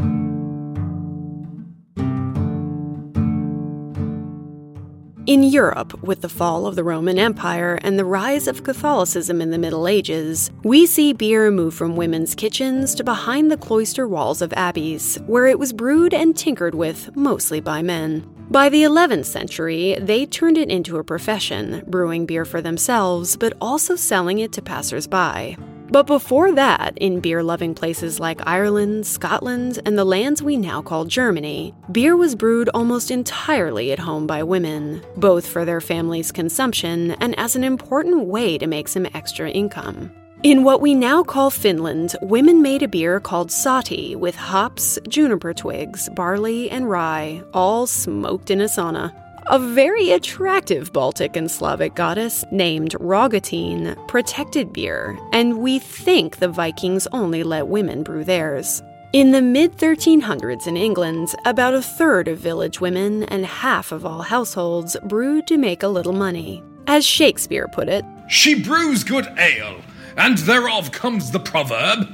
In 5.33 5.43
Europe, 5.45 6.03
with 6.03 6.21
the 6.21 6.29
fall 6.29 6.67
of 6.67 6.77
the 6.77 6.85
Roman 6.85 7.19
Empire 7.19 7.79
and 7.81 7.99
the 7.99 8.05
rise 8.05 8.47
of 8.47 8.65
Catholicism 8.65 9.41
in 9.41 9.51
the 9.51 9.57
Middle 9.57 9.89
Ages, 9.89 10.51
we 10.63 10.85
see 10.85 11.15
beer 11.15 11.51
move 11.51 11.73
from 11.73 11.97
women's 11.97 12.35
kitchens 12.35 12.95
to 12.97 13.03
behind 13.03 13.51
the 13.51 13.57
cloister 13.57 14.07
walls 14.07 14.43
of 14.43 14.53
abbeys, 14.53 15.17
where 15.27 15.47
it 15.47 15.59
was 15.59 15.73
brewed 15.73 16.13
and 16.13 16.37
tinkered 16.37 16.75
with 16.75 17.17
mostly 17.17 17.61
by 17.61 17.81
men. 17.81 18.29
By 18.51 18.69
the 18.69 18.83
11th 18.83 19.25
century, 19.25 19.97
they 19.99 20.27
turned 20.27 20.59
it 20.59 20.69
into 20.69 20.99
a 20.99 21.03
profession, 21.03 21.83
brewing 21.87 22.27
beer 22.27 22.45
for 22.45 22.61
themselves, 22.61 23.35
but 23.39 23.55
also 23.59 23.97
selling 23.97 24.39
it 24.39 24.53
to 24.53 24.61
passersby. 24.61 25.57
But 25.93 26.07
before 26.07 26.53
that, 26.53 26.97
in 26.97 27.21
beer 27.21 27.43
loving 27.43 27.75
places 27.75 28.19
like 28.19 28.41
Ireland, 28.47 29.07
Scotland, 29.07 29.79
and 29.85 29.99
the 29.99 30.07
lands 30.07 30.43
we 30.43 30.57
now 30.57 30.81
call 30.81 31.05
Germany, 31.05 31.75
beer 31.93 32.17
was 32.17 32.35
brewed 32.35 32.71
almost 32.71 33.11
entirely 33.11 33.93
at 33.93 33.99
home 33.99 34.27
by 34.27 34.43
women, 34.43 35.03
both 35.19 35.47
for 35.47 35.67
their 35.67 35.83
family's 35.83 36.33
consumption 36.33 37.11
and 37.21 37.39
as 37.39 37.57
an 37.57 37.63
important 37.63 38.25
way 38.25 38.57
to 38.57 38.67
make 38.67 38.89
some 38.89 39.07
extra 39.13 39.51
income. 39.51 40.11
In 40.43 40.65
what 40.65 40.81
we 40.81 40.95
now 40.95 41.23
call 41.23 41.51
Finland, 41.51 42.17
women 42.23 42.63
made 42.63 42.83
a 42.83 42.89
beer 42.89 43.21
called 43.21 43.51
sahti 43.51 44.17
with 44.17 44.35
hops, 44.35 44.99
juniper 45.09 45.53
twigs, 45.53 46.09
barley, 46.17 46.71
and 46.71 46.89
rye, 46.89 47.43
all 47.53 47.87
smoked 47.87 48.51
in 48.51 48.63
a 48.63 48.65
sauna. 48.65 49.13
A 49.53 49.59
very 49.59 50.13
attractive 50.13 50.95
Baltic 50.95 51.37
and 51.37 51.51
Slavic 51.51 51.95
goddess 51.95 52.43
named 52.51 52.93
Ragutiene 52.93 54.09
protected 54.09 54.73
beer, 54.73 55.19
and 55.31 55.59
we 55.59 55.79
think 55.79 56.39
the 56.39 56.49
Vikings 56.49 57.07
only 57.13 57.43
let 57.43 57.69
women 57.69 58.03
brew 58.03 58.25
theirs. 58.25 58.83
In 59.13 59.31
the 59.31 59.43
mid 59.43 59.77
1300s 59.77 60.67
in 60.67 60.79
England, 60.79 61.35
about 61.45 61.75
a 61.75 61.83
third 61.83 62.29
of 62.29 62.39
village 62.39 62.81
women 62.81 63.25
and 63.25 63.45
half 63.45 63.93
of 63.93 64.07
all 64.07 64.23
households 64.23 64.97
brewed 65.05 65.47
to 65.49 65.59
make 65.59 65.83
a 65.83 65.89
little 65.89 66.15
money. 66.15 66.63
As 66.87 67.05
Shakespeare 67.05 67.69
put 67.69 67.91
it, 67.91 68.07
She 68.31 68.55
brews 68.55 69.05
good 69.05 69.27
ale, 69.37 69.83
and 70.17 70.39
thereof 70.39 70.93
comes 70.93 71.31
the 71.31 71.41
proverb 71.41 72.09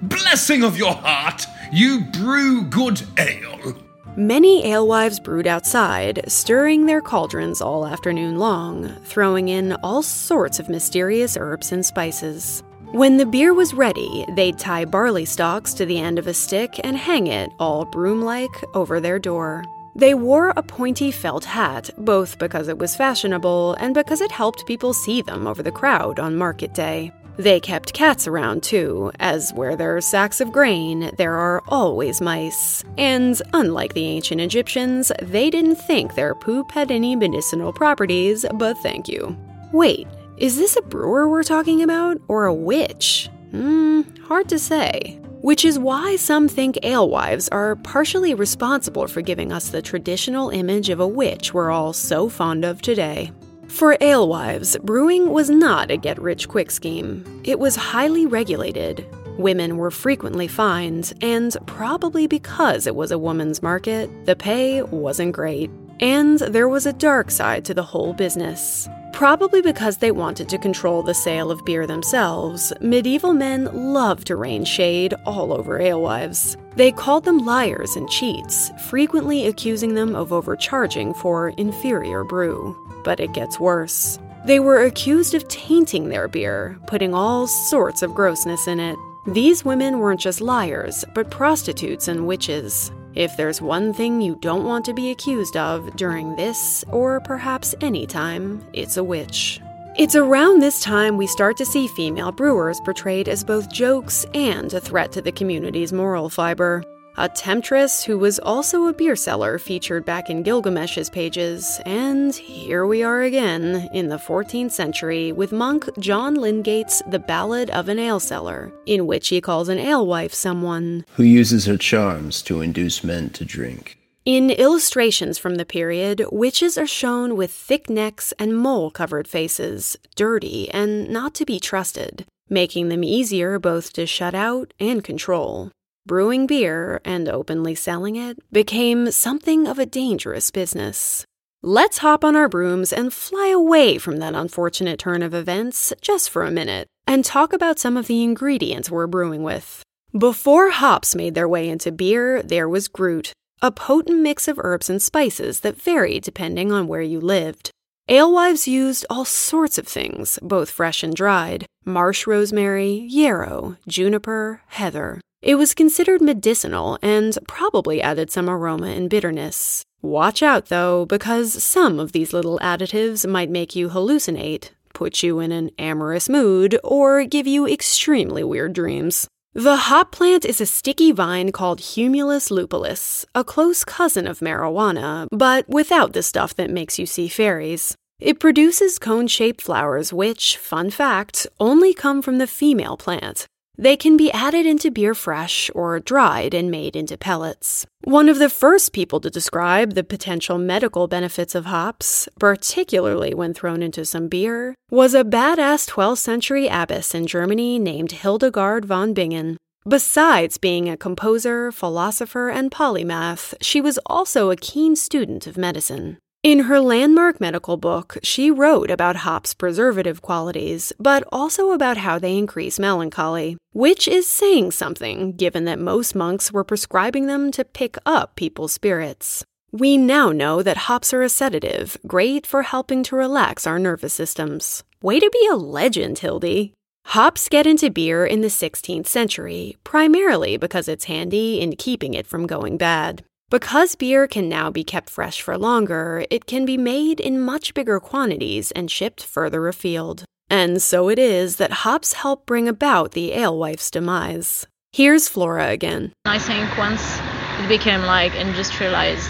Blessing 0.00 0.62
of 0.62 0.78
your 0.78 0.94
heart, 0.94 1.44
you 1.70 2.06
brew 2.06 2.62
good 2.62 3.02
ale. 3.18 3.74
Many 4.16 4.72
alewives 4.72 5.20
brewed 5.20 5.46
outside, 5.46 6.24
stirring 6.26 6.86
their 6.86 7.00
cauldrons 7.00 7.60
all 7.60 7.86
afternoon 7.86 8.38
long, 8.38 8.88
throwing 9.04 9.48
in 9.48 9.72
all 9.84 10.02
sorts 10.02 10.58
of 10.58 10.68
mysterious 10.68 11.36
herbs 11.38 11.70
and 11.70 11.86
spices. 11.86 12.64
When 12.90 13.18
the 13.18 13.26
beer 13.26 13.54
was 13.54 13.72
ready, 13.72 14.26
they'd 14.34 14.58
tie 14.58 14.84
barley 14.84 15.24
stalks 15.24 15.72
to 15.74 15.86
the 15.86 16.00
end 16.00 16.18
of 16.18 16.26
a 16.26 16.34
stick 16.34 16.80
and 16.82 16.96
hang 16.96 17.28
it, 17.28 17.52
all 17.60 17.84
broom 17.84 18.20
like, 18.20 18.50
over 18.74 18.98
their 18.98 19.20
door. 19.20 19.64
They 19.94 20.14
wore 20.14 20.50
a 20.50 20.62
pointy 20.62 21.12
felt 21.12 21.44
hat, 21.44 21.90
both 21.96 22.38
because 22.40 22.66
it 22.66 22.78
was 22.78 22.96
fashionable 22.96 23.74
and 23.74 23.94
because 23.94 24.20
it 24.20 24.32
helped 24.32 24.66
people 24.66 24.92
see 24.92 25.22
them 25.22 25.46
over 25.46 25.62
the 25.62 25.70
crowd 25.70 26.18
on 26.18 26.36
market 26.36 26.74
day. 26.74 27.12
They 27.36 27.60
kept 27.60 27.92
cats 27.92 28.26
around 28.26 28.62
too, 28.62 29.12
as 29.18 29.52
where 29.54 29.76
there 29.76 29.96
are 29.96 30.00
sacks 30.00 30.40
of 30.40 30.52
grain, 30.52 31.10
there 31.16 31.34
are 31.34 31.62
always 31.68 32.20
mice. 32.20 32.84
And 32.98 33.40
unlike 33.52 33.94
the 33.94 34.06
ancient 34.06 34.40
Egyptians, 34.40 35.10
they 35.22 35.48
didn't 35.48 35.76
think 35.76 36.14
their 36.14 36.34
poop 36.34 36.72
had 36.72 36.90
any 36.90 37.16
medicinal 37.16 37.72
properties, 37.72 38.44
but 38.54 38.76
thank 38.78 39.08
you. 39.08 39.36
Wait, 39.72 40.06
is 40.36 40.56
this 40.56 40.76
a 40.76 40.82
brewer 40.82 41.28
we're 41.28 41.42
talking 41.42 41.82
about, 41.82 42.20
or 42.28 42.46
a 42.46 42.54
witch? 42.54 43.28
Hmm, 43.50 44.02
hard 44.26 44.48
to 44.48 44.58
say. 44.58 45.18
Which 45.42 45.64
is 45.64 45.78
why 45.78 46.16
some 46.16 46.48
think 46.48 46.78
alewives 46.82 47.48
are 47.48 47.76
partially 47.76 48.34
responsible 48.34 49.06
for 49.06 49.22
giving 49.22 49.52
us 49.52 49.70
the 49.70 49.80
traditional 49.80 50.50
image 50.50 50.90
of 50.90 51.00
a 51.00 51.08
witch 51.08 51.54
we're 51.54 51.70
all 51.70 51.94
so 51.94 52.28
fond 52.28 52.64
of 52.64 52.82
today. 52.82 53.32
For 53.70 53.96
alewives, 54.02 54.76
brewing 54.82 55.30
was 55.30 55.48
not 55.48 55.90
a 55.90 55.96
get 55.96 56.20
rich 56.20 56.48
quick 56.48 56.70
scheme. 56.70 57.24
It 57.44 57.58
was 57.58 57.76
highly 57.76 58.26
regulated. 58.26 59.06
Women 59.38 59.78
were 59.78 59.90
frequently 59.90 60.48
fined, 60.48 61.14
and 61.22 61.56
probably 61.66 62.26
because 62.26 62.86
it 62.86 62.94
was 62.94 63.10
a 63.10 63.18
woman's 63.18 63.62
market, 63.62 64.10
the 64.26 64.36
pay 64.36 64.82
wasn't 64.82 65.32
great. 65.32 65.70
And 65.98 66.40
there 66.40 66.68
was 66.68 66.84
a 66.84 66.92
dark 66.92 67.30
side 67.30 67.64
to 67.66 67.72
the 67.72 67.82
whole 67.82 68.12
business. 68.12 68.86
Probably 69.14 69.62
because 69.62 69.96
they 69.96 70.10
wanted 70.10 70.48
to 70.50 70.58
control 70.58 71.02
the 71.02 71.14
sale 71.14 71.50
of 71.50 71.64
beer 71.64 71.86
themselves, 71.86 72.72
medieval 72.80 73.32
men 73.32 73.64
loved 73.72 74.26
to 74.26 74.36
rain 74.36 74.64
shade 74.64 75.14
all 75.24 75.54
over 75.54 75.80
alewives. 75.80 76.56
They 76.76 76.92
called 76.92 77.24
them 77.24 77.38
liars 77.38 77.96
and 77.96 78.10
cheats, 78.10 78.70
frequently 78.88 79.46
accusing 79.46 79.94
them 79.94 80.14
of 80.14 80.32
overcharging 80.32 81.14
for 81.14 81.50
inferior 81.50 82.24
brew. 82.24 82.76
But 83.04 83.20
it 83.20 83.32
gets 83.32 83.60
worse. 83.60 84.18
They 84.44 84.60
were 84.60 84.82
accused 84.82 85.34
of 85.34 85.46
tainting 85.48 86.08
their 86.08 86.28
beer, 86.28 86.78
putting 86.86 87.14
all 87.14 87.46
sorts 87.46 88.02
of 88.02 88.14
grossness 88.14 88.66
in 88.66 88.80
it. 88.80 88.98
These 89.26 89.64
women 89.64 89.98
weren't 89.98 90.20
just 90.20 90.40
liars, 90.40 91.04
but 91.14 91.30
prostitutes 91.30 92.08
and 92.08 92.26
witches. 92.26 92.90
If 93.14 93.36
there's 93.36 93.60
one 93.60 93.92
thing 93.92 94.20
you 94.20 94.36
don't 94.36 94.64
want 94.64 94.84
to 94.86 94.94
be 94.94 95.10
accused 95.10 95.56
of 95.56 95.94
during 95.96 96.36
this, 96.36 96.84
or 96.88 97.20
perhaps 97.20 97.74
any 97.80 98.06
time, 98.06 98.64
it's 98.72 98.96
a 98.96 99.04
witch. 99.04 99.60
It's 99.98 100.14
around 100.14 100.62
this 100.62 100.80
time 100.80 101.16
we 101.16 101.26
start 101.26 101.56
to 101.58 101.66
see 101.66 101.88
female 101.88 102.32
brewers 102.32 102.80
portrayed 102.80 103.28
as 103.28 103.44
both 103.44 103.70
jokes 103.70 104.24
and 104.32 104.72
a 104.72 104.80
threat 104.80 105.12
to 105.12 105.20
the 105.20 105.32
community's 105.32 105.92
moral 105.92 106.30
fiber. 106.30 106.82
A 107.16 107.28
temptress 107.28 108.04
who 108.04 108.16
was 108.16 108.38
also 108.38 108.86
a 108.86 108.92
beer 108.92 109.16
seller 109.16 109.58
featured 109.58 110.04
back 110.04 110.30
in 110.30 110.42
Gilgamesh's 110.42 111.10
pages, 111.10 111.80
and 111.84 112.34
here 112.34 112.86
we 112.86 113.02
are 113.02 113.22
again 113.22 113.88
in 113.92 114.08
the 114.08 114.16
14th 114.16 114.70
century 114.70 115.32
with 115.32 115.52
monk 115.52 115.88
John 115.98 116.36
Lydgate's 116.36 117.02
The 117.08 117.18
Ballad 117.18 117.68
of 117.70 117.88
an 117.88 117.98
Ale 117.98 118.20
Seller, 118.20 118.72
in 118.86 119.06
which 119.06 119.28
he 119.28 119.40
calls 119.40 119.68
an 119.68 119.78
alewife 119.78 120.32
someone 120.32 121.04
who 121.14 121.24
uses 121.24 121.66
her 121.66 121.76
charms 121.76 122.42
to 122.42 122.60
induce 122.60 123.02
men 123.02 123.30
to 123.30 123.44
drink. 123.44 123.98
In 124.24 124.48
illustrations 124.48 125.36
from 125.36 125.56
the 125.56 125.64
period, 125.64 126.24
witches 126.30 126.78
are 126.78 126.86
shown 126.86 127.36
with 127.36 127.50
thick 127.50 127.90
necks 127.90 128.32
and 128.38 128.56
mole 128.56 128.90
covered 128.90 129.26
faces, 129.26 129.96
dirty 130.14 130.70
and 130.70 131.10
not 131.10 131.34
to 131.34 131.44
be 131.44 131.58
trusted, 131.58 132.24
making 132.48 132.88
them 132.88 133.02
easier 133.02 133.58
both 133.58 133.92
to 133.94 134.06
shut 134.06 134.34
out 134.34 134.72
and 134.78 135.02
control. 135.02 135.72
Brewing 136.06 136.46
beer 136.46 137.00
and 137.04 137.28
openly 137.28 137.74
selling 137.74 138.16
it 138.16 138.38
became 138.50 139.10
something 139.10 139.66
of 139.66 139.78
a 139.78 139.84
dangerous 139.84 140.50
business. 140.50 141.24
Let's 141.62 141.98
hop 141.98 142.24
on 142.24 142.36
our 142.36 142.48
brooms 142.48 142.90
and 142.90 143.12
fly 143.12 143.48
away 143.48 143.98
from 143.98 144.16
that 144.16 144.34
unfortunate 144.34 144.98
turn 144.98 145.22
of 145.22 145.34
events 145.34 145.92
just 146.00 146.30
for 146.30 146.44
a 146.44 146.50
minute 146.50 146.86
and 147.06 147.22
talk 147.22 147.52
about 147.52 147.78
some 147.78 147.98
of 147.98 148.06
the 148.06 148.22
ingredients 148.22 148.90
we're 148.90 149.06
brewing 149.06 149.42
with. 149.42 149.82
Before 150.18 150.70
hops 150.70 151.14
made 151.14 151.34
their 151.34 151.48
way 151.48 151.68
into 151.68 151.92
beer, 151.92 152.42
there 152.42 152.68
was 152.68 152.88
gruit, 152.88 153.32
a 153.60 153.70
potent 153.70 154.20
mix 154.20 154.48
of 154.48 154.58
herbs 154.58 154.88
and 154.88 155.02
spices 155.02 155.60
that 155.60 155.80
varied 155.80 156.22
depending 156.22 156.72
on 156.72 156.88
where 156.88 157.02
you 157.02 157.20
lived. 157.20 157.70
Alewives 158.08 158.66
used 158.66 159.04
all 159.10 159.26
sorts 159.26 159.76
of 159.76 159.86
things, 159.86 160.38
both 160.40 160.70
fresh 160.70 161.02
and 161.02 161.14
dried 161.14 161.66
marsh 161.84 162.26
rosemary, 162.26 163.06
yarrow, 163.08 163.76
juniper, 163.86 164.62
heather. 164.68 165.20
It 165.42 165.54
was 165.54 165.72
considered 165.74 166.20
medicinal 166.20 166.98
and 167.00 167.36
probably 167.48 168.02
added 168.02 168.30
some 168.30 168.50
aroma 168.50 168.88
and 168.88 169.08
bitterness. 169.08 169.84
Watch 170.02 170.42
out 170.42 170.66
though, 170.66 171.06
because 171.06 171.62
some 171.62 171.98
of 171.98 172.12
these 172.12 172.32
little 172.32 172.58
additives 172.58 173.26
might 173.26 173.48
make 173.48 173.74
you 173.74 173.88
hallucinate, 173.88 174.70
put 174.92 175.22
you 175.22 175.40
in 175.40 175.50
an 175.50 175.70
amorous 175.78 176.28
mood, 176.28 176.78
or 176.84 177.24
give 177.24 177.46
you 177.46 177.66
extremely 177.66 178.44
weird 178.44 178.74
dreams. 178.74 179.28
The 179.54 179.76
hop 179.76 180.12
plant 180.12 180.44
is 180.44 180.60
a 180.60 180.66
sticky 180.66 181.10
vine 181.10 181.52
called 181.52 181.80
Humulus 181.80 182.50
lupulus, 182.50 183.24
a 183.34 183.42
close 183.42 183.82
cousin 183.82 184.26
of 184.26 184.40
marijuana, 184.40 185.26
but 185.32 185.68
without 185.68 186.12
the 186.12 186.22
stuff 186.22 186.54
that 186.56 186.70
makes 186.70 186.98
you 186.98 187.06
see 187.06 187.28
fairies. 187.28 187.96
It 188.20 188.38
produces 188.38 188.98
cone 188.98 189.26
shaped 189.26 189.62
flowers, 189.62 190.12
which, 190.12 190.58
fun 190.58 190.90
fact, 190.90 191.46
only 191.58 191.94
come 191.94 192.20
from 192.20 192.36
the 192.36 192.46
female 192.46 192.98
plant. 192.98 193.46
They 193.80 193.96
can 193.96 194.18
be 194.18 194.30
added 194.32 194.66
into 194.66 194.90
beer 194.90 195.14
fresh 195.14 195.70
or 195.74 195.98
dried 196.00 196.52
and 196.52 196.70
made 196.70 196.94
into 196.94 197.16
pellets. 197.16 197.86
One 198.04 198.28
of 198.28 198.38
the 198.38 198.50
first 198.50 198.92
people 198.92 199.20
to 199.20 199.30
describe 199.30 199.94
the 199.94 200.04
potential 200.04 200.58
medical 200.58 201.08
benefits 201.08 201.54
of 201.54 201.64
hops, 201.64 202.28
particularly 202.38 203.32
when 203.32 203.54
thrown 203.54 203.82
into 203.82 204.04
some 204.04 204.28
beer, 204.28 204.74
was 204.90 205.14
a 205.14 205.24
badass 205.24 205.88
12th 205.88 206.18
century 206.18 206.68
abbess 206.68 207.14
in 207.14 207.26
Germany 207.26 207.78
named 207.78 208.12
Hildegard 208.12 208.84
von 208.84 209.14
Bingen. 209.14 209.56
Besides 209.88 210.58
being 210.58 210.90
a 210.90 210.98
composer, 210.98 211.72
philosopher, 211.72 212.50
and 212.50 212.70
polymath, 212.70 213.54
she 213.62 213.80
was 213.80 213.98
also 214.04 214.50
a 214.50 214.56
keen 214.56 214.94
student 214.94 215.46
of 215.46 215.56
medicine. 215.56 216.18
In 216.42 216.60
her 216.60 216.80
landmark 216.80 217.38
medical 217.38 217.76
book, 217.76 218.16
she 218.22 218.50
wrote 218.50 218.90
about 218.90 219.28
hops' 219.28 219.52
preservative 219.52 220.22
qualities, 220.22 220.90
but 220.98 221.22
also 221.30 221.72
about 221.72 221.98
how 221.98 222.18
they 222.18 222.38
increase 222.38 222.78
melancholy, 222.78 223.58
which 223.74 224.08
is 224.08 224.26
saying 224.26 224.70
something 224.70 225.32
given 225.32 225.66
that 225.66 225.78
most 225.78 226.14
monks 226.14 226.50
were 226.50 226.64
prescribing 226.64 227.26
them 227.26 227.52
to 227.52 227.62
pick 227.62 227.98
up 228.06 228.36
people's 228.36 228.72
spirits. 228.72 229.44
We 229.70 229.98
now 229.98 230.32
know 230.32 230.62
that 230.62 230.88
hops 230.88 231.12
are 231.12 231.22
a 231.22 231.28
sedative, 231.28 231.98
great 232.06 232.46
for 232.46 232.62
helping 232.62 233.02
to 233.04 233.16
relax 233.16 233.66
our 233.66 233.78
nervous 233.78 234.14
systems. 234.14 234.82
Way 235.02 235.20
to 235.20 235.28
be 235.30 235.46
a 235.52 235.56
legend, 235.56 236.20
Hildy! 236.20 236.72
Hops 237.08 237.50
get 237.50 237.66
into 237.66 237.90
beer 237.90 238.24
in 238.24 238.40
the 238.40 238.48
16th 238.48 239.06
century, 239.06 239.76
primarily 239.84 240.56
because 240.56 240.88
it's 240.88 241.04
handy 241.04 241.60
in 241.60 241.76
keeping 241.76 242.14
it 242.14 242.26
from 242.26 242.46
going 242.46 242.78
bad. 242.78 243.24
Because 243.50 243.96
beer 243.96 244.28
can 244.28 244.48
now 244.48 244.70
be 244.70 244.84
kept 244.84 245.10
fresh 245.10 245.42
for 245.42 245.58
longer, 245.58 246.24
it 246.30 246.46
can 246.46 246.64
be 246.64 246.78
made 246.78 247.18
in 247.18 247.40
much 247.40 247.74
bigger 247.74 247.98
quantities 247.98 248.70
and 248.70 248.88
shipped 248.88 249.24
further 249.24 249.66
afield. 249.66 250.22
And 250.48 250.80
so 250.80 251.08
it 251.08 251.18
is 251.18 251.56
that 251.56 251.82
hops 251.82 252.12
help 252.12 252.46
bring 252.46 252.68
about 252.68 253.10
the 253.10 253.32
alewife's 253.34 253.90
demise. 253.90 254.68
Here's 254.92 255.26
Flora 255.28 255.70
again. 255.70 256.12
I 256.26 256.38
think 256.38 256.78
once 256.78 257.18
it 257.58 257.66
became 257.66 258.02
like 258.02 258.36
industrialized, 258.36 259.28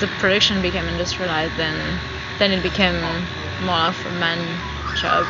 the 0.00 0.06
production 0.16 0.62
became 0.62 0.88
industrialized, 0.88 1.54
then 1.58 1.76
then 2.38 2.50
it 2.50 2.62
became 2.62 2.96
more 3.66 3.92
of 3.92 4.06
a 4.06 4.10
man 4.16 4.40
job 4.96 5.26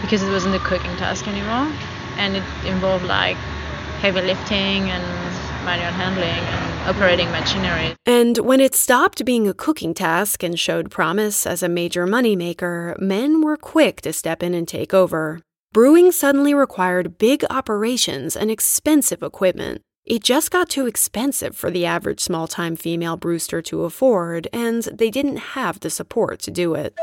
because 0.00 0.22
it 0.22 0.30
wasn't 0.30 0.54
a 0.54 0.60
cooking 0.60 0.96
task 0.96 1.26
anymore, 1.26 1.66
and 2.18 2.36
it 2.36 2.44
involved 2.64 3.04
like 3.04 3.36
heavy 3.98 4.20
lifting 4.20 4.90
and 4.90 5.02
manual 5.64 5.90
handling 5.90 6.28
and 6.28 6.73
operating 6.86 7.30
machinery. 7.30 7.96
And 8.04 8.38
when 8.38 8.60
it 8.60 8.74
stopped 8.74 9.24
being 9.24 9.48
a 9.48 9.54
cooking 9.54 9.94
task 9.94 10.42
and 10.42 10.58
showed 10.58 10.90
promise 10.90 11.46
as 11.46 11.62
a 11.62 11.68
major 11.68 12.06
moneymaker, 12.06 12.98
men 13.00 13.40
were 13.40 13.56
quick 13.56 14.02
to 14.02 14.12
step 14.12 14.42
in 14.42 14.54
and 14.54 14.68
take 14.68 14.92
over. 14.92 15.40
Brewing 15.72 16.12
suddenly 16.12 16.54
required 16.54 17.18
big 17.18 17.44
operations 17.50 18.36
and 18.36 18.50
expensive 18.50 19.22
equipment. 19.22 19.80
It 20.04 20.22
just 20.22 20.50
got 20.50 20.68
too 20.68 20.86
expensive 20.86 21.56
for 21.56 21.70
the 21.70 21.86
average 21.86 22.20
small 22.20 22.46
time 22.46 22.76
female 22.76 23.16
brewster 23.16 23.62
to 23.62 23.84
afford, 23.84 24.46
and 24.52 24.82
they 24.82 25.10
didn't 25.10 25.38
have 25.56 25.80
the 25.80 25.88
support 25.88 26.40
to 26.40 26.50
do 26.50 26.74
it. 26.74 26.94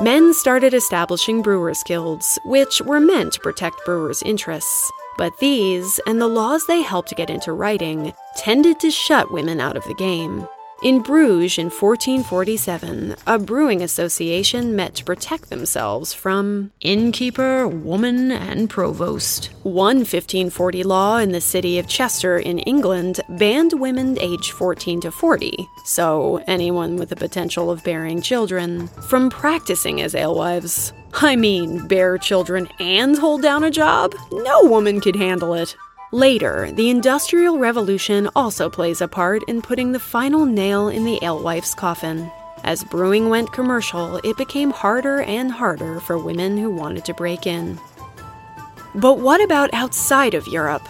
Men 0.00 0.32
started 0.32 0.72
establishing 0.72 1.42
brewers' 1.42 1.82
guilds, 1.82 2.38
which 2.42 2.80
were 2.80 3.00
meant 3.00 3.34
to 3.34 3.40
protect 3.40 3.84
brewers' 3.84 4.22
interests. 4.22 4.90
But 5.18 5.36
these, 5.40 6.00
and 6.06 6.18
the 6.18 6.26
laws 6.26 6.64
they 6.64 6.80
helped 6.80 7.14
get 7.16 7.28
into 7.28 7.52
writing, 7.52 8.14
tended 8.34 8.80
to 8.80 8.90
shut 8.90 9.30
women 9.30 9.60
out 9.60 9.76
of 9.76 9.84
the 9.84 9.92
game. 9.92 10.48
In 10.82 11.02
Bruges 11.02 11.58
in 11.58 11.66
1447, 11.66 13.14
a 13.26 13.38
brewing 13.38 13.82
association 13.82 14.74
met 14.74 14.94
to 14.94 15.04
protect 15.04 15.50
themselves 15.50 16.14
from 16.14 16.72
innkeeper, 16.80 17.68
woman, 17.68 18.32
and 18.32 18.70
provost. 18.70 19.50
One 19.62 19.98
1540 19.98 20.82
law 20.84 21.18
in 21.18 21.32
the 21.32 21.40
city 21.42 21.78
of 21.78 21.86
Chester 21.86 22.38
in 22.38 22.60
England 22.60 23.20
banned 23.28 23.74
women 23.74 24.18
aged 24.20 24.52
14 24.52 25.02
to 25.02 25.10
40, 25.10 25.68
so 25.84 26.42
anyone 26.46 26.96
with 26.96 27.10
the 27.10 27.16
potential 27.16 27.70
of 27.70 27.84
bearing 27.84 28.22
children, 28.22 28.88
from 29.06 29.28
practicing 29.28 30.00
as 30.00 30.14
alewives. 30.14 30.94
I 31.12 31.36
mean, 31.36 31.88
bear 31.88 32.16
children 32.16 32.68
and 32.78 33.18
hold 33.18 33.42
down 33.42 33.64
a 33.64 33.70
job? 33.70 34.14
No 34.32 34.64
woman 34.64 35.02
could 35.02 35.16
handle 35.16 35.52
it. 35.52 35.76
Later, 36.12 36.72
the 36.72 36.90
Industrial 36.90 37.56
Revolution 37.56 38.28
also 38.34 38.68
plays 38.68 39.00
a 39.00 39.06
part 39.06 39.44
in 39.44 39.62
putting 39.62 39.92
the 39.92 40.00
final 40.00 40.44
nail 40.44 40.88
in 40.88 41.04
the 41.04 41.20
alewife's 41.22 41.72
coffin. 41.72 42.28
As 42.64 42.82
brewing 42.82 43.28
went 43.28 43.52
commercial, 43.52 44.16
it 44.24 44.36
became 44.36 44.72
harder 44.72 45.20
and 45.20 45.52
harder 45.52 46.00
for 46.00 46.18
women 46.18 46.58
who 46.58 46.68
wanted 46.68 47.04
to 47.04 47.14
break 47.14 47.46
in. 47.46 47.78
But 48.96 49.20
what 49.20 49.40
about 49.40 49.72
outside 49.72 50.34
of 50.34 50.48
Europe? 50.48 50.86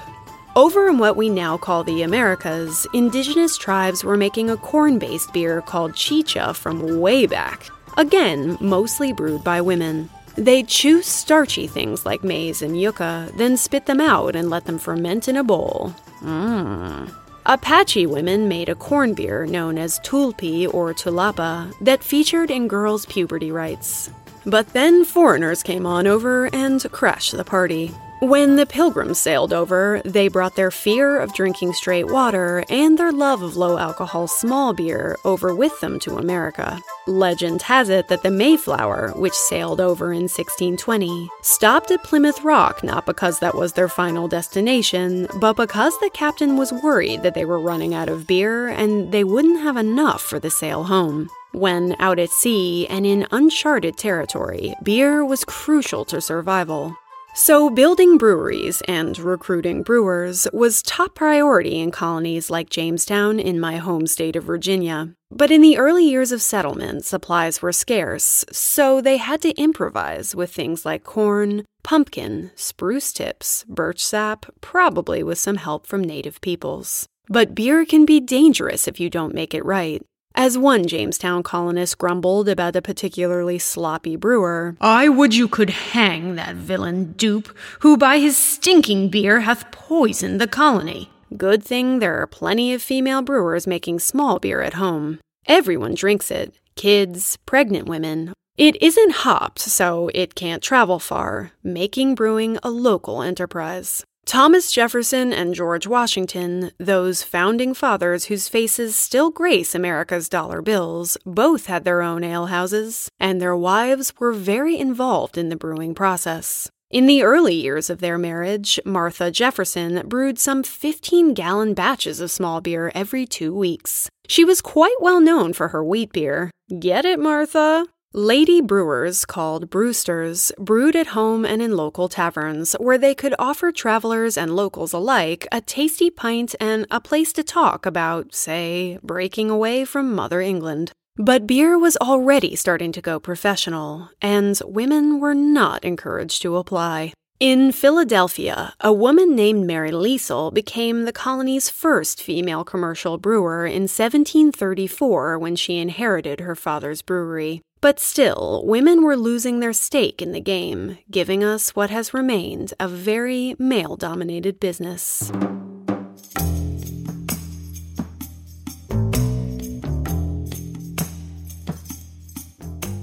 Over 0.56 0.88
in 0.88 0.96
what 0.96 1.18
we 1.18 1.28
now 1.28 1.58
call 1.58 1.84
the 1.84 2.00
Americas, 2.00 2.86
indigenous 2.94 3.58
tribes 3.58 4.02
were 4.02 4.16
making 4.16 4.48
a 4.48 4.56
corn 4.56 4.98
based 4.98 5.34
beer 5.34 5.60
called 5.60 5.94
chicha 5.94 6.54
from 6.54 6.98
way 6.98 7.26
back. 7.26 7.68
Again, 7.98 8.56
mostly 8.58 9.12
brewed 9.12 9.44
by 9.44 9.60
women. 9.60 10.08
They'd 10.40 10.68
chew 10.68 11.02
starchy 11.02 11.66
things 11.66 12.06
like 12.06 12.24
maize 12.24 12.62
and 12.62 12.80
yucca, 12.80 13.30
then 13.36 13.58
spit 13.58 13.84
them 13.84 14.00
out 14.00 14.34
and 14.34 14.48
let 14.48 14.64
them 14.64 14.78
ferment 14.78 15.28
in 15.28 15.36
a 15.36 15.44
bowl. 15.44 15.94
Mmm. 16.22 17.12
Apache 17.44 18.06
women 18.06 18.48
made 18.48 18.70
a 18.70 18.74
corn 18.74 19.12
beer 19.12 19.44
known 19.44 19.76
as 19.76 20.00
tulpi 20.00 20.66
or 20.72 20.94
tulapa 20.94 21.70
that 21.82 22.02
featured 22.02 22.50
in 22.50 22.68
girls' 22.68 23.04
puberty 23.04 23.52
rites. 23.52 24.08
But 24.46 24.72
then 24.72 25.04
foreigners 25.04 25.62
came 25.62 25.84
on 25.84 26.06
over 26.06 26.46
and 26.54 26.82
crashed 26.90 27.36
the 27.36 27.44
party. 27.44 27.94
When 28.20 28.56
the 28.56 28.66
pilgrims 28.66 29.18
sailed 29.18 29.54
over, 29.54 30.02
they 30.04 30.28
brought 30.28 30.54
their 30.54 30.70
fear 30.70 31.18
of 31.18 31.32
drinking 31.32 31.72
straight 31.72 32.08
water 32.08 32.62
and 32.68 32.98
their 32.98 33.12
love 33.12 33.40
of 33.40 33.56
low 33.56 33.78
alcohol 33.78 34.28
small 34.28 34.74
beer 34.74 35.16
over 35.24 35.54
with 35.54 35.80
them 35.80 35.98
to 36.00 36.18
America. 36.18 36.78
Legend 37.06 37.62
has 37.62 37.88
it 37.88 38.08
that 38.08 38.22
the 38.22 38.30
Mayflower, 38.30 39.14
which 39.16 39.32
sailed 39.32 39.80
over 39.80 40.12
in 40.12 40.24
1620, 40.24 41.30
stopped 41.40 41.90
at 41.90 42.04
Plymouth 42.04 42.44
Rock 42.44 42.84
not 42.84 43.06
because 43.06 43.38
that 43.38 43.54
was 43.54 43.72
their 43.72 43.88
final 43.88 44.28
destination, 44.28 45.26
but 45.36 45.56
because 45.56 45.98
the 46.00 46.10
captain 46.12 46.58
was 46.58 46.74
worried 46.74 47.22
that 47.22 47.32
they 47.32 47.46
were 47.46 47.58
running 47.58 47.94
out 47.94 48.10
of 48.10 48.26
beer 48.26 48.68
and 48.68 49.12
they 49.12 49.24
wouldn't 49.24 49.62
have 49.62 49.78
enough 49.78 50.20
for 50.20 50.38
the 50.38 50.50
sail 50.50 50.84
home. 50.84 51.30
When 51.52 51.96
out 51.98 52.18
at 52.18 52.28
sea 52.28 52.86
and 52.88 53.06
in 53.06 53.26
uncharted 53.30 53.96
territory, 53.96 54.74
beer 54.82 55.24
was 55.24 55.42
crucial 55.42 56.04
to 56.04 56.20
survival. 56.20 56.96
So, 57.32 57.70
building 57.70 58.18
breweries 58.18 58.82
and 58.88 59.16
recruiting 59.18 59.82
brewers 59.82 60.48
was 60.52 60.82
top 60.82 61.14
priority 61.14 61.78
in 61.78 61.92
colonies 61.92 62.50
like 62.50 62.70
Jamestown 62.70 63.38
in 63.38 63.60
my 63.60 63.76
home 63.76 64.06
state 64.08 64.34
of 64.34 64.44
Virginia. 64.44 65.14
But 65.30 65.52
in 65.52 65.62
the 65.62 65.78
early 65.78 66.04
years 66.04 66.32
of 66.32 66.42
settlement, 66.42 67.04
supplies 67.04 67.62
were 67.62 67.72
scarce, 67.72 68.44
so 68.50 69.00
they 69.00 69.16
had 69.16 69.40
to 69.42 69.54
improvise 69.56 70.34
with 70.34 70.52
things 70.52 70.84
like 70.84 71.04
corn, 71.04 71.64
pumpkin, 71.84 72.50
spruce 72.56 73.12
tips, 73.12 73.64
birch 73.68 74.04
sap, 74.04 74.46
probably 74.60 75.22
with 75.22 75.38
some 75.38 75.56
help 75.56 75.86
from 75.86 76.02
native 76.02 76.40
peoples. 76.40 77.08
But 77.28 77.54
beer 77.54 77.84
can 77.84 78.04
be 78.04 78.18
dangerous 78.18 78.88
if 78.88 78.98
you 78.98 79.08
don't 79.08 79.34
make 79.34 79.54
it 79.54 79.64
right. 79.64 80.02
As 80.34 80.56
one 80.56 80.86
Jamestown 80.86 81.42
colonist 81.42 81.98
grumbled 81.98 82.48
about 82.48 82.76
a 82.76 82.82
particularly 82.82 83.58
sloppy 83.58 84.16
brewer, 84.16 84.76
I 84.80 85.08
would 85.08 85.34
you 85.34 85.48
could 85.48 85.70
hang 85.70 86.36
that 86.36 86.54
villain 86.54 87.12
dupe, 87.12 87.48
who 87.80 87.96
by 87.96 88.18
his 88.18 88.36
stinking 88.36 89.10
beer 89.10 89.40
hath 89.40 89.70
poisoned 89.70 90.40
the 90.40 90.46
colony. 90.46 91.10
Good 91.36 91.62
thing 91.62 91.98
there 91.98 92.20
are 92.20 92.26
plenty 92.26 92.72
of 92.72 92.82
female 92.82 93.22
brewers 93.22 93.66
making 93.66 93.98
small 93.98 94.38
beer 94.38 94.62
at 94.62 94.74
home. 94.74 95.20
Everyone 95.46 95.94
drinks 95.94 96.30
it 96.30 96.54
kids, 96.76 97.36
pregnant 97.44 97.86
women. 97.86 98.32
It 98.56 98.80
isn't 98.82 99.26
hopped, 99.26 99.58
so 99.58 100.10
it 100.14 100.34
can't 100.34 100.62
travel 100.62 100.98
far, 100.98 101.52
making 101.62 102.14
brewing 102.14 102.58
a 102.62 102.70
local 102.70 103.20
enterprise. 103.22 104.04
Thomas 104.26 104.70
Jefferson 104.70 105.32
and 105.32 105.54
George 105.54 105.86
Washington, 105.86 106.70
those 106.78 107.22
founding 107.22 107.74
fathers 107.74 108.26
whose 108.26 108.48
faces 108.48 108.94
still 108.94 109.30
grace 109.30 109.74
America's 109.74 110.28
dollar 110.28 110.62
bills, 110.62 111.16
both 111.26 111.66
had 111.66 111.84
their 111.84 112.00
own 112.00 112.22
alehouses, 112.22 113.08
and 113.18 113.40
their 113.40 113.56
wives 113.56 114.12
were 114.20 114.32
very 114.32 114.78
involved 114.78 115.36
in 115.36 115.48
the 115.48 115.56
brewing 115.56 115.94
process. 115.94 116.70
In 116.90 117.06
the 117.06 117.22
early 117.22 117.54
years 117.54 117.88
of 117.88 118.00
their 118.00 118.18
marriage, 118.18 118.78
Martha 118.84 119.30
Jefferson 119.30 120.06
brewed 120.08 120.38
some 120.38 120.62
15 120.62 121.34
gallon 121.34 121.74
batches 121.74 122.20
of 122.20 122.30
small 122.30 122.60
beer 122.60 122.90
every 122.94 123.26
two 123.26 123.54
weeks. 123.54 124.08
She 124.28 124.44
was 124.44 124.60
quite 124.60 124.96
well 125.00 125.20
known 125.20 125.52
for 125.52 125.68
her 125.68 125.84
wheat 125.84 126.12
beer. 126.12 126.50
Get 126.78 127.04
it, 127.04 127.18
Martha? 127.20 127.86
Lady 128.12 128.60
brewers, 128.60 129.24
called 129.24 129.70
brewsters, 129.70 130.50
brewed 130.58 130.96
at 130.96 131.14
home 131.14 131.44
and 131.44 131.62
in 131.62 131.76
local 131.76 132.08
taverns, 132.08 132.72
where 132.80 132.98
they 132.98 133.14
could 133.14 133.36
offer 133.38 133.70
travelers 133.70 134.36
and 134.36 134.56
locals 134.56 134.92
alike 134.92 135.46
a 135.52 135.60
tasty 135.60 136.10
pint 136.10 136.56
and 136.58 136.88
a 136.90 137.00
place 137.00 137.32
to 137.32 137.44
talk 137.44 137.86
about, 137.86 138.34
say, 138.34 138.98
breaking 139.04 139.48
away 139.48 139.84
from 139.84 140.12
Mother 140.12 140.40
England. 140.40 140.90
But 141.14 141.46
beer 141.46 141.78
was 141.78 141.96
already 141.98 142.56
starting 142.56 142.90
to 142.92 143.00
go 143.00 143.20
professional, 143.20 144.10
and 144.20 144.60
women 144.64 145.20
were 145.20 145.34
not 145.34 145.84
encouraged 145.84 146.42
to 146.42 146.56
apply. 146.56 147.12
In 147.38 147.70
Philadelphia, 147.70 148.74
a 148.80 148.92
woman 148.92 149.36
named 149.36 149.68
Mary 149.68 149.92
Liesel 149.92 150.52
became 150.52 151.04
the 151.04 151.12
colony's 151.12 151.70
first 151.70 152.20
female 152.20 152.64
commercial 152.64 153.18
brewer 153.18 153.66
in 153.66 153.82
1734 153.82 155.38
when 155.38 155.54
she 155.54 155.78
inherited 155.78 156.40
her 156.40 156.56
father's 156.56 157.02
brewery. 157.02 157.62
But 157.82 157.98
still, 157.98 158.62
women 158.66 159.02
were 159.02 159.16
losing 159.16 159.60
their 159.60 159.72
stake 159.72 160.20
in 160.20 160.32
the 160.32 160.40
game, 160.40 160.98
giving 161.10 161.42
us 161.42 161.70
what 161.70 161.88
has 161.88 162.12
remained 162.12 162.74
a 162.78 162.86
very 162.86 163.56
male 163.58 163.96
dominated 163.96 164.60
business. 164.60 165.32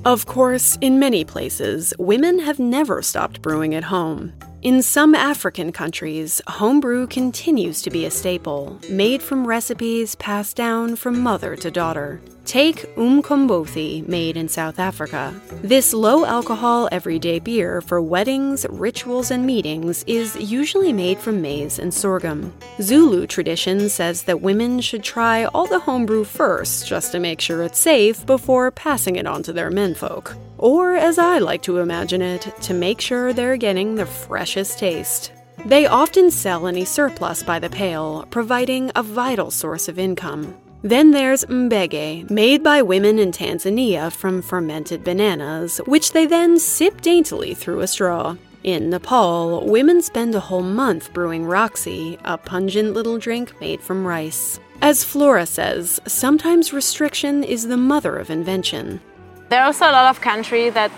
Of 0.06 0.28
course, 0.28 0.78
in 0.80 1.00
many 1.00 1.26
places, 1.26 1.94
women 1.98 2.40
have 2.40 2.60
never 2.60 3.02
stopped 3.02 3.42
brewing 3.42 3.74
at 3.74 3.86
home. 3.86 4.32
In 4.62 4.82
some 4.84 5.16
African 5.16 5.72
countries, 5.72 6.40
homebrew 6.48 7.08
continues 7.08 7.82
to 7.82 7.90
be 7.90 8.06
a 8.06 8.12
staple, 8.12 8.80
made 8.90 9.24
from 9.24 9.48
recipes 9.48 10.14
passed 10.16 10.56
down 10.56 10.96
from 10.96 11.20
mother 11.20 11.56
to 11.56 11.72
daughter. 11.72 12.22
Take 12.48 12.96
umqombothi, 12.96 14.08
made 14.08 14.38
in 14.38 14.48
South 14.48 14.80
Africa. 14.80 15.34
This 15.62 15.94
low 15.94 16.26
alcohol 16.26 16.88
everyday 16.94 17.40
beer 17.40 17.82
for 17.82 18.02
weddings, 18.02 18.66
rituals, 18.70 19.32
and 19.32 19.46
meetings 19.46 20.06
is 20.08 20.34
usually 20.38 20.94
made 20.94 21.18
from 21.18 21.42
maize 21.42 21.78
and 21.78 21.94
sorghum. 21.94 22.54
Zulu 22.82 23.28
tradition 23.28 23.90
says 23.90 24.24
that 24.24 24.40
women 24.40 24.80
should 24.80 25.04
try 25.04 25.44
all 25.44 25.68
the 25.68 25.80
homebrew 25.80 26.24
first 26.24 26.88
just 26.88 27.12
to 27.12 27.20
make 27.20 27.42
sure 27.42 27.64
it's 27.64 27.80
safe 27.80 28.26
before 28.26 28.72
passing 28.72 29.18
it 29.18 29.28
on 29.28 29.44
to 29.44 29.52
their 29.52 29.70
menfolk. 29.70 30.34
Or, 30.58 30.96
as 30.96 31.20
I 31.20 31.40
like 31.40 31.64
to 31.64 31.80
imagine 31.80 32.22
it, 32.22 32.48
to 32.62 32.74
make 32.74 33.02
sure 33.02 33.34
they're 33.34 33.58
getting 33.58 33.96
the 33.96 34.06
freshest 34.06 34.80
taste. 34.80 35.34
They 35.66 35.86
often 35.86 36.32
sell 36.32 36.66
any 36.66 36.86
surplus 36.86 37.44
by 37.44 37.60
the 37.60 37.70
pail, 37.70 38.26
providing 38.30 38.90
a 38.96 39.04
vital 39.04 39.52
source 39.52 39.90
of 39.90 40.00
income. 40.00 40.56
Then 40.84 41.10
there's 41.10 41.44
mbege, 41.46 42.30
made 42.30 42.62
by 42.62 42.84
women 42.84 43.18
in 43.18 43.32
Tanzania 43.32 44.12
from 44.12 44.44
fermented 44.44 45.04
bananas, 45.04 45.82
which 45.88 46.12
they 46.12 46.28
then 46.28 46.60
sip 46.60 47.02
daintily 47.02 47.56
through 47.56 47.80
a 47.80 47.88
straw. 47.88 48.36
In 48.64 48.92
Nepal, 48.92 49.66
women 49.66 50.04
spend 50.04 50.36
a 50.36 50.40
whole 50.40 50.62
month 50.62 51.14
brewing 51.14 51.46
raksi, 51.46 52.20
a 52.24 52.38
pungent 52.38 52.94
little 52.94 53.18
drink 53.18 53.60
made 53.60 53.82
from 53.82 54.06
rice. 54.06 54.60
As 54.82 55.04
Flora 55.04 55.48
says, 55.48 56.00
sometimes 56.06 56.72
restriction 56.72 57.44
is 57.44 57.68
the 57.68 57.78
mother 57.78 58.16
of 58.16 58.30
invention. 58.30 59.02
There 59.50 59.60
are 59.62 59.66
also 59.66 59.86
a 59.86 59.92
lot 59.92 60.10
of 60.12 60.22
countries 60.22 60.74
that 60.76 60.92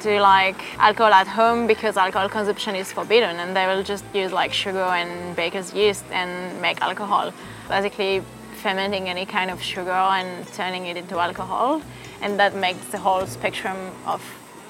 do 0.00 0.18
like 0.18 0.62
alcohol 0.78 1.12
at 1.12 1.26
home 1.26 1.66
because 1.66 1.98
alcohol 1.98 2.28
consumption 2.28 2.74
is 2.74 2.90
forbidden 2.90 3.36
and 3.36 3.54
they 3.54 3.66
will 3.66 3.82
just 3.82 4.04
use 4.14 4.32
like 4.32 4.52
sugar 4.52 4.88
and 5.00 5.36
baker's 5.36 5.74
yeast 5.74 6.04
and 6.10 6.60
make 6.62 6.80
alcohol. 6.80 7.32
Basically, 7.68 8.22
fermenting 8.66 9.08
any 9.08 9.24
kind 9.24 9.48
of 9.48 9.62
sugar 9.62 9.92
and 9.92 10.44
turning 10.54 10.86
it 10.86 10.96
into 10.96 11.16
alcohol. 11.20 11.80
And 12.20 12.36
that 12.40 12.56
makes 12.56 12.84
the 12.86 12.98
whole 12.98 13.24
spectrum 13.26 13.76
of 14.04 14.20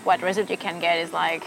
what 0.04 0.20
result 0.20 0.50
you 0.50 0.58
can 0.58 0.78
get 0.80 0.98
is 0.98 1.14
like 1.14 1.44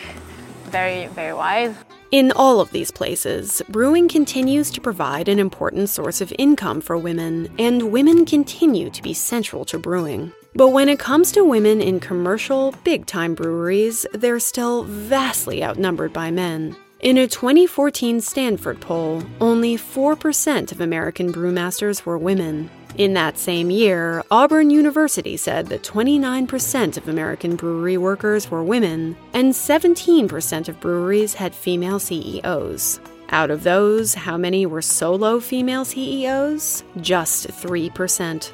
very, 0.64 1.06
very 1.08 1.32
wide. 1.32 1.76
In 2.10 2.32
all 2.32 2.60
of 2.60 2.72
these 2.72 2.90
places, 2.90 3.62
brewing 3.70 4.08
continues 4.10 4.72
to 4.72 4.82
provide 4.82 5.30
an 5.30 5.38
important 5.38 5.90
source 5.90 6.22
of 6.22 6.34
income 6.40 6.82
for 6.82 6.98
women, 6.98 7.54
and 7.60 7.92
women 7.92 8.26
continue 8.26 8.90
to 8.90 9.04
be 9.04 9.14
central 9.14 9.64
to 9.66 9.78
brewing. 9.78 10.32
But 10.56 10.70
when 10.70 10.90
it 10.90 10.98
comes 10.98 11.32
to 11.34 11.44
women 11.44 11.82
in 11.82 12.00
commercial, 12.00 12.74
big 12.84 13.06
time 13.06 13.36
breweries, 13.36 14.08
they're 14.12 14.40
still 14.40 14.86
vastly 14.86 15.64
outnumbered 15.64 16.14
by 16.14 16.32
men. 16.32 16.76
In 17.02 17.18
a 17.18 17.28
2014 17.28 18.20
Stanford 18.20 18.82
poll, 18.82 19.24
only 19.40 19.78
4% 19.78 20.72
of 20.74 20.82
American 20.82 21.32
brewmasters 21.32 22.04
were 22.04 22.18
women. 22.18 22.70
In 22.98 23.14
that 23.14 23.38
same 23.38 23.72
year, 23.72 24.22
Auburn 24.30 24.70
University 24.70 25.38
said 25.38 25.68
that 25.68 25.84
29% 25.84 26.98
of 26.98 27.08
American 27.08 27.56
brewery 27.56 27.96
workers 27.96 28.52
were 28.52 28.66
women, 28.66 29.16
and 29.32 29.54
17% 29.54 30.68
of 30.68 30.82
breweries 30.82 31.36
had 31.36 31.56
female 31.56 32.00
CEOs. 32.00 33.00
Out 33.30 33.50
of 33.50 33.64
those, 33.64 34.14
how 34.14 34.36
many 34.36 34.66
were 34.66 34.82
solo 34.82 35.40
female 35.40 35.86
CEOs? 35.86 36.84
Just 37.00 37.48
3%. 37.48 38.52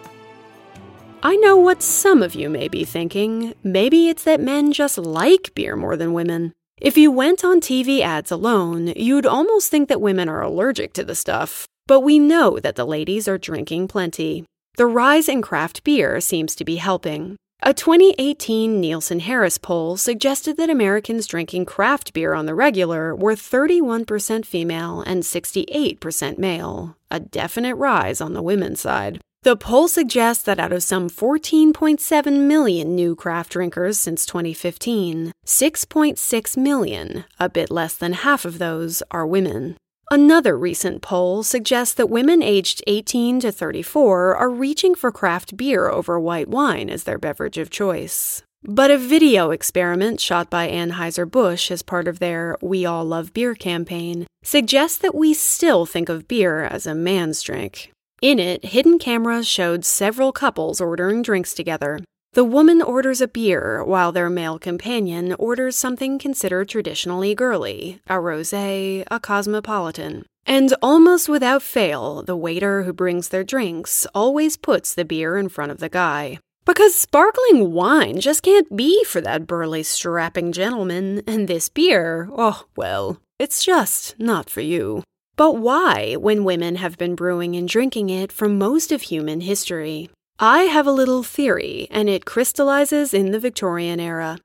I 1.24 1.36
know 1.38 1.58
what 1.58 1.82
some 1.82 2.22
of 2.22 2.36
you 2.36 2.52
may 2.52 2.68
be 2.68 2.86
thinking. 2.86 3.56
Maybe 3.64 4.08
it's 4.08 4.26
that 4.26 4.40
men 4.40 4.72
just 4.72 5.00
like 5.00 5.56
beer 5.56 5.76
more 5.76 5.98
than 5.98 6.14
women. 6.14 6.54
If 6.82 6.98
you 6.98 7.10
went 7.10 7.46
on 7.46 7.62
TV 7.62 8.02
ads 8.02 8.32
alone, 8.32 8.88
you'd 8.98 9.26
almost 9.26 9.72
think 9.72 9.88
that 9.88 10.02
women 10.02 10.28
are 10.28 10.42
allergic 10.42 10.92
to 10.94 11.06
the 11.06 11.16
stuff. 11.16 11.66
But 11.88 12.02
we 12.02 12.20
know 12.20 12.60
that 12.60 12.76
the 12.76 12.84
ladies 12.84 13.30
are 13.30 13.38
drinking 13.38 13.88
plenty. 13.88 14.44
The 14.76 14.86
rise 14.86 15.30
in 15.30 15.42
craft 15.42 15.86
beer 15.86 16.20
seems 16.20 16.54
to 16.56 16.66
be 16.66 16.76
helping. 16.76 17.38
A 17.64 17.74
2018 17.74 18.82
Nielsen 18.82 19.22
Harris 19.22 19.58
poll 19.58 19.96
suggested 19.96 20.58
that 20.58 20.70
Americans 20.70 21.28
drinking 21.28 21.64
craft 21.64 22.12
beer 22.12 22.34
on 22.34 22.46
the 22.46 22.54
regular 22.54 23.16
were 23.16 23.36
31% 23.36 24.46
female 24.46 25.00
and 25.00 25.24
68% 25.24 26.38
male, 26.38 26.98
a 27.10 27.22
definite 27.22 27.76
rise 27.76 28.20
on 28.20 28.34
the 28.34 28.44
women's 28.44 28.82
side. 28.82 29.22
The 29.46 29.56
poll 29.56 29.88
suggests 29.88 30.42
that 30.46 30.58
out 30.58 30.74
of 30.74 30.82
some 30.82 31.08
14.7 31.08 32.48
million 32.48 32.96
new 32.96 33.16
craft 33.16 33.52
drinkers 33.52 34.00
since 34.00 34.26
2015, 34.26 35.32
6.6 35.46 36.58
million, 36.58 37.26
a 37.40 37.48
bit 37.48 37.70
less 37.70 37.94
than 37.94 38.14
half 38.14 38.44
of 38.44 38.58
those, 38.58 39.04
are 39.12 39.28
women. 39.28 39.78
Another 40.10 40.58
recent 40.58 41.04
poll 41.04 41.44
suggests 41.44 41.94
that 41.94 42.10
women 42.10 42.42
aged 42.42 42.82
18 42.88 43.40
to 43.42 43.52
34 43.52 44.36
are 44.36 44.50
reaching 44.50 44.96
for 44.96 45.12
craft 45.12 45.56
beer 45.56 45.90
over 45.90 46.20
white 46.20 46.48
wine 46.48 46.90
as 46.90 47.04
their 47.04 47.20
beverage 47.20 47.60
of 47.60 47.70
choice. 47.70 48.42
But 48.64 48.90
a 48.90 48.98
video 48.98 49.52
experiment 49.52 50.20
shot 50.20 50.50
by 50.50 50.68
Anheuser-Busch 50.70 51.70
as 51.70 51.84
part 51.84 52.08
of 52.08 52.18
their 52.18 52.58
We 52.64 52.84
All 52.84 53.06
Love 53.06 53.32
Beer 53.32 53.54
campaign 53.54 54.26
suggests 54.42 54.98
that 54.98 55.14
we 55.14 55.36
still 55.36 55.86
think 55.86 56.10
of 56.10 56.28
beer 56.28 56.64
as 56.64 56.88
a 56.88 56.96
man's 56.96 57.44
drink. 57.44 57.92
In 58.22 58.40
it, 58.40 58.66
hidden 58.66 58.98
cameras 58.98 59.48
showed 59.48 59.86
several 59.86 60.32
couples 60.32 60.80
ordering 60.80 61.22
drinks 61.22 61.54
together. 61.54 62.00
The 62.34 62.44
woman 62.44 62.82
orders 62.82 63.22
a 63.22 63.28
beer, 63.28 63.84
while 63.84 64.12
their 64.12 64.30
male 64.30 64.60
companion 64.60 65.34
orders 65.40 65.78
something 65.78 66.20
considered 66.20 66.68
traditionally 66.68 67.34
girly 67.36 68.02
a 68.08 68.20
rose, 68.20 68.52
a 68.54 69.06
cosmopolitan. 69.22 70.26
And 70.46 70.74
almost 70.82 71.30
without 71.30 71.64
fail, 71.64 72.24
the 72.24 72.36
waiter 72.36 72.84
who 72.84 72.94
brings 72.94 73.30
their 73.30 73.44
drinks 73.44 74.06
always 74.14 74.58
puts 74.58 74.94
the 74.94 75.06
beer 75.06 75.38
in 75.38 75.50
front 75.50 75.72
of 75.72 75.80
the 75.80 75.90
guy. 75.90 76.40
Because 76.66 76.96
sparkling 76.96 77.74
wine 77.74 78.20
just 78.20 78.44
can't 78.44 78.76
be 78.76 79.04
for 79.06 79.22
that 79.22 79.48
burly, 79.48 79.84
strapping 79.84 80.52
gentleman, 80.52 81.22
and 81.28 81.48
this 81.48 81.70
beer, 81.70 82.30
oh, 82.36 82.66
well, 82.76 83.22
it's 83.40 83.64
just 83.64 84.16
not 84.20 84.50
for 84.50 84.62
you. 84.62 85.04
But 85.38 85.58
why, 85.58 86.16
when 86.16 86.46
women 86.46 86.78
have 86.78 86.98
been 86.98 87.14
brewing 87.14 87.58
and 87.58 87.68
drinking 87.68 88.10
it 88.10 88.32
for 88.32 88.48
most 88.48 88.94
of 88.94 89.02
human 89.02 89.42
history? 89.42 90.10
I 90.40 90.64
have 90.64 90.88
a 90.88 90.94
little 90.94 91.24
theory, 91.24 91.90
and 91.92 92.10
it 92.10 92.24
crystallizes 92.24 93.14
in 93.14 93.32
the 93.32 93.40
Victorian 93.40 94.00
era. 94.00 94.38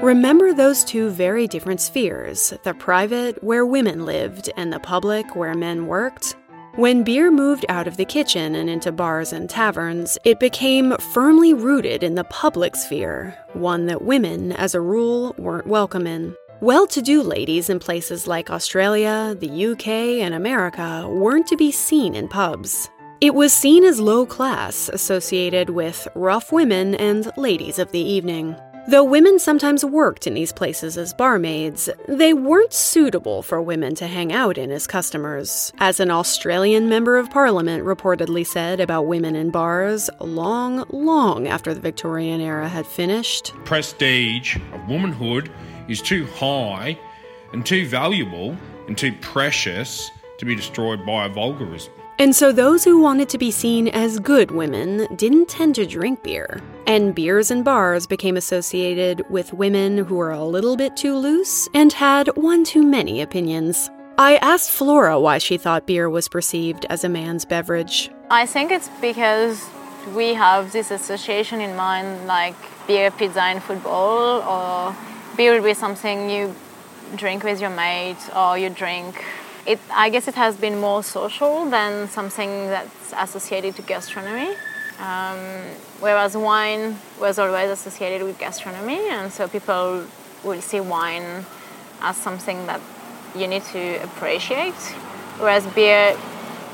Remember 0.00 0.54
those 0.54 0.84
two 0.84 1.10
very 1.10 1.48
different 1.48 1.80
spheres 1.80 2.54
the 2.62 2.72
private, 2.72 3.42
where 3.42 3.66
women 3.66 4.06
lived, 4.06 4.48
and 4.56 4.72
the 4.72 4.78
public, 4.78 5.34
where 5.34 5.54
men 5.54 5.88
worked? 5.88 6.36
When 6.78 7.02
beer 7.02 7.32
moved 7.32 7.66
out 7.68 7.88
of 7.88 7.96
the 7.96 8.04
kitchen 8.04 8.54
and 8.54 8.70
into 8.70 8.92
bars 8.92 9.32
and 9.32 9.50
taverns, 9.50 10.16
it 10.22 10.38
became 10.38 10.96
firmly 11.12 11.52
rooted 11.52 12.04
in 12.04 12.14
the 12.14 12.22
public 12.22 12.76
sphere, 12.76 13.36
one 13.52 13.86
that 13.86 14.02
women, 14.02 14.52
as 14.52 14.76
a 14.76 14.80
rule, 14.80 15.34
weren't 15.38 15.66
welcome 15.66 16.06
in. 16.06 16.36
Well 16.60 16.86
to 16.86 17.02
do 17.02 17.20
ladies 17.20 17.68
in 17.68 17.80
places 17.80 18.28
like 18.28 18.48
Australia, 18.48 19.34
the 19.36 19.72
UK, 19.72 19.88
and 20.22 20.34
America 20.34 21.04
weren't 21.08 21.48
to 21.48 21.56
be 21.56 21.72
seen 21.72 22.14
in 22.14 22.28
pubs. 22.28 22.88
It 23.20 23.34
was 23.34 23.52
seen 23.52 23.82
as 23.82 23.98
low 23.98 24.24
class, 24.24 24.88
associated 24.88 25.70
with 25.70 26.06
rough 26.14 26.52
women 26.52 26.94
and 26.94 27.32
ladies 27.36 27.80
of 27.80 27.90
the 27.90 27.98
evening. 27.98 28.54
Though 28.86 29.04
women 29.04 29.38
sometimes 29.38 29.84
worked 29.84 30.26
in 30.26 30.34
these 30.34 30.52
places 30.52 30.96
as 30.96 31.12
barmaids, 31.12 31.90
they 32.06 32.32
weren't 32.32 32.72
suitable 32.72 33.42
for 33.42 33.60
women 33.60 33.94
to 33.96 34.06
hang 34.06 34.32
out 34.32 34.56
in 34.56 34.70
as 34.70 34.86
customers, 34.86 35.72
as 35.78 36.00
an 36.00 36.10
Australian 36.10 36.88
Member 36.88 37.18
of 37.18 37.30
Parliament 37.30 37.84
reportedly 37.84 38.46
said 38.46 38.80
about 38.80 39.06
women 39.06 39.36
in 39.36 39.50
bars 39.50 40.08
long, 40.20 40.84
long 40.90 41.46
after 41.48 41.74
the 41.74 41.80
Victorian 41.80 42.40
era 42.40 42.68
had 42.68 42.86
finished. 42.86 43.52
Prestige 43.64 44.56
of 44.72 44.88
womanhood 44.88 45.50
is 45.88 46.00
too 46.00 46.26
high 46.26 46.98
and 47.52 47.66
too 47.66 47.86
valuable 47.86 48.56
and 48.86 48.96
too 48.96 49.12
precious 49.20 50.10
to 50.38 50.44
be 50.44 50.54
destroyed 50.54 51.04
by 51.04 51.26
a 51.26 51.28
vulgarism. 51.28 51.92
And 52.20 52.34
so 52.34 52.50
those 52.50 52.82
who 52.82 53.00
wanted 53.00 53.28
to 53.28 53.38
be 53.38 53.52
seen 53.52 53.86
as 53.86 54.18
good 54.18 54.50
women 54.50 55.06
didn't 55.14 55.48
tend 55.48 55.76
to 55.76 55.86
drink 55.86 56.24
beer. 56.24 56.60
And 56.88 57.14
beers 57.14 57.52
and 57.52 57.64
bars 57.64 58.08
became 58.08 58.36
associated 58.36 59.22
with 59.30 59.52
women 59.52 59.98
who 59.98 60.16
were 60.16 60.32
a 60.32 60.42
little 60.42 60.76
bit 60.76 60.96
too 60.96 61.16
loose 61.16 61.68
and 61.74 61.92
had 61.92 62.26
one 62.36 62.64
too 62.64 62.82
many 62.82 63.20
opinions. 63.20 63.88
I 64.18 64.34
asked 64.38 64.72
Flora 64.72 65.20
why 65.20 65.38
she 65.38 65.58
thought 65.58 65.86
beer 65.86 66.10
was 66.10 66.26
perceived 66.28 66.86
as 66.90 67.04
a 67.04 67.08
man's 67.08 67.44
beverage. 67.44 68.10
I 68.30 68.46
think 68.46 68.72
it's 68.72 68.88
because 69.00 69.64
we 70.12 70.34
have 70.34 70.72
this 70.72 70.90
association 70.90 71.60
in 71.60 71.76
mind, 71.76 72.26
like 72.26 72.56
beer, 72.88 73.12
pizza, 73.12 73.42
and 73.42 73.62
football, 73.62 74.42
or 74.42 74.96
beer 75.36 75.54
would 75.54 75.62
be 75.62 75.72
something 75.72 76.28
you 76.28 76.52
drink 77.14 77.44
with 77.44 77.60
your 77.60 77.70
mate 77.70 78.18
or 78.34 78.58
you 78.58 78.70
drink 78.70 79.24
it, 79.68 79.78
I 79.92 80.08
guess 80.08 80.26
it 80.28 80.34
has 80.34 80.56
been 80.56 80.80
more 80.80 81.02
social 81.02 81.68
than 81.68 82.08
something 82.08 82.48
that's 82.68 83.12
associated 83.12 83.76
to 83.76 83.82
gastronomy. 83.82 84.54
Um, 84.98 85.38
whereas 86.00 86.36
wine 86.36 86.96
was 87.20 87.38
always 87.38 87.70
associated 87.70 88.26
with 88.26 88.38
gastronomy, 88.38 88.98
and 89.10 89.30
so 89.30 89.46
people 89.46 90.04
will 90.42 90.62
see 90.62 90.80
wine 90.80 91.44
as 92.00 92.16
something 92.16 92.66
that 92.66 92.80
you 93.36 93.46
need 93.46 93.62
to 93.64 94.02
appreciate. 94.02 94.80
Whereas 95.38 95.66
beer, 95.68 96.16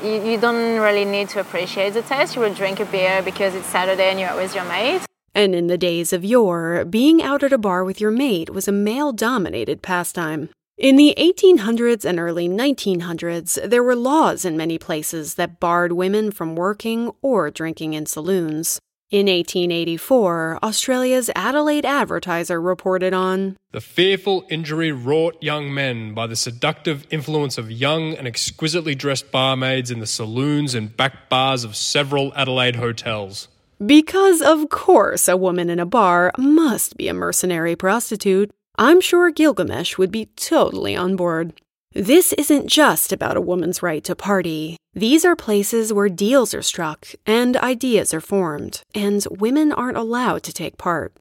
you, 0.01 0.23
you 0.23 0.37
don't 0.39 0.79
really 0.79 1.05
need 1.05 1.29
to 1.29 1.39
appreciate 1.39 1.91
the 1.93 2.01
taste. 2.01 2.35
You 2.35 2.41
will 2.41 2.53
drink 2.53 2.79
a 2.79 2.85
beer 2.85 3.21
because 3.21 3.53
it's 3.53 3.67
Saturday 3.67 4.09
and 4.09 4.19
you're 4.19 4.35
with 4.35 4.55
your 4.55 4.65
mate. 4.65 5.01
And 5.35 5.53
in 5.53 5.67
the 5.67 5.77
days 5.77 6.13
of 6.13 6.23
yore, 6.23 6.85
being 6.85 7.21
out 7.21 7.43
at 7.43 7.51
a 7.51 7.57
bar 7.57 7.83
with 7.83 7.99
your 7.99 8.11
mate 8.11 8.49
was 8.49 8.67
a 8.67 8.71
male 8.71 9.11
dominated 9.11 9.81
pastime. 9.81 10.49
In 10.77 10.97
the 10.97 11.15
1800s 11.17 12.03
and 12.03 12.19
early 12.19 12.49
1900s, 12.49 13.69
there 13.69 13.81
were 13.81 13.95
laws 13.95 14.43
in 14.43 14.57
many 14.57 14.77
places 14.77 15.35
that 15.35 15.57
barred 15.57 15.93
women 15.93 16.31
from 16.31 16.53
working 16.53 17.13
or 17.21 17.49
drinking 17.49 17.93
in 17.93 18.05
saloons. 18.05 18.77
In 19.09 19.27
1884, 19.27 20.59
Australia's 20.61 21.29
Adelaide 21.33 21.85
Advertiser 21.85 22.59
reported 22.59 23.13
on 23.13 23.55
the 23.71 23.79
fearful 23.79 24.45
injury 24.49 24.91
wrought 24.91 25.41
young 25.41 25.73
men 25.73 26.13
by 26.13 26.27
the 26.27 26.35
seductive 26.35 27.07
influence 27.09 27.57
of 27.57 27.71
young 27.71 28.13
and 28.13 28.27
exquisitely 28.27 28.95
dressed 28.95 29.31
barmaids 29.31 29.91
in 29.91 29.99
the 29.99 30.05
saloons 30.05 30.75
and 30.75 30.97
back 30.97 31.29
bars 31.29 31.63
of 31.63 31.77
several 31.77 32.33
Adelaide 32.35 32.75
hotels. 32.75 33.47
Because, 33.85 34.41
of 34.41 34.67
course, 34.67 35.29
a 35.29 35.37
woman 35.37 35.69
in 35.69 35.79
a 35.79 35.85
bar 35.85 36.33
must 36.37 36.97
be 36.97 37.07
a 37.07 37.13
mercenary 37.13 37.77
prostitute. 37.77 38.51
I'm 38.77 38.99
sure 38.99 39.31
Gilgamesh 39.31 39.97
would 39.97 40.11
be 40.11 40.25
totally 40.35 40.95
on 40.97 41.15
board. 41.15 41.53
This 41.93 42.33
isn't 42.33 42.67
just 42.67 43.13
about 43.13 43.37
a 43.37 43.41
woman's 43.41 43.81
right 43.81 44.03
to 44.03 44.15
party. 44.17 44.75
These 44.93 45.23
are 45.23 45.35
places 45.35 45.93
where 45.93 46.09
deals 46.09 46.53
are 46.53 46.61
struck 46.61 47.07
and 47.25 47.55
ideas 47.55 48.13
are 48.13 48.19
formed, 48.19 48.81
and 48.93 49.25
women 49.31 49.71
aren't 49.71 49.97
allowed 49.97 50.43
to 50.43 50.53
take 50.53 50.77
part. 50.77 51.13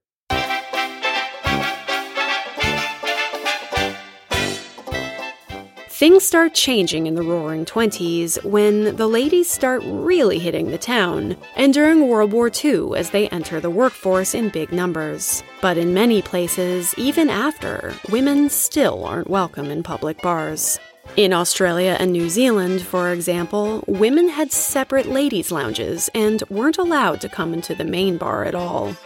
Things 5.95 6.25
start 6.25 6.55
changing 6.55 7.07
in 7.07 7.15
the 7.15 7.23
roaring 7.23 7.65
20s 7.65 8.43
when 8.43 8.97
the 8.97 9.07
ladies 9.07 9.49
start 9.49 9.81
really 9.85 10.41
hitting 10.41 10.73
the 10.73 10.77
town, 10.77 11.37
and 11.55 11.73
during 11.73 12.09
World 12.09 12.33
War 12.33 12.51
II 12.53 12.97
as 12.97 13.11
they 13.11 13.29
enter 13.29 13.61
the 13.61 13.71
workforce 13.71 14.35
in 14.35 14.49
big 14.49 14.73
numbers. 14.73 15.45
But 15.61 15.79
in 15.79 15.95
many 15.95 16.21
places, 16.21 16.97
even 16.99 17.31
after, 17.31 17.95
women 18.11 18.51
still 18.51 19.05
aren't 19.05 19.31
welcome 19.31 19.71
in 19.71 19.85
public 19.85 20.21
bars. 20.21 20.81
In 21.15 21.33
Australia 21.33 21.97
and 22.01 22.11
New 22.11 22.29
Zealand, 22.29 22.83
for 22.83 23.13
example, 23.13 23.85
women 23.87 24.29
had 24.29 24.51
separate 24.51 25.07
ladies' 25.07 25.53
lounges 25.53 26.11
and 26.13 26.43
weren't 26.51 26.79
allowed 26.79 27.21
to 27.21 27.29
come 27.29 27.55
into 27.55 27.73
the 27.73 27.85
main 27.85 28.19
bar 28.19 28.45
at 28.45 28.57
all. 28.57 28.97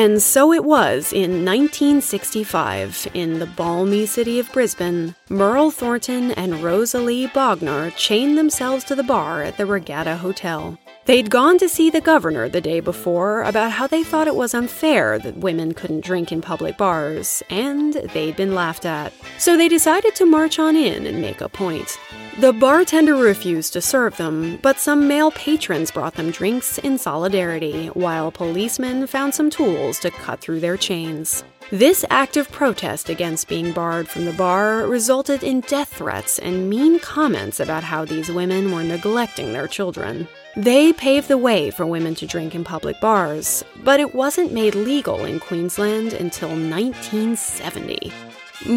And 0.00 0.22
so 0.22 0.50
it 0.50 0.64
was 0.64 1.12
in 1.12 1.44
1965, 1.44 3.08
in 3.12 3.38
the 3.38 3.44
balmy 3.44 4.06
city 4.06 4.38
of 4.38 4.50
Brisbane, 4.50 5.14
Merle 5.28 5.70
Thornton 5.70 6.30
and 6.30 6.62
Rosalie 6.62 7.26
Bogner 7.26 7.94
chained 7.96 8.38
themselves 8.38 8.82
to 8.84 8.94
the 8.94 9.02
bar 9.02 9.42
at 9.42 9.58
the 9.58 9.66
Regatta 9.66 10.16
Hotel. 10.16 10.78
They'd 11.10 11.28
gone 11.28 11.58
to 11.58 11.68
see 11.68 11.90
the 11.90 12.00
governor 12.00 12.48
the 12.48 12.60
day 12.60 12.78
before 12.78 13.42
about 13.42 13.72
how 13.72 13.88
they 13.88 14.04
thought 14.04 14.28
it 14.28 14.36
was 14.36 14.54
unfair 14.54 15.18
that 15.18 15.38
women 15.38 15.74
couldn't 15.74 16.04
drink 16.04 16.30
in 16.30 16.40
public 16.40 16.78
bars, 16.78 17.42
and 17.50 17.94
they'd 18.14 18.36
been 18.36 18.54
laughed 18.54 18.86
at. 18.86 19.12
So 19.36 19.56
they 19.56 19.66
decided 19.66 20.14
to 20.14 20.24
march 20.24 20.60
on 20.60 20.76
in 20.76 21.08
and 21.08 21.20
make 21.20 21.40
a 21.40 21.48
point. 21.48 21.98
The 22.38 22.52
bartender 22.52 23.16
refused 23.16 23.72
to 23.72 23.80
serve 23.80 24.18
them, 24.18 24.60
but 24.62 24.78
some 24.78 25.08
male 25.08 25.32
patrons 25.32 25.90
brought 25.90 26.14
them 26.14 26.30
drinks 26.30 26.78
in 26.78 26.96
solidarity, 26.96 27.88
while 27.88 28.30
policemen 28.30 29.08
found 29.08 29.34
some 29.34 29.50
tools 29.50 29.98
to 29.98 30.12
cut 30.12 30.40
through 30.40 30.60
their 30.60 30.76
chains. 30.76 31.42
This 31.70 32.04
act 32.10 32.36
of 32.36 32.50
protest 32.50 33.08
against 33.08 33.46
being 33.46 33.70
barred 33.70 34.08
from 34.08 34.24
the 34.24 34.32
bar 34.32 34.88
resulted 34.88 35.44
in 35.44 35.60
death 35.60 35.94
threats 35.94 36.40
and 36.40 36.68
mean 36.68 36.98
comments 36.98 37.60
about 37.60 37.84
how 37.84 38.04
these 38.04 38.28
women 38.28 38.72
were 38.72 38.82
neglecting 38.82 39.52
their 39.52 39.68
children. 39.68 40.26
They 40.56 40.92
paved 40.92 41.28
the 41.28 41.38
way 41.38 41.70
for 41.70 41.86
women 41.86 42.16
to 42.16 42.26
drink 42.26 42.56
in 42.56 42.64
public 42.64 43.00
bars, 43.00 43.62
but 43.84 44.00
it 44.00 44.16
wasn't 44.16 44.52
made 44.52 44.74
legal 44.74 45.24
in 45.24 45.38
Queensland 45.38 46.12
until 46.12 46.48
1970. 46.48 48.12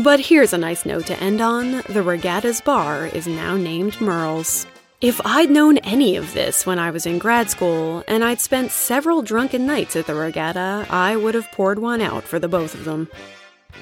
But 0.03 0.19
here's 0.19 0.53
a 0.53 0.57
nice 0.59 0.85
note 0.85 1.07
to 1.07 1.19
end 1.19 1.41
on 1.41 1.71
the 1.89 2.03
Regatta's 2.03 2.61
bar 2.61 3.07
is 3.07 3.25
now 3.25 3.57
named 3.57 3.99
Merle's. 3.99 4.67
If 5.03 5.19
I'd 5.25 5.49
known 5.49 5.79
any 5.79 6.15
of 6.15 6.33
this 6.33 6.65
when 6.65 6.79
I 6.79 6.89
was 6.89 7.05
in 7.05 7.19
grad 7.19 7.49
school 7.49 8.05
and 8.07 8.23
I'd 8.23 8.39
spent 8.39 8.71
several 8.71 9.21
drunken 9.21 9.65
nights 9.65 9.97
at 9.97 10.07
the 10.07 10.15
regatta, 10.15 10.87
I 10.89 11.17
would 11.17 11.35
have 11.35 11.51
poured 11.51 11.77
one 11.77 11.99
out 11.99 12.23
for 12.23 12.39
the 12.39 12.47
both 12.47 12.73
of 12.73 12.85
them. 12.85 13.09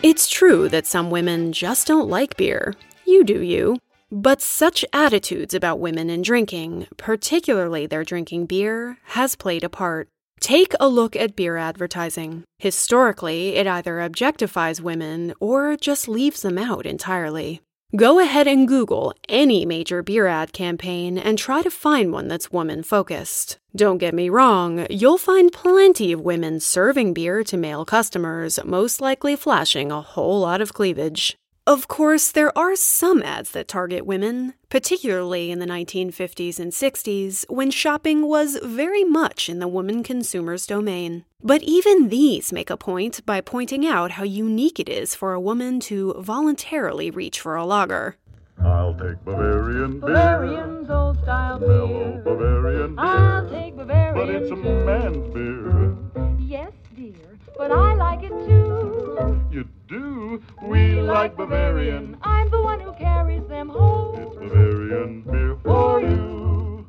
It's 0.01 0.27
true 0.27 0.67
that 0.69 0.87
some 0.87 1.11
women 1.11 1.53
just 1.53 1.85
don't 1.85 2.09
like 2.09 2.37
beer. 2.37 2.73
You 3.05 3.23
do 3.23 3.39
you. 3.39 3.77
But 4.11 4.41
such 4.41 4.83
attitudes 4.93 5.53
about 5.53 5.79
women 5.79 6.09
and 6.09 6.23
drinking, 6.23 6.87
particularly 6.97 7.85
their 7.85 8.03
drinking 8.03 8.47
beer, 8.47 8.97
has 9.09 9.35
played 9.35 9.63
a 9.63 9.69
part. 9.69 10.07
Take 10.39 10.73
a 10.79 10.87
look 10.87 11.15
at 11.15 11.35
beer 11.35 11.55
advertising. 11.55 12.45
Historically, 12.57 13.57
it 13.57 13.67
either 13.67 13.97
objectifies 13.97 14.81
women 14.81 15.35
or 15.39 15.77
just 15.77 16.07
leaves 16.07 16.41
them 16.41 16.57
out 16.57 16.87
entirely. 16.87 17.61
Go 17.93 18.19
ahead 18.19 18.47
and 18.47 18.69
Google 18.69 19.13
any 19.27 19.65
major 19.65 20.01
beer 20.01 20.25
ad 20.25 20.53
campaign 20.53 21.17
and 21.17 21.37
try 21.37 21.61
to 21.61 21.69
find 21.69 22.13
one 22.13 22.29
that's 22.29 22.49
woman 22.49 22.83
focused. 22.83 23.59
Don't 23.75 23.97
get 23.97 24.13
me 24.13 24.29
wrong, 24.29 24.87
you'll 24.89 25.17
find 25.17 25.51
plenty 25.51 26.13
of 26.13 26.21
women 26.21 26.61
serving 26.61 27.13
beer 27.13 27.43
to 27.43 27.57
male 27.57 27.83
customers, 27.83 28.63
most 28.63 29.01
likely 29.01 29.35
flashing 29.35 29.91
a 29.91 29.99
whole 29.99 30.39
lot 30.39 30.61
of 30.61 30.73
cleavage. 30.73 31.35
Of 31.67 31.87
course, 31.87 32.31
there 32.31 32.57
are 32.57 32.75
some 32.75 33.21
ads 33.21 33.51
that 33.51 33.67
target 33.67 34.03
women, 34.03 34.55
particularly 34.69 35.51
in 35.51 35.59
the 35.59 35.67
1950s 35.67 36.59
and 36.59 36.71
60s, 36.71 37.45
when 37.49 37.69
shopping 37.69 38.27
was 38.27 38.57
very 38.63 39.03
much 39.03 39.47
in 39.47 39.59
the 39.59 39.67
woman 39.67 40.01
consumer's 40.01 40.65
domain. 40.65 41.23
But 41.43 41.61
even 41.61 42.09
these 42.09 42.51
make 42.51 42.71
a 42.71 42.77
point 42.77 43.23
by 43.27 43.41
pointing 43.41 43.85
out 43.85 44.11
how 44.11 44.23
unique 44.23 44.79
it 44.79 44.89
is 44.89 45.13
for 45.13 45.33
a 45.33 45.39
woman 45.39 45.79
to 45.81 46.15
voluntarily 46.17 47.11
reach 47.11 47.39
for 47.39 47.55
a 47.55 47.63
lager. 47.63 48.17
I'll 48.59 48.95
take 48.95 49.23
Bavarian 49.23 49.99
beer. 49.99 50.09
Bavarian's 50.13 50.89
old 50.89 51.21
style 51.21 51.59
beer. 51.59 51.69
Hello, 51.69 52.21
Bavarian 52.23 52.95
beer. 52.95 53.05
I'll 53.05 53.49
take 53.49 53.75
Bavarian 53.75 54.15
But 54.15 54.29
it's 54.29 54.51
a 54.51 54.55
man's 54.55 55.33
beer. 55.33 55.95
Yes, 56.39 56.71
dear, 56.95 57.30
but 57.61 57.71
I 57.71 57.93
like 57.93 58.23
it 58.23 58.29
too. 58.47 59.39
You 59.51 59.67
do? 59.87 60.41
We 60.63 60.99
like 60.99 61.37
Bavarian. 61.37 62.17
I'm 62.23 62.49
the 62.49 62.59
one 62.59 62.79
who 62.79 62.91
carries 62.93 63.45
them 63.45 63.69
home. 63.69 64.19
It's 64.19 64.35
Bavarian 64.35 65.21
beer 65.21 65.55
for 65.63 66.01
you. 66.01 66.87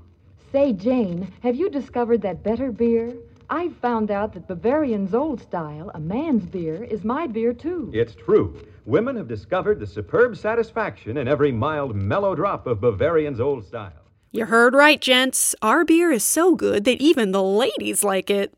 Say, 0.50 0.72
Jane, 0.72 1.30
have 1.42 1.56
you 1.56 1.68
discovered 1.68 2.22
that 2.22 2.42
better 2.42 2.72
beer? 2.72 3.12
I've 3.50 3.76
found 3.76 4.10
out 4.10 4.32
that 4.32 4.48
Bavarian's 4.48 5.12
Old 5.12 5.42
Style, 5.42 5.90
a 5.94 6.00
man's 6.00 6.46
beer, 6.46 6.84
is 6.84 7.04
my 7.04 7.26
beer 7.26 7.52
too. 7.52 7.90
It's 7.92 8.14
true. 8.14 8.58
Women 8.86 9.16
have 9.16 9.28
discovered 9.28 9.78
the 9.78 9.86
superb 9.86 10.38
satisfaction 10.38 11.18
in 11.18 11.28
every 11.28 11.52
mild, 11.52 11.94
mellow 11.94 12.34
drop 12.34 12.66
of 12.66 12.80
Bavarian's 12.80 13.40
Old 13.40 13.66
Style. 13.66 13.92
You 14.30 14.46
heard 14.46 14.72
right, 14.72 15.02
gents. 15.02 15.54
Our 15.60 15.84
beer 15.84 16.10
is 16.10 16.24
so 16.24 16.54
good 16.54 16.84
that 16.84 17.02
even 17.02 17.32
the 17.32 17.42
ladies 17.42 18.02
like 18.02 18.30
it. 18.30 18.54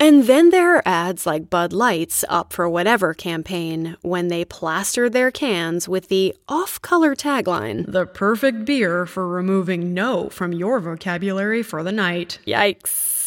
And 0.00 0.24
then 0.24 0.50
there 0.50 0.76
are 0.76 0.82
ads 0.86 1.26
like 1.26 1.50
Bud 1.50 1.72
Light's 1.72 2.24
Up 2.28 2.52
for 2.52 2.68
Whatever 2.68 3.14
campaign 3.14 3.96
when 4.02 4.28
they 4.28 4.44
plastered 4.44 5.12
their 5.12 5.32
cans 5.32 5.88
with 5.88 6.06
the 6.06 6.36
off 6.48 6.80
color 6.82 7.16
tagline 7.16 7.84
The 7.90 8.06
perfect 8.06 8.64
beer 8.64 9.06
for 9.06 9.26
removing 9.26 9.94
no 9.94 10.28
from 10.28 10.52
your 10.52 10.78
vocabulary 10.78 11.64
for 11.64 11.82
the 11.82 11.90
night. 11.90 12.38
Yikes. 12.46 13.17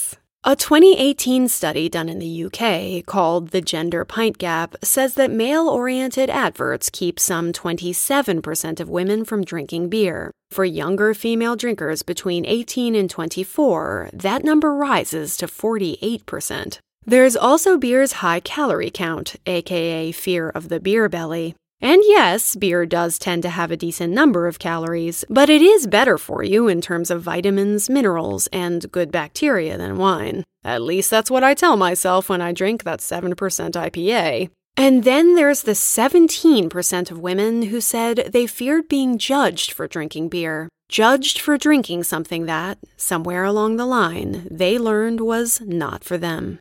A 0.44 0.56
2018 0.56 1.48
study 1.50 1.88
done 1.88 2.10
in 2.10 2.18
the 2.18 2.46
UK 2.46 3.06
called 3.06 3.50
the 3.50 3.62
Gender 3.62 4.04
Pint 4.04 4.40
Gap 4.40 4.76
says 4.84 5.14
that 5.14 5.30
male 5.30 5.70
oriented 5.70 6.32
adverts 6.32 6.90
keep 6.90 7.20
some 7.20 7.54
27% 7.54 8.80
of 8.80 8.90
women 8.90 9.24
from 9.24 9.44
drinking 9.44 9.90
beer. 9.90 10.32
For 10.50 10.66
younger 10.66 11.14
female 11.14 11.56
drinkers 11.56 12.02
between 12.02 12.48
18 12.48 12.96
and 12.96 13.08
24, 13.08 14.10
that 14.14 14.44
number 14.44 14.74
rises 14.74 15.38
to 15.38 15.46
48%. 15.46 16.80
There's 17.06 17.36
also 17.36 17.78
beer's 17.78 18.14
high 18.14 18.40
calorie 18.40 18.90
count, 18.90 19.36
aka 19.46 20.12
fear 20.12 20.50
of 20.50 20.70
the 20.70 20.80
beer 20.80 21.08
belly. 21.08 21.54
And 21.82 22.04
yes, 22.06 22.56
beer 22.56 22.86
does 22.86 23.18
tend 23.18 23.42
to 23.42 23.50
have 23.50 23.72
a 23.72 23.78
decent 23.78 24.14
number 24.14 24.48
of 24.48 24.60
calories, 24.60 25.26
but 25.30 25.50
it 25.50 25.64
is 25.64 25.88
better 25.88 26.18
for 26.18 26.44
you 26.44 26.68
in 26.68 26.80
terms 26.80 27.10
of 27.10 27.24
vitamins, 27.24 27.90
minerals, 27.90 28.48
and 28.54 28.92
good 28.92 29.12
bacteria 29.12 29.78
than 29.78 29.98
wine. 29.98 30.44
At 30.64 30.84
least 30.84 31.10
that's 31.10 31.32
what 31.32 31.44
I 31.44 31.56
tell 31.56 31.78
myself 31.78 32.30
when 32.30 32.40
I 32.40 32.52
drink 32.52 32.84
that 32.84 33.00
7% 33.00 33.34
IPA. 33.36 34.52
And 34.78 35.04
then 35.04 35.36
there's 35.36 35.64
the 35.64 35.72
17% 35.72 37.12
of 37.12 37.20
women 37.20 37.64
who 37.64 37.82
said 37.82 38.30
they 38.32 38.48
feared 38.48 38.88
being 38.88 39.18
judged 39.18 39.72
for 39.72 39.88
drinking 39.88 40.30
beer. 40.30 40.70
Judged 40.88 41.40
for 41.40 41.58
drinking 41.58 42.04
something 42.04 42.46
that, 42.46 42.78
somewhere 42.96 43.44
along 43.44 43.78
the 43.78 43.86
line, 43.86 44.48
they 44.52 44.78
learned 44.78 45.22
was 45.22 45.62
not 45.62 46.04
for 46.04 46.18
them. 46.18 46.60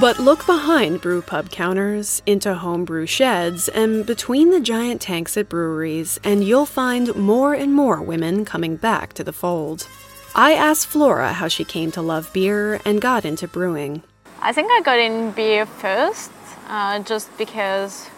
But 0.00 0.18
look 0.18 0.44
behind 0.44 1.00
brew 1.00 1.22
pub 1.22 1.50
counters, 1.50 2.20
into 2.26 2.54
homebrew 2.54 3.06
sheds, 3.06 3.66
and 3.68 4.04
between 4.04 4.50
the 4.50 4.60
giant 4.60 5.00
tanks 5.00 5.38
at 5.38 5.48
breweries, 5.48 6.20
and 6.22 6.44
you'll 6.44 6.66
find 6.66 7.14
more 7.14 7.54
and 7.54 7.72
more 7.72 8.02
women 8.02 8.44
coming 8.44 8.76
back 8.76 9.14
to 9.14 9.24
the 9.24 9.32
fold. 9.32 9.88
I 10.34 10.52
asked 10.52 10.88
Flora 10.88 11.32
how 11.32 11.48
she 11.48 11.64
came 11.64 11.90
to 11.92 12.02
love 12.02 12.30
beer 12.34 12.78
and 12.84 13.00
got 13.00 13.24
into 13.24 13.48
brewing. 13.48 14.02
I 14.42 14.52
think 14.52 14.70
I 14.70 14.82
got 14.82 14.98
in 14.98 15.30
beer 15.30 15.64
first, 15.64 16.30
uh, 16.68 16.98
just 16.98 17.34
because 17.38 18.10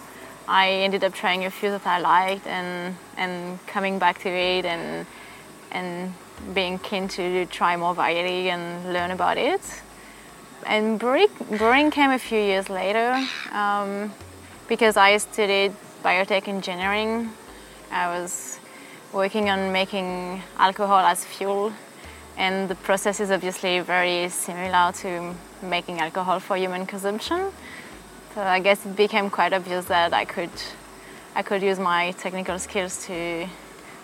I 0.48 0.70
ended 0.70 1.04
up 1.04 1.14
trying 1.14 1.44
a 1.44 1.50
few 1.50 1.70
that 1.70 1.86
I 1.86 2.00
liked 2.00 2.46
and 2.48 2.96
and 3.16 3.64
coming 3.68 4.00
back 4.00 4.18
to 4.22 4.28
it 4.28 4.64
and 4.64 5.06
and 5.70 6.12
being 6.52 6.80
keen 6.80 7.06
to 7.08 7.46
try 7.46 7.76
more 7.76 7.94
variety 7.94 8.50
and 8.50 8.92
learn 8.92 9.12
about 9.12 9.38
it 9.38 9.60
and 10.68 10.98
brewing, 10.98 11.90
came 11.90 12.10
a 12.10 12.18
few 12.18 12.38
years 12.38 12.68
later 12.68 13.26
um, 13.52 14.12
because 14.68 14.98
I 14.98 15.16
studied 15.16 15.72
biotech 16.04 16.46
engineering. 16.46 17.32
I 17.90 18.20
was 18.20 18.60
working 19.12 19.48
on 19.48 19.72
making 19.72 20.42
alcohol 20.58 20.98
as 20.98 21.24
fuel, 21.24 21.72
and 22.36 22.68
the 22.68 22.74
process 22.74 23.18
is 23.18 23.30
obviously 23.30 23.80
very 23.80 24.28
similar 24.28 24.92
to 24.92 25.34
making 25.62 26.00
alcohol 26.00 26.38
for 26.38 26.58
human 26.58 26.84
consumption. 26.84 27.50
So 28.34 28.42
I 28.42 28.60
guess 28.60 28.84
it 28.84 28.94
became 28.94 29.30
quite 29.30 29.54
obvious 29.54 29.86
that 29.86 30.12
I 30.12 30.26
could, 30.26 30.50
I 31.34 31.42
could 31.42 31.62
use 31.62 31.78
my 31.78 32.12
technical 32.12 32.58
skills 32.58 33.06
to 33.06 33.48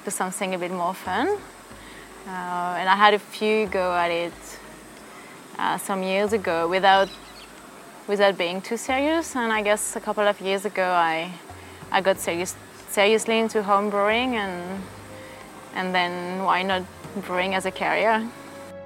do 0.04 0.10
something 0.10 0.54
a 0.54 0.58
bit 0.58 0.72
more 0.72 0.94
fun. 0.94 1.28
Uh, 2.26 2.78
and 2.80 2.88
I 2.88 2.96
had 2.96 3.12
a 3.12 3.18
few 3.18 3.66
go 3.66 3.92
at 3.94 4.10
it 4.10 4.32
uh, 5.58 5.78
some 5.78 6.02
years 6.02 6.32
ago 6.32 6.68
without 6.68 7.08
without 8.06 8.36
being 8.36 8.60
too 8.60 8.76
serious. 8.76 9.36
And 9.36 9.52
I 9.52 9.62
guess 9.62 9.96
a 9.96 10.00
couple 10.00 10.26
of 10.26 10.40
years 10.40 10.64
ago, 10.64 10.84
I 10.84 11.32
I 11.90 12.00
got 12.00 12.18
serious, 12.18 12.56
seriously 12.90 13.38
into 13.38 13.62
home 13.62 13.90
brewing, 13.90 14.36
and 14.36 14.82
and 15.74 15.94
then 15.94 16.44
why 16.44 16.62
not 16.62 16.82
brewing 17.26 17.54
as 17.54 17.66
a 17.66 17.70
career? 17.70 18.28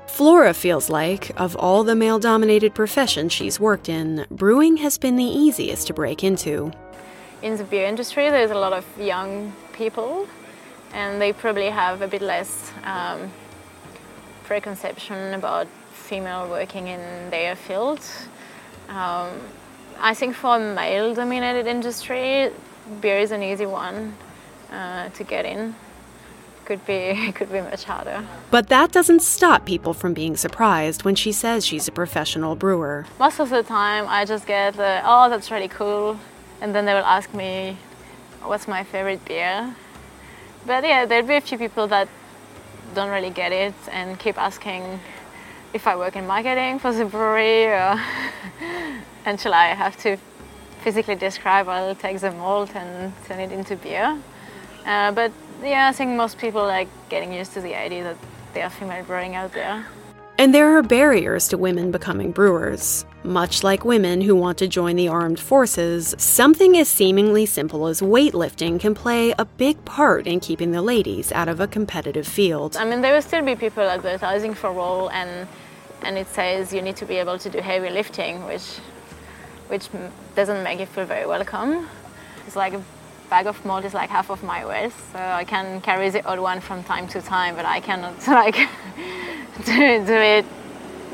Flora 0.06 0.54
feels 0.54 0.88
like, 0.88 1.30
of 1.36 1.54
all 1.56 1.84
the 1.84 1.94
male 1.94 2.18
dominated 2.18 2.74
professions 2.74 3.32
she's 3.32 3.60
worked 3.60 3.88
in, 3.88 4.26
brewing 4.30 4.78
has 4.78 4.98
been 4.98 5.16
the 5.16 5.24
easiest 5.24 5.86
to 5.86 5.92
break 5.92 6.24
into. 6.24 6.72
In 7.42 7.56
the 7.56 7.64
beer 7.64 7.86
industry, 7.86 8.30
there's 8.30 8.50
a 8.50 8.58
lot 8.58 8.72
of 8.72 8.84
young 8.98 9.52
people, 9.74 10.26
and 10.92 11.20
they 11.20 11.32
probably 11.32 11.68
have 11.68 12.02
a 12.02 12.08
bit 12.08 12.22
less 12.22 12.72
um, 12.84 13.30
preconception 14.44 15.34
about 15.34 15.68
female 15.98 16.48
working 16.48 16.88
in 16.88 17.30
their 17.30 17.56
field. 17.56 18.00
Um, 18.88 19.28
I 20.00 20.14
think 20.14 20.34
for 20.34 20.56
a 20.56 20.74
male 20.74 21.14
dominated 21.14 21.66
industry, 21.66 22.50
beer 23.00 23.18
is 23.18 23.32
an 23.32 23.42
easy 23.42 23.66
one 23.66 24.16
uh, 24.70 25.08
to 25.10 25.24
get 25.24 25.44
in. 25.44 25.74
Could 26.64 26.84
be, 26.86 27.32
could 27.34 27.50
be 27.50 27.60
much 27.60 27.84
harder. 27.84 28.26
But 28.50 28.68
that 28.68 28.92
doesn't 28.92 29.22
stop 29.22 29.64
people 29.64 29.94
from 29.94 30.14
being 30.14 30.36
surprised 30.36 31.04
when 31.04 31.14
she 31.14 31.32
says 31.32 31.66
she's 31.66 31.88
a 31.88 31.92
professional 31.92 32.56
brewer. 32.56 33.06
Most 33.18 33.40
of 33.40 33.50
the 33.50 33.62
time, 33.62 34.06
I 34.08 34.24
just 34.24 34.46
get 34.46 34.74
the, 34.74 35.00
oh, 35.04 35.28
that's 35.28 35.50
really 35.50 35.68
cool. 35.68 36.18
And 36.60 36.74
then 36.74 36.84
they 36.84 36.94
will 36.94 37.04
ask 37.04 37.32
me, 37.34 37.76
what's 38.42 38.68
my 38.68 38.84
favorite 38.84 39.24
beer? 39.24 39.74
But 40.66 40.84
yeah, 40.84 41.06
there'd 41.06 41.26
be 41.26 41.36
a 41.36 41.40
few 41.40 41.58
people 41.58 41.86
that 41.88 42.08
don't 42.94 43.10
really 43.10 43.30
get 43.30 43.52
it 43.52 43.74
and 43.90 44.18
keep 44.18 44.38
asking 44.38 45.00
if 45.72 45.86
I 45.86 45.96
work 45.96 46.16
in 46.16 46.26
marketing 46.26 46.78
for 46.78 46.92
the 46.92 47.04
brewery 47.04 47.66
or 47.66 48.00
until 49.26 49.52
I 49.54 49.66
have 49.66 49.96
to 49.98 50.16
physically 50.82 51.14
describe, 51.14 51.68
I'll 51.68 51.94
take 51.94 52.18
the 52.20 52.30
malt 52.30 52.74
and 52.74 53.12
turn 53.26 53.40
it 53.40 53.52
into 53.52 53.76
beer. 53.76 54.18
Uh, 54.86 55.12
but 55.12 55.32
yeah, 55.62 55.88
I 55.88 55.92
think 55.92 56.16
most 56.16 56.38
people 56.38 56.62
like 56.62 56.88
getting 57.08 57.32
used 57.32 57.52
to 57.54 57.60
the 57.60 57.74
idea 57.74 58.04
that 58.04 58.16
there 58.54 58.64
are 58.64 58.70
female 58.70 59.04
brewing 59.04 59.34
out 59.34 59.52
there. 59.52 59.84
And 60.40 60.54
there 60.54 60.78
are 60.78 60.84
barriers 60.84 61.48
to 61.48 61.58
women 61.58 61.90
becoming 61.90 62.30
brewers. 62.30 63.04
Much 63.24 63.64
like 63.64 63.84
women 63.84 64.20
who 64.20 64.36
want 64.36 64.56
to 64.58 64.68
join 64.68 64.94
the 64.94 65.08
armed 65.08 65.40
forces, 65.40 66.14
something 66.16 66.78
as 66.78 66.88
seemingly 66.88 67.44
simple 67.44 67.88
as 67.88 68.00
weightlifting 68.00 68.78
can 68.78 68.94
play 68.94 69.34
a 69.36 69.44
big 69.44 69.84
part 69.84 70.28
in 70.28 70.38
keeping 70.38 70.70
the 70.70 70.80
ladies 70.80 71.32
out 71.32 71.48
of 71.48 71.58
a 71.58 71.66
competitive 71.66 72.24
field. 72.24 72.76
I 72.76 72.84
mean, 72.84 73.00
there 73.00 73.12
will 73.12 73.22
still 73.22 73.44
be 73.44 73.56
people 73.56 73.82
advertising 73.82 74.54
for 74.54 74.70
role, 74.70 75.10
and 75.10 75.48
and 76.02 76.16
it 76.16 76.28
says 76.28 76.72
you 76.72 76.82
need 76.82 76.94
to 76.98 77.04
be 77.04 77.16
able 77.16 77.40
to 77.40 77.50
do 77.50 77.58
heavy 77.58 77.90
lifting, 77.90 78.46
which 78.46 78.76
which 79.66 79.88
doesn't 80.36 80.62
make 80.62 80.78
you 80.78 80.86
feel 80.86 81.04
very 81.04 81.26
welcome. 81.26 81.88
It's 82.46 82.54
like 82.54 82.74
bag 83.30 83.46
of 83.46 83.64
malt 83.64 83.84
is 83.84 83.94
like 83.94 84.10
half 84.10 84.30
of 84.30 84.42
my 84.42 84.64
weight, 84.66 84.92
so 85.12 85.18
I 85.18 85.44
can 85.44 85.80
carry 85.80 86.10
the 86.10 86.24
odd 86.26 86.38
one 86.38 86.60
from 86.60 86.82
time 86.84 87.08
to 87.08 87.20
time, 87.20 87.54
but 87.54 87.64
I 87.64 87.80
cannot 87.80 88.26
like 88.28 88.56
do, 89.64 90.04
do 90.06 90.14
it 90.14 90.44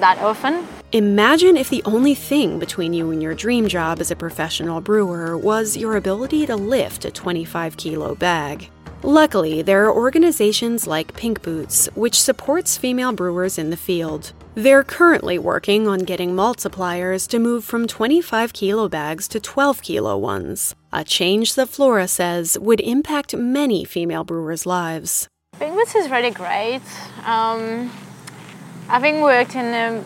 that 0.00 0.18
often. 0.18 0.66
Imagine 0.92 1.56
if 1.56 1.70
the 1.70 1.82
only 1.86 2.14
thing 2.14 2.58
between 2.58 2.92
you 2.92 3.10
and 3.10 3.20
your 3.20 3.34
dream 3.34 3.66
job 3.66 4.00
as 4.00 4.10
a 4.10 4.16
professional 4.16 4.80
brewer 4.80 5.36
was 5.36 5.76
your 5.76 5.96
ability 5.96 6.46
to 6.46 6.54
lift 6.54 7.04
a 7.04 7.10
25 7.10 7.76
kilo 7.76 8.14
bag. 8.14 8.70
Luckily, 9.04 9.60
there 9.60 9.84
are 9.84 9.94
organizations 9.94 10.86
like 10.86 11.14
Pink 11.14 11.42
Boots, 11.42 11.90
which 11.94 12.18
supports 12.18 12.78
female 12.78 13.12
brewers 13.12 13.58
in 13.58 13.68
the 13.68 13.76
field. 13.76 14.32
They're 14.54 14.82
currently 14.82 15.38
working 15.38 15.86
on 15.86 16.06
getting 16.06 16.34
malt 16.34 16.58
suppliers 16.58 17.26
to 17.26 17.38
move 17.38 17.66
from 17.66 17.86
25 17.86 18.54
kilo 18.54 18.88
bags 18.88 19.28
to 19.28 19.40
12 19.40 19.82
kilo 19.82 20.16
ones, 20.16 20.74
a 20.90 21.04
change 21.04 21.54
that 21.54 21.68
Flora 21.68 22.08
says 22.08 22.58
would 22.58 22.80
impact 22.80 23.36
many 23.36 23.84
female 23.84 24.24
brewers' 24.24 24.64
lives. 24.64 25.28
Pink 25.58 25.74
Boots 25.74 25.94
is 25.94 26.10
really 26.10 26.30
great. 26.30 26.80
Um, 27.26 27.90
Having 28.88 29.20
worked 29.20 29.54
in 29.54 29.66
a 29.66 30.02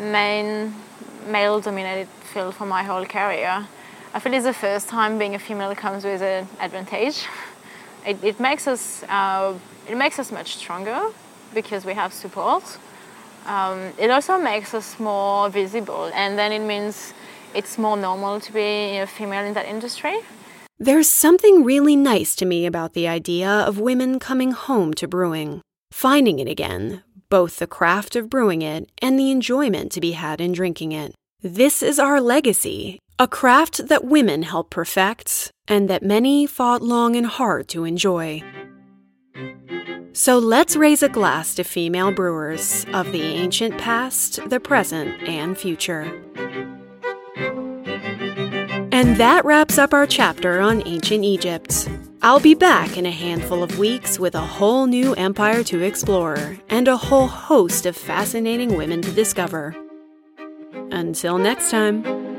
main 0.00 0.74
male 1.26 1.60
dominated 1.60 2.08
field 2.32 2.54
for 2.54 2.64
my 2.64 2.84
whole 2.84 3.04
career, 3.04 3.68
I 4.14 4.18
feel 4.18 4.32
it's 4.32 4.46
the 4.46 4.54
first 4.54 4.88
time 4.88 5.18
being 5.18 5.34
a 5.34 5.38
female 5.38 5.74
comes 5.74 6.04
with 6.04 6.22
an 6.22 6.48
advantage. 6.58 7.26
It, 8.06 8.22
it 8.22 8.40
makes 8.40 8.66
us 8.66 9.02
uh, 9.04 9.54
it 9.88 9.96
makes 9.96 10.18
us 10.18 10.30
much 10.30 10.56
stronger 10.56 11.00
because 11.52 11.84
we 11.84 11.94
have 11.94 12.12
support. 12.12 12.78
Um, 13.46 13.92
it 13.98 14.10
also 14.10 14.38
makes 14.38 14.74
us 14.74 14.98
more 14.98 15.50
visible, 15.50 16.10
and 16.14 16.38
then 16.38 16.52
it 16.52 16.60
means 16.60 17.12
it's 17.54 17.78
more 17.78 17.96
normal 17.96 18.40
to 18.40 18.52
be 18.52 18.98
a 18.98 19.06
female 19.06 19.44
in 19.44 19.54
that 19.54 19.66
industry. 19.66 20.20
There's 20.78 21.08
something 21.08 21.62
really 21.62 21.94
nice 21.94 22.34
to 22.36 22.46
me 22.46 22.66
about 22.66 22.94
the 22.94 23.06
idea 23.06 23.48
of 23.48 23.78
women 23.78 24.18
coming 24.18 24.52
home 24.52 24.92
to 24.94 25.06
brewing, 25.06 25.60
finding 25.92 26.40
it 26.40 26.48
again, 26.48 27.04
both 27.28 27.58
the 27.58 27.66
craft 27.66 28.16
of 28.16 28.28
brewing 28.28 28.62
it 28.62 28.90
and 29.00 29.18
the 29.18 29.30
enjoyment 29.30 29.92
to 29.92 30.00
be 30.00 30.12
had 30.12 30.40
in 30.40 30.52
drinking 30.52 30.92
it. 30.92 31.14
This 31.42 31.82
is 31.82 31.98
our 31.98 32.20
legacy, 32.20 32.98
a 33.18 33.28
craft 33.28 33.88
that 33.88 34.04
women 34.04 34.42
help 34.42 34.70
perfect 34.70 35.52
and 35.68 35.88
that 35.88 36.02
many 36.02 36.46
fought 36.46 36.82
long 36.82 37.16
and 37.16 37.26
hard 37.26 37.68
to 37.68 37.84
enjoy. 37.84 38.42
So 40.12 40.38
let's 40.38 40.76
raise 40.76 41.02
a 41.02 41.08
glass 41.08 41.56
to 41.56 41.64
female 41.64 42.12
brewers 42.12 42.86
of 42.92 43.10
the 43.10 43.22
ancient 43.22 43.78
past, 43.78 44.38
the 44.48 44.60
present, 44.60 45.20
and 45.28 45.58
future. 45.58 46.02
And 48.92 49.16
that 49.16 49.44
wraps 49.44 49.76
up 49.76 49.92
our 49.92 50.06
chapter 50.06 50.60
on 50.60 50.86
ancient 50.86 51.24
Egypt. 51.24 51.88
I'll 52.22 52.40
be 52.40 52.54
back 52.54 52.96
in 52.96 53.06
a 53.06 53.10
handful 53.10 53.62
of 53.62 53.78
weeks 53.78 54.18
with 54.18 54.34
a 54.34 54.40
whole 54.40 54.86
new 54.86 55.14
empire 55.14 55.64
to 55.64 55.82
explore 55.82 56.56
and 56.68 56.86
a 56.86 56.96
whole 56.96 57.26
host 57.26 57.84
of 57.84 57.96
fascinating 57.96 58.76
women 58.76 59.02
to 59.02 59.10
discover. 59.10 59.74
Until 60.92 61.38
next 61.38 61.70
time. 61.70 62.33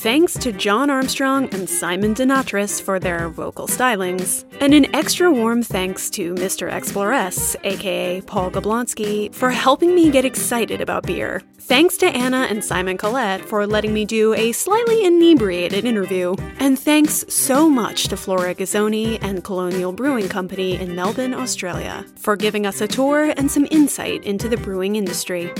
Thanks 0.00 0.34
to 0.34 0.50
John 0.50 0.88
Armstrong 0.88 1.48
and 1.52 1.68
Simon 1.68 2.14
Donatris 2.14 2.80
for 2.80 2.98
their 2.98 3.28
vocal 3.28 3.68
stylings, 3.68 4.44
and 4.58 4.72
an 4.72 4.92
extra 4.94 5.30
warm 5.30 5.62
thanks 5.62 6.08
to 6.10 6.34
Mr. 6.36 6.72
Exploress, 6.72 7.54
aka 7.64 8.22
Paul 8.22 8.50
Gablonsky, 8.50 9.32
for 9.34 9.50
helping 9.50 9.94
me 9.94 10.10
get 10.10 10.24
excited 10.24 10.80
about 10.80 11.04
beer. 11.04 11.42
Thanks 11.58 11.98
to 11.98 12.06
Anna 12.06 12.46
and 12.48 12.64
Simon 12.64 12.96
Collette 12.96 13.44
for 13.44 13.66
letting 13.66 13.92
me 13.92 14.06
do 14.06 14.32
a 14.32 14.52
slightly 14.52 15.04
inebriated 15.20 15.84
interview. 15.84 16.34
And 16.60 16.78
thanks 16.78 17.26
so 17.28 17.68
much 17.68 18.04
to 18.04 18.16
Flora 18.16 18.54
Ghisoni 18.54 19.18
and 19.20 19.44
Colonial 19.44 19.92
Brewing 19.92 20.30
Company 20.30 20.76
in 20.76 20.94
Melbourne, 20.94 21.34
Australia, 21.34 22.06
for 22.16 22.36
giving 22.36 22.64
us 22.64 22.80
a 22.80 22.88
tour 22.88 23.34
and 23.36 23.50
some 23.50 23.66
insight 23.70 24.24
into 24.24 24.48
the 24.48 24.56
brewing 24.56 24.96
industry. 24.96 25.52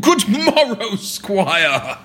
Good 0.00 0.28
morrow, 0.28 0.96
squire. 0.96 1.98